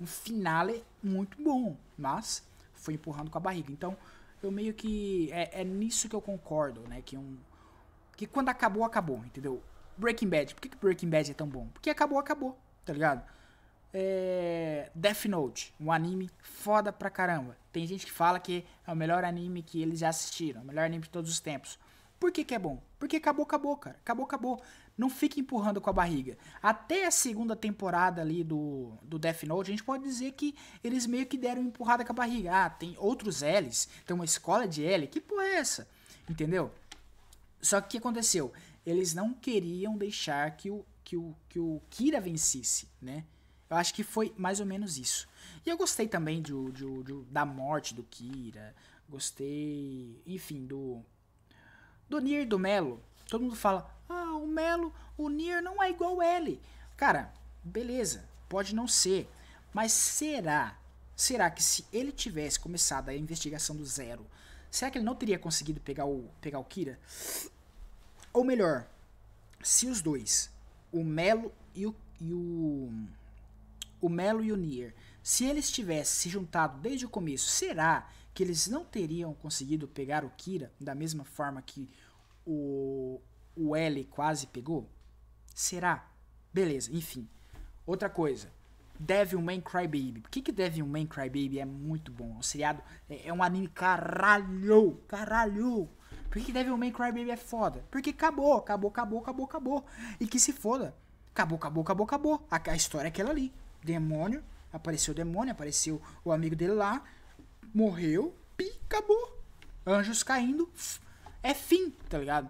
um 0.01 0.05
finale 0.05 0.83
muito 1.01 1.41
bom, 1.41 1.77
mas 1.97 2.43
foi 2.73 2.95
empurrando 2.95 3.29
com 3.29 3.37
a 3.37 3.41
barriga. 3.41 3.71
Então, 3.71 3.97
eu 4.41 4.51
meio 4.51 4.73
que 4.73 5.31
é, 5.31 5.61
é 5.61 5.63
nisso 5.63 6.09
que 6.09 6.15
eu 6.15 6.21
concordo, 6.21 6.81
né, 6.81 7.01
que 7.01 7.17
um 7.17 7.37
que 8.15 8.27
quando 8.27 8.49
acabou 8.49 8.83
acabou, 8.83 9.17
entendeu? 9.25 9.63
Breaking 9.97 10.29
Bad. 10.29 10.53
Por 10.53 10.61
que, 10.61 10.69
que 10.69 10.77
Breaking 10.77 11.09
Bad 11.09 11.31
é 11.31 11.33
tão 11.33 11.47
bom? 11.47 11.67
Porque 11.73 11.89
acabou, 11.89 12.19
acabou, 12.19 12.57
tá 12.85 12.93
ligado? 12.93 13.23
É... 13.93 14.89
Death 14.95 15.25
Note, 15.25 15.73
um 15.79 15.91
anime 15.91 16.29
foda 16.41 16.91
pra 16.91 17.09
caramba. 17.09 17.57
Tem 17.71 17.85
gente 17.85 18.05
que 18.05 18.11
fala 18.11 18.39
que 18.39 18.65
é 18.85 18.91
o 18.91 18.95
melhor 18.95 19.23
anime 19.23 19.61
que 19.61 19.81
eles 19.81 19.99
já 19.99 20.09
assistiram, 20.09 20.61
o 20.61 20.65
melhor 20.65 20.85
anime 20.85 21.03
de 21.03 21.09
todos 21.09 21.29
os 21.29 21.39
tempos. 21.39 21.79
Por 22.19 22.31
que, 22.31 22.43
que 22.43 22.55
é 22.55 22.59
bom? 22.59 22.81
Porque 22.97 23.17
acabou, 23.17 23.43
acabou, 23.43 23.75
cara. 23.75 23.97
Acabou, 23.99 24.25
acabou. 24.25 24.61
Não 24.97 25.09
fique 25.09 25.41
empurrando 25.41 25.81
com 25.81 25.89
a 25.89 25.93
barriga. 25.93 26.37
Até 26.61 27.05
a 27.05 27.11
segunda 27.11 27.55
temporada 27.55 28.21
ali 28.21 28.43
do, 28.43 28.93
do 29.01 29.19
Death 29.19 29.43
Note, 29.43 29.69
a 29.69 29.73
gente 29.73 29.83
pode 29.83 30.03
dizer 30.03 30.31
que 30.31 30.55
eles 30.83 31.05
meio 31.05 31.25
que 31.25 31.37
deram 31.37 31.61
empurrada 31.61 32.05
com 32.05 32.13
a 32.13 32.15
barriga. 32.15 32.65
Ah, 32.65 32.69
tem 32.69 32.95
outros 32.97 33.41
L's, 33.41 33.89
tem 34.05 34.15
uma 34.15 34.25
escola 34.25 34.67
de 34.67 34.85
L. 34.85 35.07
Que 35.07 35.19
porra 35.19 35.43
é 35.43 35.55
essa? 35.55 35.87
Entendeu? 36.29 36.71
Só 37.61 37.81
que 37.81 37.87
o 37.87 37.89
que 37.91 37.97
aconteceu? 37.97 38.53
eles 38.85 39.13
não 39.13 39.33
queriam 39.33 39.97
deixar 39.97 40.55
que 40.57 40.69
o, 40.69 40.85
que 41.03 41.15
o, 41.15 41.35
que 41.49 41.59
o 41.59 41.81
Kira 41.89 42.19
vencesse, 42.19 42.87
né? 43.01 43.23
Eu 43.73 43.77
acho 43.77 43.91
que 43.91 44.03
foi 44.03 44.31
mais 44.37 44.59
ou 44.59 44.67
menos 44.67 44.99
isso. 44.99 45.27
E 45.65 45.69
eu 45.69 45.75
gostei 45.75 46.07
também 46.07 46.43
de, 46.43 46.53
da 47.31 47.43
morte 47.43 47.95
do 47.95 48.03
Kira. 48.03 48.75
Gostei, 49.09 50.21
enfim, 50.27 50.63
do. 50.63 51.03
Do 52.07 52.19
Nier 52.19 52.47
do 52.47 52.59
Melo. 52.59 53.01
Todo 53.27 53.41
mundo 53.41 53.55
fala: 53.55 53.89
Ah, 54.07 54.35
o 54.35 54.45
Melo, 54.45 54.93
o 55.17 55.27
Nier 55.27 55.59
não 55.63 55.81
é 55.81 55.89
igual 55.89 56.21
ele. 56.21 56.61
Cara, 56.95 57.33
beleza, 57.63 58.29
pode 58.47 58.75
não 58.75 58.87
ser. 58.87 59.27
Mas 59.73 59.91
será? 59.91 60.77
Será 61.15 61.49
que 61.49 61.63
se 61.63 61.83
ele 61.91 62.11
tivesse 62.11 62.59
começado 62.59 63.09
a 63.09 63.15
investigação 63.15 63.75
do 63.75 63.85
zero, 63.85 64.23
será 64.69 64.91
que 64.91 64.99
ele 64.99 65.05
não 65.05 65.15
teria 65.15 65.39
conseguido 65.39 65.79
pegar 65.79 66.05
o, 66.05 66.29
pegar 66.39 66.59
o 66.59 66.63
Kira? 66.63 66.99
Ou 68.31 68.43
melhor, 68.43 68.87
se 69.63 69.87
os 69.87 69.99
dois, 69.99 70.51
o 70.91 71.03
Melo 71.03 71.51
e 71.73 71.87
o, 71.87 71.95
e 72.21 72.31
o, 72.31 72.91
o 74.03 74.09
Melo 74.09 74.43
e 74.43 74.51
o 74.51 74.57
Nier, 74.57 74.93
se 75.23 75.45
eles 75.45 75.71
tivessem 75.71 76.23
se 76.23 76.29
juntado 76.29 76.77
desde 76.81 77.05
o 77.05 77.09
começo, 77.09 77.49
será 77.49 78.09
que 78.33 78.43
eles 78.43 78.67
não 78.67 78.83
teriam 78.83 79.33
conseguido 79.33 79.87
pegar 79.87 80.25
o 80.25 80.29
Kira 80.31 80.73
da 80.77 80.93
mesma 80.93 81.23
forma 81.23 81.61
que 81.61 81.89
o, 82.45 83.21
o 83.55 83.73
L 83.73 84.03
quase 84.11 84.47
pegou? 84.47 84.89
Será? 85.55 86.05
Beleza, 86.53 86.91
enfim. 86.91 87.29
Outra 87.85 88.09
coisa. 88.09 88.51
Devilman 88.99 89.61
Crybaby. 89.61 90.19
Por 90.19 90.29
que, 90.29 90.41
que 90.41 90.51
Devilman 90.51 91.07
Crybaby 91.07 91.59
é 91.59 91.65
muito 91.65 92.11
bom? 92.11 92.37
O 92.37 92.43
seriado 92.43 92.83
é, 93.09 93.29
é 93.29 93.33
um 93.33 93.41
anime 93.41 93.69
caralho, 93.69 95.01
caralho. 95.07 95.89
Por 96.29 96.41
que 96.41 96.51
Devilman 96.51 96.91
Crybaby 96.91 97.31
é 97.31 97.37
foda? 97.37 97.85
Porque 97.89 98.09
acabou, 98.09 98.55
acabou, 98.55 98.89
acabou, 98.89 99.19
acabou, 99.19 99.45
acabou. 99.45 99.85
E 100.19 100.27
que 100.27 100.41
se 100.41 100.51
foda. 100.51 100.93
Acabou, 101.31 101.55
acabou, 101.55 101.83
acabou, 101.83 102.05
acabou. 102.05 102.47
A, 102.51 102.61
a 102.71 102.75
história 102.75 103.07
é 103.07 103.09
aquela 103.09 103.29
ali. 103.29 103.53
Demônio, 103.83 104.43
apareceu 104.71 105.11
o 105.11 105.15
demônio, 105.15 105.51
apareceu 105.51 106.01
o 106.23 106.31
amigo 106.31 106.55
dele 106.55 106.73
lá, 106.73 107.03
morreu, 107.73 108.35
pi, 108.55 108.71
acabou. 108.85 109.41
Anjos 109.85 110.23
caindo, 110.23 110.71
é 111.41 111.53
fim, 111.53 111.91
tá 112.09 112.17
ligado? 112.17 112.49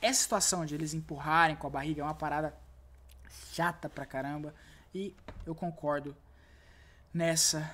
Essa 0.00 0.22
situação 0.22 0.64
de 0.64 0.74
eles 0.74 0.94
empurrarem 0.94 1.56
com 1.56 1.66
a 1.66 1.70
barriga 1.70 2.00
é 2.00 2.04
uma 2.04 2.14
parada 2.14 2.54
chata 3.52 3.88
pra 3.88 4.06
caramba. 4.06 4.54
E 4.94 5.14
eu 5.46 5.54
concordo 5.54 6.16
nessa 7.12 7.70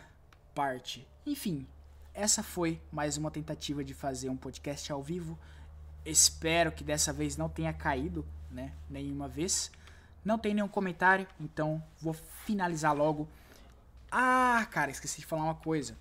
parte. 0.54 1.06
Enfim, 1.24 1.66
essa 2.12 2.42
foi 2.42 2.80
mais 2.90 3.16
uma 3.16 3.30
tentativa 3.30 3.84
de 3.84 3.94
fazer 3.94 4.28
um 4.28 4.36
podcast 4.36 4.90
ao 4.90 5.02
vivo. 5.02 5.38
Espero 6.04 6.72
que 6.72 6.82
dessa 6.82 7.12
vez 7.12 7.36
não 7.36 7.48
tenha 7.48 7.72
caído, 7.72 8.26
né? 8.50 8.72
Nenhuma 8.88 9.28
vez. 9.28 9.70
Não 10.26 10.36
tem 10.36 10.52
nenhum 10.52 10.66
comentário, 10.66 11.24
então 11.38 11.80
vou 12.00 12.12
finalizar 12.12 12.92
logo. 12.92 13.28
Ah, 14.10 14.66
cara, 14.72 14.90
esqueci 14.90 15.20
de 15.20 15.26
falar 15.26 15.44
uma 15.44 15.54
coisa. 15.54 15.96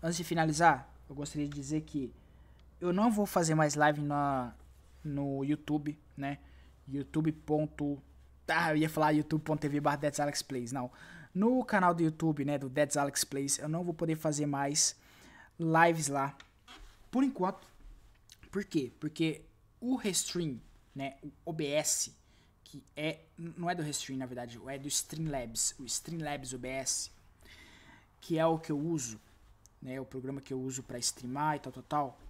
Antes 0.00 0.16
de 0.16 0.22
finalizar, 0.22 0.88
eu 1.10 1.14
gostaria 1.16 1.48
de 1.48 1.54
dizer 1.54 1.80
que 1.80 2.14
eu 2.80 2.92
não 2.92 3.10
vou 3.10 3.26
fazer 3.26 3.56
mais 3.56 3.74
live 3.74 4.00
na, 4.00 4.54
no 5.02 5.42
YouTube, 5.42 5.98
né? 6.16 6.38
youtube. 6.86 7.36
Ah, 8.46 8.70
eu 8.70 8.76
ia 8.76 8.88
falar 8.88 9.10
youtube.tv 9.10 9.80
barra 9.80 9.98
Plays, 10.46 10.70
não. 10.70 10.88
No 11.34 11.64
canal 11.64 11.92
do 11.92 12.00
YouTube, 12.00 12.44
né, 12.44 12.56
do 12.56 12.68
Dead's 12.68 12.96
Alex 12.96 13.24
Plays, 13.24 13.58
eu 13.58 13.68
não 13.68 13.82
vou 13.82 13.92
poder 13.92 14.14
fazer 14.14 14.46
mais 14.46 14.94
lives 15.58 16.06
lá. 16.06 16.36
Por 17.10 17.24
enquanto. 17.24 17.66
Por 18.52 18.64
quê? 18.64 18.92
Porque 19.00 19.42
o 19.80 19.96
Restream, 19.96 20.60
né, 20.94 21.16
o 21.22 21.32
OBS, 21.44 22.14
que 22.74 22.82
é 22.96 23.20
não 23.38 23.70
é 23.70 23.74
do 23.74 23.82
Restream 23.82 24.18
na 24.18 24.26
verdade, 24.26 24.60
é 24.66 24.78
do 24.78 24.88
Streamlabs, 24.88 25.74
o 25.78 25.84
Streamlabs 25.84 26.52
OBS, 26.52 27.10
que 28.20 28.38
é 28.38 28.44
o 28.44 28.58
que 28.58 28.72
eu 28.72 28.78
uso, 28.78 29.20
né, 29.80 30.00
o 30.00 30.04
programa 30.04 30.40
que 30.40 30.52
eu 30.52 30.60
uso 30.60 30.82
para 30.82 30.98
streamar 30.98 31.56
e 31.56 31.60
tal, 31.60 31.72
tal, 31.72 31.82
tal. 31.84 32.20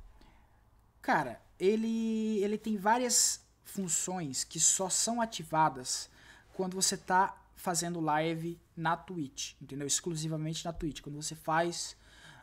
Cara, 1.00 1.40
ele 1.58 2.42
ele 2.42 2.58
tem 2.58 2.76
várias 2.76 3.40
funções 3.64 4.44
que 4.44 4.60
só 4.60 4.90
são 4.90 5.20
ativadas 5.20 6.10
quando 6.52 6.74
você 6.74 6.96
tá 6.96 7.36
fazendo 7.56 8.00
live 8.00 8.60
na 8.76 8.96
Twitch, 8.96 9.54
entendeu? 9.62 9.86
Exclusivamente 9.86 10.64
na 10.64 10.72
Twitch. 10.72 11.00
Quando 11.00 11.16
você 11.16 11.34
faz 11.34 11.96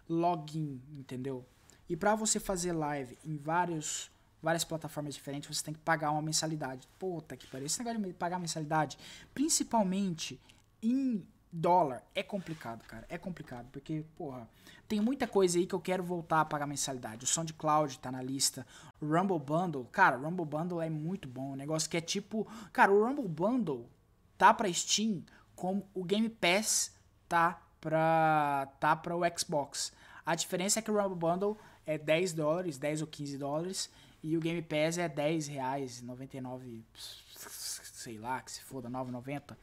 login, 0.09 0.81
entendeu? 0.91 1.45
E 1.87 1.95
para 1.95 2.15
você 2.15 2.39
fazer 2.39 2.71
live 2.71 3.17
em 3.23 3.37
vários, 3.37 4.10
várias 4.41 4.63
plataformas 4.63 5.13
diferentes, 5.13 5.55
você 5.55 5.63
tem 5.63 5.73
que 5.73 5.79
pagar 5.79 6.11
uma 6.11 6.21
mensalidade. 6.21 6.87
Puta 6.97 7.37
que 7.37 7.47
pariu. 7.47 7.65
Esse 7.65 7.79
negócio 7.79 8.01
de 8.01 8.13
pagar 8.13 8.39
mensalidade, 8.39 8.97
principalmente 9.33 10.39
em 10.81 11.25
dólar, 11.51 12.03
é 12.15 12.23
complicado, 12.23 12.83
cara. 12.87 13.05
É 13.09 13.17
complicado, 13.17 13.67
porque, 13.71 14.05
porra, 14.15 14.47
tem 14.87 14.99
muita 14.99 15.27
coisa 15.27 15.57
aí 15.57 15.65
que 15.65 15.75
eu 15.75 15.81
quero 15.81 16.03
voltar 16.03 16.41
a 16.41 16.45
pagar 16.45 16.65
mensalidade. 16.65 17.25
O 17.25 17.27
SoundCloud 17.27 17.99
tá 17.99 18.11
na 18.11 18.21
lista. 18.21 18.65
O 19.01 19.05
Rumble 19.05 19.39
Bundle, 19.39 19.85
cara, 19.91 20.17
o 20.17 20.23
Rumble 20.23 20.45
Bundle 20.45 20.81
é 20.81 20.89
muito 20.89 21.27
bom. 21.27 21.51
Um 21.51 21.55
negócio 21.55 21.89
que 21.89 21.97
é 21.97 22.01
tipo. 22.01 22.47
Cara, 22.71 22.91
o 22.91 23.05
Rumble 23.05 23.27
Bundle 23.27 23.89
tá 24.37 24.53
pra 24.53 24.71
Steam 24.71 25.23
como 25.55 25.87
o 25.93 26.03
Game 26.03 26.27
Pass 26.27 26.91
tá 27.29 27.61
pra, 27.79 28.67
tá 28.79 28.95
pra 28.95 29.15
o 29.15 29.21
Xbox. 29.37 29.91
A 30.25 30.35
diferença 30.35 30.79
é 30.79 30.81
que 30.81 30.89
o 30.89 30.99
Rumble 30.99 31.17
Bundle 31.17 31.57
é 31.85 31.97
10 31.97 32.33
dólares, 32.33 32.77
10 32.77 33.01
ou 33.01 33.07
15 33.07 33.37
dólares, 33.37 33.89
e 34.23 34.37
o 34.37 34.39
Game 34.39 34.61
Pass 34.61 34.97
é 34.97 35.09
10 35.09 35.47
reais, 35.47 36.01
99, 36.01 36.83
sei 37.33 38.17
lá, 38.17 38.41
que 38.41 38.51
se 38.51 38.61
foda, 38.61 38.89
9,90. 38.89 39.55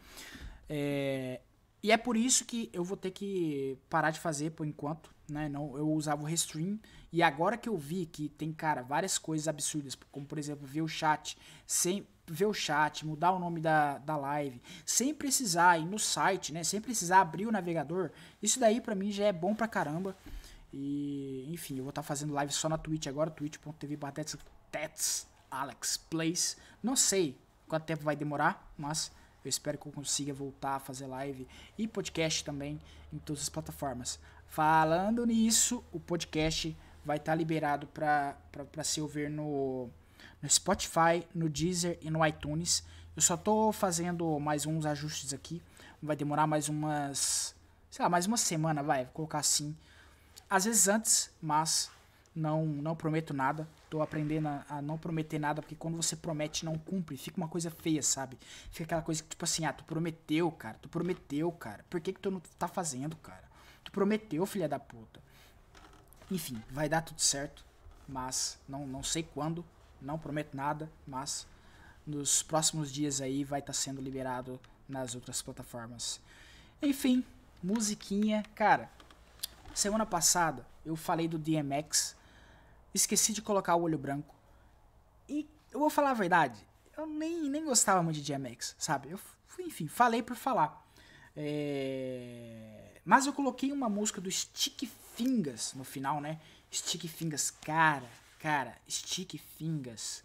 É, 0.69 1.41
e 1.83 1.93
é 1.93 1.97
por 1.97 2.17
isso 2.17 2.45
que 2.45 2.69
eu 2.73 2.83
vou 2.83 2.97
ter 2.97 3.13
que 3.13 3.79
parar 3.89 4.11
de 4.11 4.19
fazer 4.19 4.51
por 4.51 4.67
enquanto, 4.67 5.15
né? 5.29 5.49
Não, 5.49 5.77
eu 5.77 5.89
usava 5.93 6.23
o 6.23 6.25
Restream 6.25 6.79
E 7.13 7.23
agora 7.23 7.57
que 7.57 7.69
eu 7.69 7.77
vi 7.77 8.07
que 8.07 8.29
tem, 8.29 8.53
cara, 8.53 8.83
várias 8.83 9.17
coisas 9.17 9.47
absurdas, 9.47 9.97
como 10.11 10.27
por 10.27 10.39
exemplo, 10.39 10.67
ver 10.67 10.83
o 10.83 10.89
chat, 10.89 11.39
sem 11.67 12.07
ver 12.27 12.47
o 12.47 12.53
chat, 12.53 13.07
mudar 13.07 13.33
o 13.33 13.39
nome 13.39 13.61
da, 13.61 13.99
da 13.99 14.17
live, 14.17 14.61
sem 14.85 15.15
precisar 15.15 15.79
ir 15.79 15.87
no 15.87 15.99
site, 15.99 16.53
né? 16.53 16.65
Sem 16.65 16.81
precisar 16.81 17.21
abrir 17.21 17.47
o 17.47 17.53
navegador. 17.53 18.11
Isso 18.43 18.59
daí 18.59 18.81
para 18.81 18.95
mim 18.95 19.13
já 19.13 19.27
é 19.27 19.33
bom 19.33 19.55
pra 19.55 19.69
caramba. 19.69 20.17
E, 20.73 21.47
enfim, 21.49 21.79
eu 21.79 21.85
vou 21.85 21.91
estar 21.91 22.03
tá 22.03 22.07
fazendo 22.07 22.33
live 22.35 22.53
só 22.53 22.69
na 22.69 22.79
Twitch 22.79 23.07
agora, 23.07 23.31
twitch.tv 23.31 23.99
Alex 25.51 25.97
Place. 25.97 26.57
Não 26.83 26.95
sei 26.95 27.37
quanto 27.67 27.85
tempo 27.85 28.05
vai 28.05 28.17
demorar, 28.17 28.73
mas 28.77 29.11
eu 29.45 29.49
espero 29.49 29.79
que 29.79 29.87
eu 29.87 29.93
consiga 29.93 30.33
voltar 30.33 30.77
a 30.77 30.81
fazer 30.81 31.07
live 31.07 31.47
e 31.77 31.87
podcast 31.87 32.45
também 32.45 32.81
em 33.13 33.19
todas 33.19 33.43
as 33.43 33.49
plataformas. 33.49 34.19
Falando 34.47 35.25
nisso, 35.25 35.85
o 35.93 36.01
podcast 36.01 36.77
vai 37.05 37.17
estar 37.17 37.33
tá 37.33 37.37
liberado 37.37 37.87
para 37.87 38.85
se 38.85 39.01
ouvir 39.01 39.31
no, 39.31 39.89
no 40.43 40.49
Spotify, 40.49 41.27
no 41.35 41.49
Deezer 41.49 41.99
e 42.03 42.11
no 42.11 42.25
iTunes. 42.27 42.83
Eu 43.17 43.23
só 43.23 43.37
tô 43.37 43.73
fazendo 43.73 44.39
mais 44.39 44.67
uns 44.67 44.87
ajustes 44.87 45.33
aqui. 45.33 45.63
Vai 46.03 46.15
demorar 46.15 46.47
mais 46.47 46.69
umas. 46.69 47.55
Sei 47.91 48.03
lá, 48.03 48.09
mais 48.09 48.27
uma 48.27 48.37
semana, 48.37 48.83
vai, 48.83 49.05
vou 49.05 49.13
colocar 49.13 49.39
assim. 49.39 49.77
Às 50.51 50.65
vezes 50.65 50.89
antes, 50.89 51.31
mas 51.41 51.91
não 52.35 52.65
não 52.65 52.97
prometo 52.97 53.35
nada. 53.35 53.69
Tô 53.91 54.01
aprendendo 54.01 54.49
a, 54.49 54.65
a, 54.69 54.83
não 54.83 54.97
prometer 54.97 55.39
nada, 55.39 55.61
porque 55.61 55.75
quando 55.75 55.97
você 55.97 56.17
promete 56.17 56.65
não 56.65 56.79
cumpre, 56.79 57.17
fica 57.17 57.37
uma 57.37 57.49
coisa 57.49 57.71
feia, 57.71 58.03
sabe? 58.03 58.39
Fica 58.71 58.85
aquela 58.85 59.03
coisa 59.03 59.23
que, 59.23 59.29
tipo 59.31 59.45
assim, 59.45 59.65
ah, 59.65 59.73
tu 59.73 59.85
prometeu, 59.85 60.51
cara, 60.53 60.79
tu 60.81 60.89
prometeu, 60.89 61.51
cara. 61.53 61.85
Por 61.91 62.01
que, 62.01 62.13
que 62.13 62.21
tu 62.21 62.31
não 62.31 62.41
tá 62.59 62.69
fazendo, 62.69 63.17
cara? 63.17 63.45
Tu 63.85 63.91
prometeu, 63.91 64.45
filha 64.47 64.69
da 64.69 64.79
puta. 64.79 65.21
Enfim, 66.31 66.63
vai 66.71 66.89
dar 66.89 67.03
tudo 67.03 67.21
certo, 67.21 67.65
mas 68.07 68.59
não, 68.69 68.87
não 68.87 69.03
sei 69.03 69.23
quando, 69.23 69.65
não 70.01 70.19
prometo 70.19 70.57
nada, 70.57 70.91
mas 71.07 71.47
nos 72.07 72.43
próximos 72.43 72.93
dias 72.93 73.21
aí 73.21 73.45
vai 73.45 73.61
estar 73.61 73.73
tá 73.73 73.79
sendo 73.79 74.01
liberado 74.01 74.61
nas 74.89 75.15
outras 75.15 75.43
plataformas. 75.43 76.21
Enfim, 76.83 77.25
musiquinha, 77.63 78.43
cara. 78.55 78.91
Semana 79.75 80.07
passada 80.07 80.67
eu 80.85 80.97
falei 80.97 81.29
do 81.29 81.39
DMX, 81.39 82.17
esqueci 82.95 83.33
de 83.33 83.43
colocar 83.43 83.75
o 83.77 83.83
olho 83.83 83.99
branco. 83.99 84.35
E 85.29 85.49
eu 85.71 85.81
vou 85.81 85.91
falar 85.91 86.11
a 86.11 86.15
verdade, 86.15 86.59
eu 86.97 87.07
nem, 87.07 87.49
nem 87.49 87.65
gostava 87.65 88.03
muito 88.03 88.21
de 88.21 88.33
DMX, 88.33 88.75
sabe? 88.79 89.11
Eu, 89.11 89.21
enfim, 89.61 89.87
falei 89.87 90.23
por 90.23 90.37
falar. 90.37 90.87
É... 91.37 93.01
Mas 93.05 93.27
eu 93.27 93.33
coloquei 93.33 93.71
uma 93.71 93.89
música 93.89 94.21
do 94.21 94.31
Stick 94.31 94.91
Fingers 95.15 95.75
no 95.75 95.85
final, 95.85 96.21
né? 96.21 96.41
Stick 96.73 97.07
Fingers, 97.09 97.51
cara, 97.51 98.09
cara, 98.39 98.77
Stick 98.89 99.39
Fingers. 99.57 100.23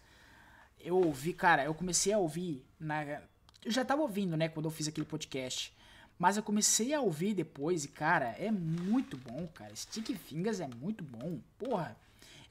Eu 0.80 0.96
ouvi, 0.96 1.32
cara, 1.32 1.64
eu 1.64 1.74
comecei 1.74 2.12
a 2.12 2.18
ouvir 2.18 2.64
na 2.78 3.22
eu 3.64 3.70
já 3.70 3.84
tava 3.84 4.02
ouvindo, 4.02 4.36
né, 4.36 4.48
quando 4.48 4.66
eu 4.66 4.70
fiz 4.70 4.86
aquele 4.86 5.06
podcast. 5.06 5.73
Mas 6.18 6.36
eu 6.36 6.42
comecei 6.42 6.94
a 6.94 7.00
ouvir 7.00 7.34
depois 7.34 7.84
e, 7.84 7.88
cara, 7.88 8.34
é 8.38 8.50
muito 8.50 9.16
bom, 9.16 9.46
cara. 9.48 9.74
Stick 9.74 10.16
Fingers 10.16 10.60
é 10.60 10.68
muito 10.68 11.02
bom. 11.02 11.40
Porra. 11.58 11.96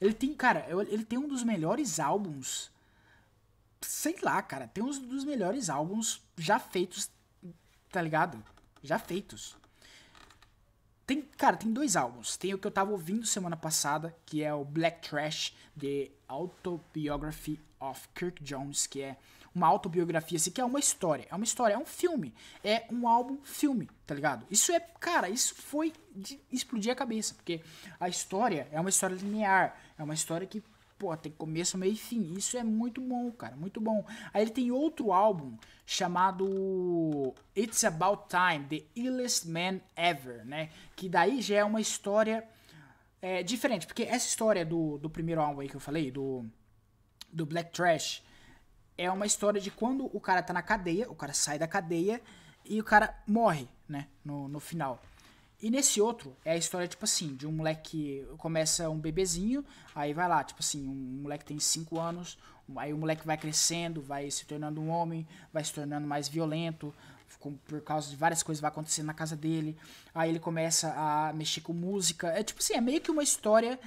Ele 0.00 0.12
tem, 0.12 0.34
cara, 0.34 0.66
ele 0.88 1.04
tem 1.04 1.18
um 1.18 1.28
dos 1.28 1.42
melhores 1.42 1.98
álbuns. 1.98 2.70
Sei 3.80 4.16
lá, 4.22 4.42
cara. 4.42 4.68
Tem 4.68 4.84
um 4.84 4.90
dos 4.90 5.24
melhores 5.24 5.70
álbuns 5.70 6.22
já 6.36 6.58
feitos, 6.58 7.10
tá 7.90 8.02
ligado? 8.02 8.42
Já 8.82 8.98
feitos. 8.98 9.56
Tem, 11.06 11.22
cara, 11.22 11.56
tem 11.56 11.72
dois 11.72 11.96
álbuns. 11.96 12.36
Tem 12.36 12.54
o 12.54 12.58
que 12.58 12.66
eu 12.66 12.70
tava 12.70 12.90
ouvindo 12.90 13.26
semana 13.26 13.56
passada, 13.56 14.14
que 14.24 14.42
é 14.42 14.52
o 14.52 14.64
Black 14.64 15.08
Trash, 15.08 15.54
The 15.78 16.10
Autobiography 16.28 17.60
of 17.78 18.08
Kirk 18.14 18.42
Jones, 18.42 18.86
que 18.86 19.02
é 19.02 19.16
uma 19.54 19.66
autobiografia, 19.66 20.36
assim, 20.36 20.50
que 20.50 20.60
é 20.60 20.64
uma 20.64 20.80
história. 20.80 21.26
É 21.30 21.34
uma 21.34 21.44
história, 21.44 21.74
é 21.74 21.78
um 21.78 21.86
filme. 21.86 22.34
É 22.62 22.84
um 22.90 23.06
álbum 23.06 23.38
filme, 23.44 23.88
tá 24.06 24.14
ligado? 24.14 24.46
Isso 24.50 24.72
é, 24.72 24.80
cara, 24.80 25.28
isso 25.28 25.54
foi 25.54 25.92
de 26.14 26.40
explodir 26.50 26.92
a 26.92 26.96
cabeça, 26.96 27.34
porque 27.34 27.60
a 28.00 28.08
história 28.08 28.66
é 28.72 28.80
uma 28.80 28.90
história 28.90 29.14
linear. 29.14 29.78
É 29.96 30.02
uma 30.02 30.14
história 30.14 30.46
que 30.46 30.62
pô, 30.98 31.16
tem 31.16 31.32
começo, 31.32 31.76
meio 31.76 31.92
e 31.92 31.96
fim. 31.96 32.34
Isso 32.34 32.56
é 32.56 32.64
muito 32.64 33.00
bom, 33.00 33.30
cara, 33.30 33.54
muito 33.56 33.80
bom. 33.80 34.04
Aí 34.32 34.42
ele 34.42 34.50
tem 34.50 34.70
outro 34.70 35.12
álbum 35.12 35.56
chamado 35.86 37.34
It's 37.56 37.84
About 37.84 38.24
Time, 38.28 38.64
The 38.66 38.86
Illest 38.96 39.46
Man 39.46 39.80
Ever, 39.96 40.44
né? 40.44 40.70
Que 40.96 41.08
daí 41.08 41.40
já 41.42 41.56
é 41.56 41.64
uma 41.64 41.80
história 41.80 42.46
é, 43.20 43.42
diferente, 43.42 43.86
porque 43.86 44.02
essa 44.02 44.26
história 44.26 44.64
do, 44.64 44.98
do 44.98 45.08
primeiro 45.08 45.40
álbum 45.40 45.60
aí 45.60 45.68
que 45.68 45.76
eu 45.76 45.80
falei, 45.80 46.10
do, 46.10 46.44
do 47.32 47.46
Black 47.46 47.72
Trash, 47.72 48.22
é 48.96 49.10
uma 49.10 49.26
história 49.26 49.60
de 49.60 49.70
quando 49.70 50.08
o 50.14 50.20
cara 50.20 50.42
tá 50.42 50.52
na 50.52 50.62
cadeia, 50.62 51.10
o 51.10 51.14
cara 51.14 51.32
sai 51.32 51.58
da 51.58 51.66
cadeia 51.66 52.20
e 52.64 52.80
o 52.80 52.84
cara 52.84 53.14
morre, 53.26 53.68
né, 53.88 54.06
no, 54.24 54.48
no 54.48 54.60
final. 54.60 55.02
E 55.60 55.70
nesse 55.70 56.00
outro, 56.00 56.36
é 56.44 56.52
a 56.52 56.56
história, 56.56 56.86
tipo 56.86 57.04
assim, 57.04 57.34
de 57.34 57.46
um 57.46 57.52
moleque 57.52 57.90
que 57.90 58.36
começa 58.36 58.88
um 58.90 58.98
bebezinho, 58.98 59.64
aí 59.94 60.12
vai 60.12 60.28
lá, 60.28 60.44
tipo 60.44 60.60
assim, 60.60 60.86
um 60.86 61.22
moleque 61.22 61.44
tem 61.44 61.58
5 61.58 61.98
anos, 61.98 62.38
aí 62.76 62.92
o 62.92 62.98
moleque 62.98 63.26
vai 63.26 63.36
crescendo, 63.36 64.02
vai 64.02 64.30
se 64.30 64.44
tornando 64.44 64.80
um 64.80 64.90
homem, 64.90 65.26
vai 65.52 65.64
se 65.64 65.72
tornando 65.72 66.06
mais 66.06 66.28
violento, 66.28 66.94
por 67.66 67.80
causa 67.82 68.08
de 68.08 68.16
várias 68.16 68.42
coisas 68.42 68.60
vai 68.60 68.68
acontecendo 68.68 69.06
na 69.06 69.14
casa 69.14 69.36
dele. 69.36 69.76
Aí 70.14 70.30
ele 70.30 70.38
começa 70.38 70.92
a 70.96 71.32
mexer 71.32 71.60
com 71.60 71.72
música. 71.72 72.28
É 72.28 72.42
tipo 72.42 72.60
assim, 72.60 72.74
é 72.74 72.80
meio 72.80 73.00
que 73.00 73.10
uma 73.10 73.22
história 73.22 73.78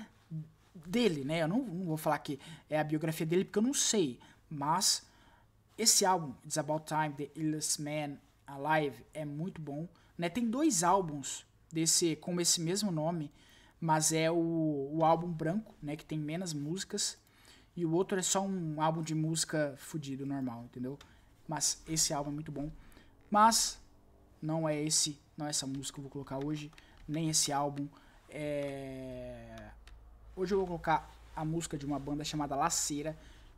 dele, 0.86 1.24
né? 1.24 1.42
Eu 1.44 1.48
não, 1.48 1.62
não 1.62 1.86
vou 1.86 1.98
falar 1.98 2.20
que 2.20 2.40
é 2.70 2.80
a 2.80 2.84
biografia 2.84 3.26
dele, 3.26 3.46
porque 3.46 3.60
eu 3.60 3.64
não 3.64 3.74
sei. 3.74 4.20
Mas 4.50 5.06
esse 5.78 6.06
álbum, 6.06 6.34
It's 6.44 6.58
About 6.58 6.86
Time, 6.86 7.14
The 7.14 7.40
Illest 7.40 7.82
Man 7.82 8.18
Alive, 8.46 9.06
é 9.14 9.26
muito 9.26 9.62
bom. 9.62 9.88
Né? 10.18 10.30
Tem 10.30 10.50
dois 10.50 10.84
álbuns 10.84 11.46
desse 11.72 12.16
com 12.16 12.40
esse 12.40 12.62
mesmo 12.62 12.92
nome, 12.92 13.32
mas 13.80 14.12
é 14.12 14.32
o, 14.32 14.90
o 14.92 15.04
álbum 15.04 15.32
branco, 15.32 15.76
né, 15.82 15.96
que 15.96 16.06
tem 16.06 16.18
menos 16.18 16.54
músicas, 16.54 17.18
e 17.76 17.86
o 17.86 17.92
outro 17.92 18.18
é 18.18 18.24
só 18.24 18.42
um 18.42 18.82
álbum 18.82 19.04
de 19.04 19.14
música 19.14 19.76
fudido 19.78 20.26
normal, 20.26 20.64
entendeu? 20.64 20.98
Mas 21.48 21.84
esse 21.88 22.12
álbum 22.12 22.32
é 22.32 22.34
muito 22.34 22.52
bom. 22.52 22.72
Mas 23.30 23.80
não 24.42 24.68
é 24.68 24.82
esse, 24.82 25.20
não 25.38 25.46
é 25.46 25.50
essa 25.50 25.68
música 25.68 25.94
que 25.94 26.00
eu 26.00 26.04
vou 26.04 26.12
colocar 26.12 26.44
hoje, 26.44 26.72
nem 27.08 27.30
esse 27.30 27.52
álbum. 27.52 27.88
É... 28.30 29.70
Hoje 30.36 30.56
eu 30.56 30.58
vou 30.58 30.68
colocar 30.68 31.12
a 31.36 31.46
música 31.46 31.78
de 31.78 31.86
uma 31.86 32.00
banda 32.00 32.24
chamada 32.24 32.56
Laceira, 32.56 33.16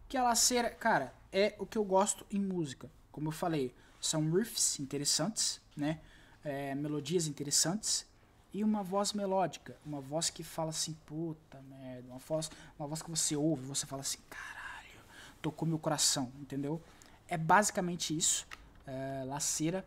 que 0.09 0.17
a 0.17 0.23
Laceira, 0.23 0.69
cara, 0.69 1.13
é 1.31 1.55
o 1.59 1.65
que 1.65 1.77
eu 1.77 1.85
gosto 1.85 2.25
em 2.29 2.39
música. 2.39 2.91
Como 3.11 3.29
eu 3.29 3.31
falei, 3.31 3.73
são 4.01 4.29
riffs 4.31 4.79
interessantes, 4.79 5.61
né? 5.77 5.99
é, 6.43 6.73
melodias 6.75 7.27
interessantes 7.27 8.05
e 8.53 8.63
uma 8.63 8.81
voz 8.81 9.13
melódica, 9.13 9.77
uma 9.85 10.01
voz 10.01 10.29
que 10.29 10.43
fala 10.43 10.71
assim, 10.71 10.97
puta 11.05 11.61
merda, 11.61 12.07
uma 12.09 12.17
voz, 12.17 12.49
uma 12.77 12.87
voz 12.87 13.01
que 13.01 13.09
você 13.09 13.35
ouve, 13.35 13.63
você 13.63 13.85
fala 13.85 14.01
assim, 14.01 14.17
caralho, 14.29 14.99
tocou 15.41 15.67
meu 15.67 15.77
coração, 15.77 16.31
entendeu? 16.39 16.81
É 17.27 17.37
basicamente 17.37 18.15
isso, 18.17 18.47
é, 18.87 19.23
laceira. 19.25 19.85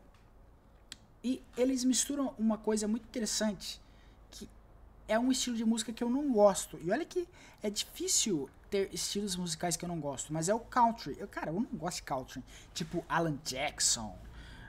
E 1.25 1.43
eles 1.57 1.83
misturam 1.85 2.35
uma 2.39 2.57
coisa 2.57 2.87
muito 2.87 3.05
interessante, 3.05 3.81
é 5.13 5.19
um 5.19 5.31
estilo 5.31 5.57
de 5.57 5.65
música 5.65 5.93
que 5.93 6.03
eu 6.03 6.11
não 6.11 6.33
gosto. 6.33 6.79
E 6.83 6.91
olha 6.91 7.05
que 7.05 7.29
é 7.63 7.71
difícil 7.71 8.49
ter 8.71 8.89
estilos 8.93 9.37
musicais 9.37 9.77
que 9.77 9.85
eu 9.85 9.89
não 9.89 10.01
gosto, 10.01 10.33
mas 10.33 10.49
é 10.49 10.55
o 10.55 10.61
country. 10.61 11.17
Eu, 11.19 11.29
cara, 11.29 11.51
eu 11.51 11.55
não 11.55 11.79
gosto 11.79 11.97
de 11.97 12.03
country, 12.05 12.43
tipo 12.73 13.05
Alan 13.09 13.39
Jackson, 13.45 14.17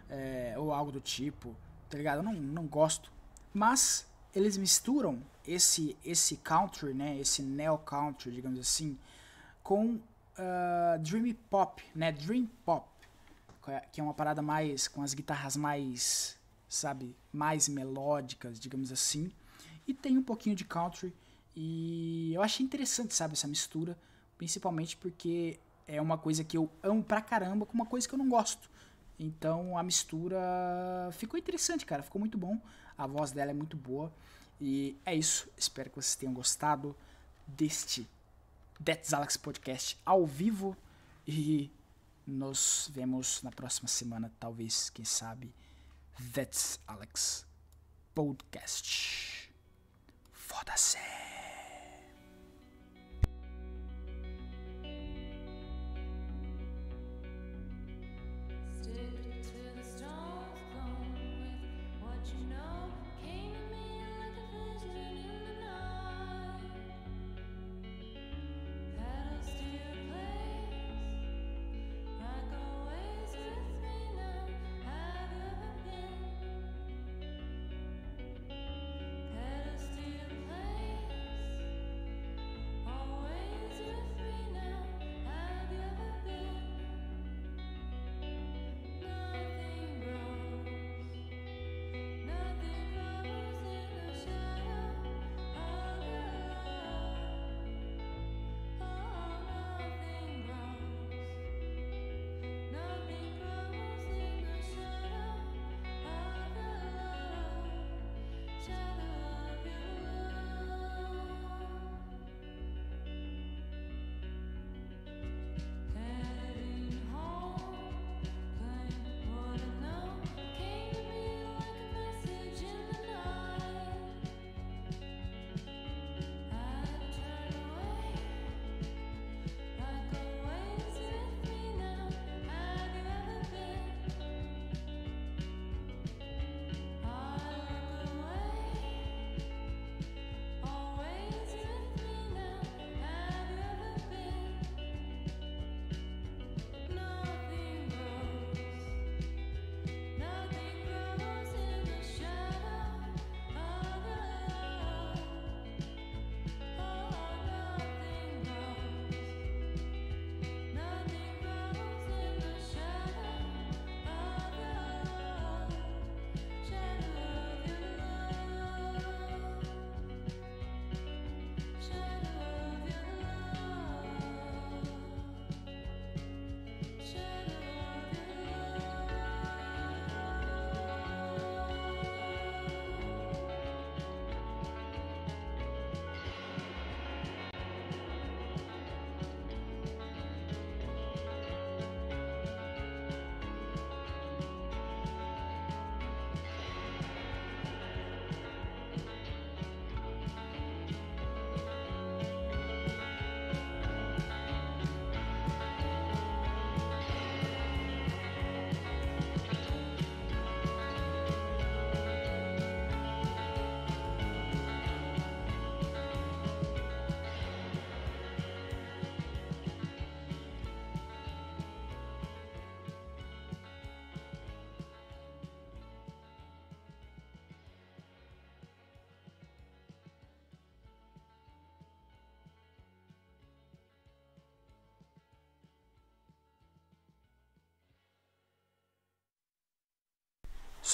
é, 0.09 0.53
ou 0.57 0.73
algo 0.73 0.91
do 0.91 0.99
tipo 0.99 1.55
tá 1.93 1.97
ligado? 1.97 2.17
Eu 2.17 2.23
não, 2.23 2.33
não 2.33 2.65
gosto. 2.65 3.11
Mas 3.53 4.07
eles 4.33 4.57
misturam 4.57 5.21
esse 5.47 5.95
esse 6.03 6.37
country, 6.37 6.93
né? 6.93 7.19
Esse 7.19 7.43
neo 7.43 7.77
country, 7.77 8.31
digamos 8.31 8.59
assim, 8.59 8.97
com 9.61 9.95
uh, 9.95 10.99
dream 10.99 11.35
pop, 11.51 11.83
né? 11.93 12.11
Dream 12.11 12.49
pop, 12.65 12.87
que 13.91 14.01
é 14.01 14.03
uma 14.03 14.13
parada 14.13 14.41
mais 14.41 14.87
com 14.87 15.03
as 15.03 15.13
guitarras 15.13 15.55
mais, 15.55 16.35
sabe, 16.67 17.15
mais 17.31 17.69
melódicas, 17.69 18.59
digamos 18.59 18.91
assim. 18.91 19.31
E 19.87 19.93
tem 19.93 20.17
um 20.17 20.23
pouquinho 20.23 20.55
de 20.55 20.65
country 20.65 21.13
e 21.55 22.33
eu 22.33 22.41
achei 22.41 22.65
interessante, 22.65 23.13
sabe, 23.13 23.33
essa 23.33 23.47
mistura, 23.47 23.97
principalmente 24.37 24.97
porque 24.97 25.59
é 25.87 26.01
uma 26.01 26.17
coisa 26.17 26.43
que 26.43 26.57
eu 26.57 26.69
amo 26.81 27.03
pra 27.03 27.21
caramba 27.21 27.65
com 27.65 27.73
uma 27.73 27.85
coisa 27.85 28.07
que 28.07 28.13
eu 28.13 28.17
não 28.17 28.29
gosto. 28.29 28.69
Então 29.19 29.77
a 29.77 29.83
mistura 29.83 30.39
ficou 31.13 31.39
interessante, 31.39 31.85
cara. 31.85 32.03
Ficou 32.03 32.19
muito 32.19 32.37
bom. 32.37 32.59
A 32.97 33.05
voz 33.05 33.31
dela 33.31 33.51
é 33.51 33.53
muito 33.53 33.77
boa. 33.77 34.11
E 34.59 34.97
é 35.05 35.15
isso. 35.15 35.49
Espero 35.57 35.89
que 35.89 35.95
vocês 35.95 36.15
tenham 36.15 36.33
gostado 36.33 36.95
deste 37.45 38.07
That's 38.83 39.13
Alex 39.13 39.37
Podcast 39.37 39.97
ao 40.05 40.25
vivo. 40.25 40.75
E 41.27 41.71
nos 42.25 42.89
vemos 42.91 43.41
na 43.43 43.51
próxima 43.51 43.87
semana, 43.87 44.31
talvez, 44.39 44.89
quem 44.89 45.05
sabe. 45.05 45.53
That's 46.33 46.79
Alex 46.87 47.45
Podcast. 48.13 49.42
Foda-se! 50.53 50.99
Stick 58.71 59.32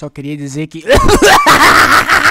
Só 0.00 0.08
queria 0.08 0.34
dizer 0.34 0.66
que. 0.66 0.82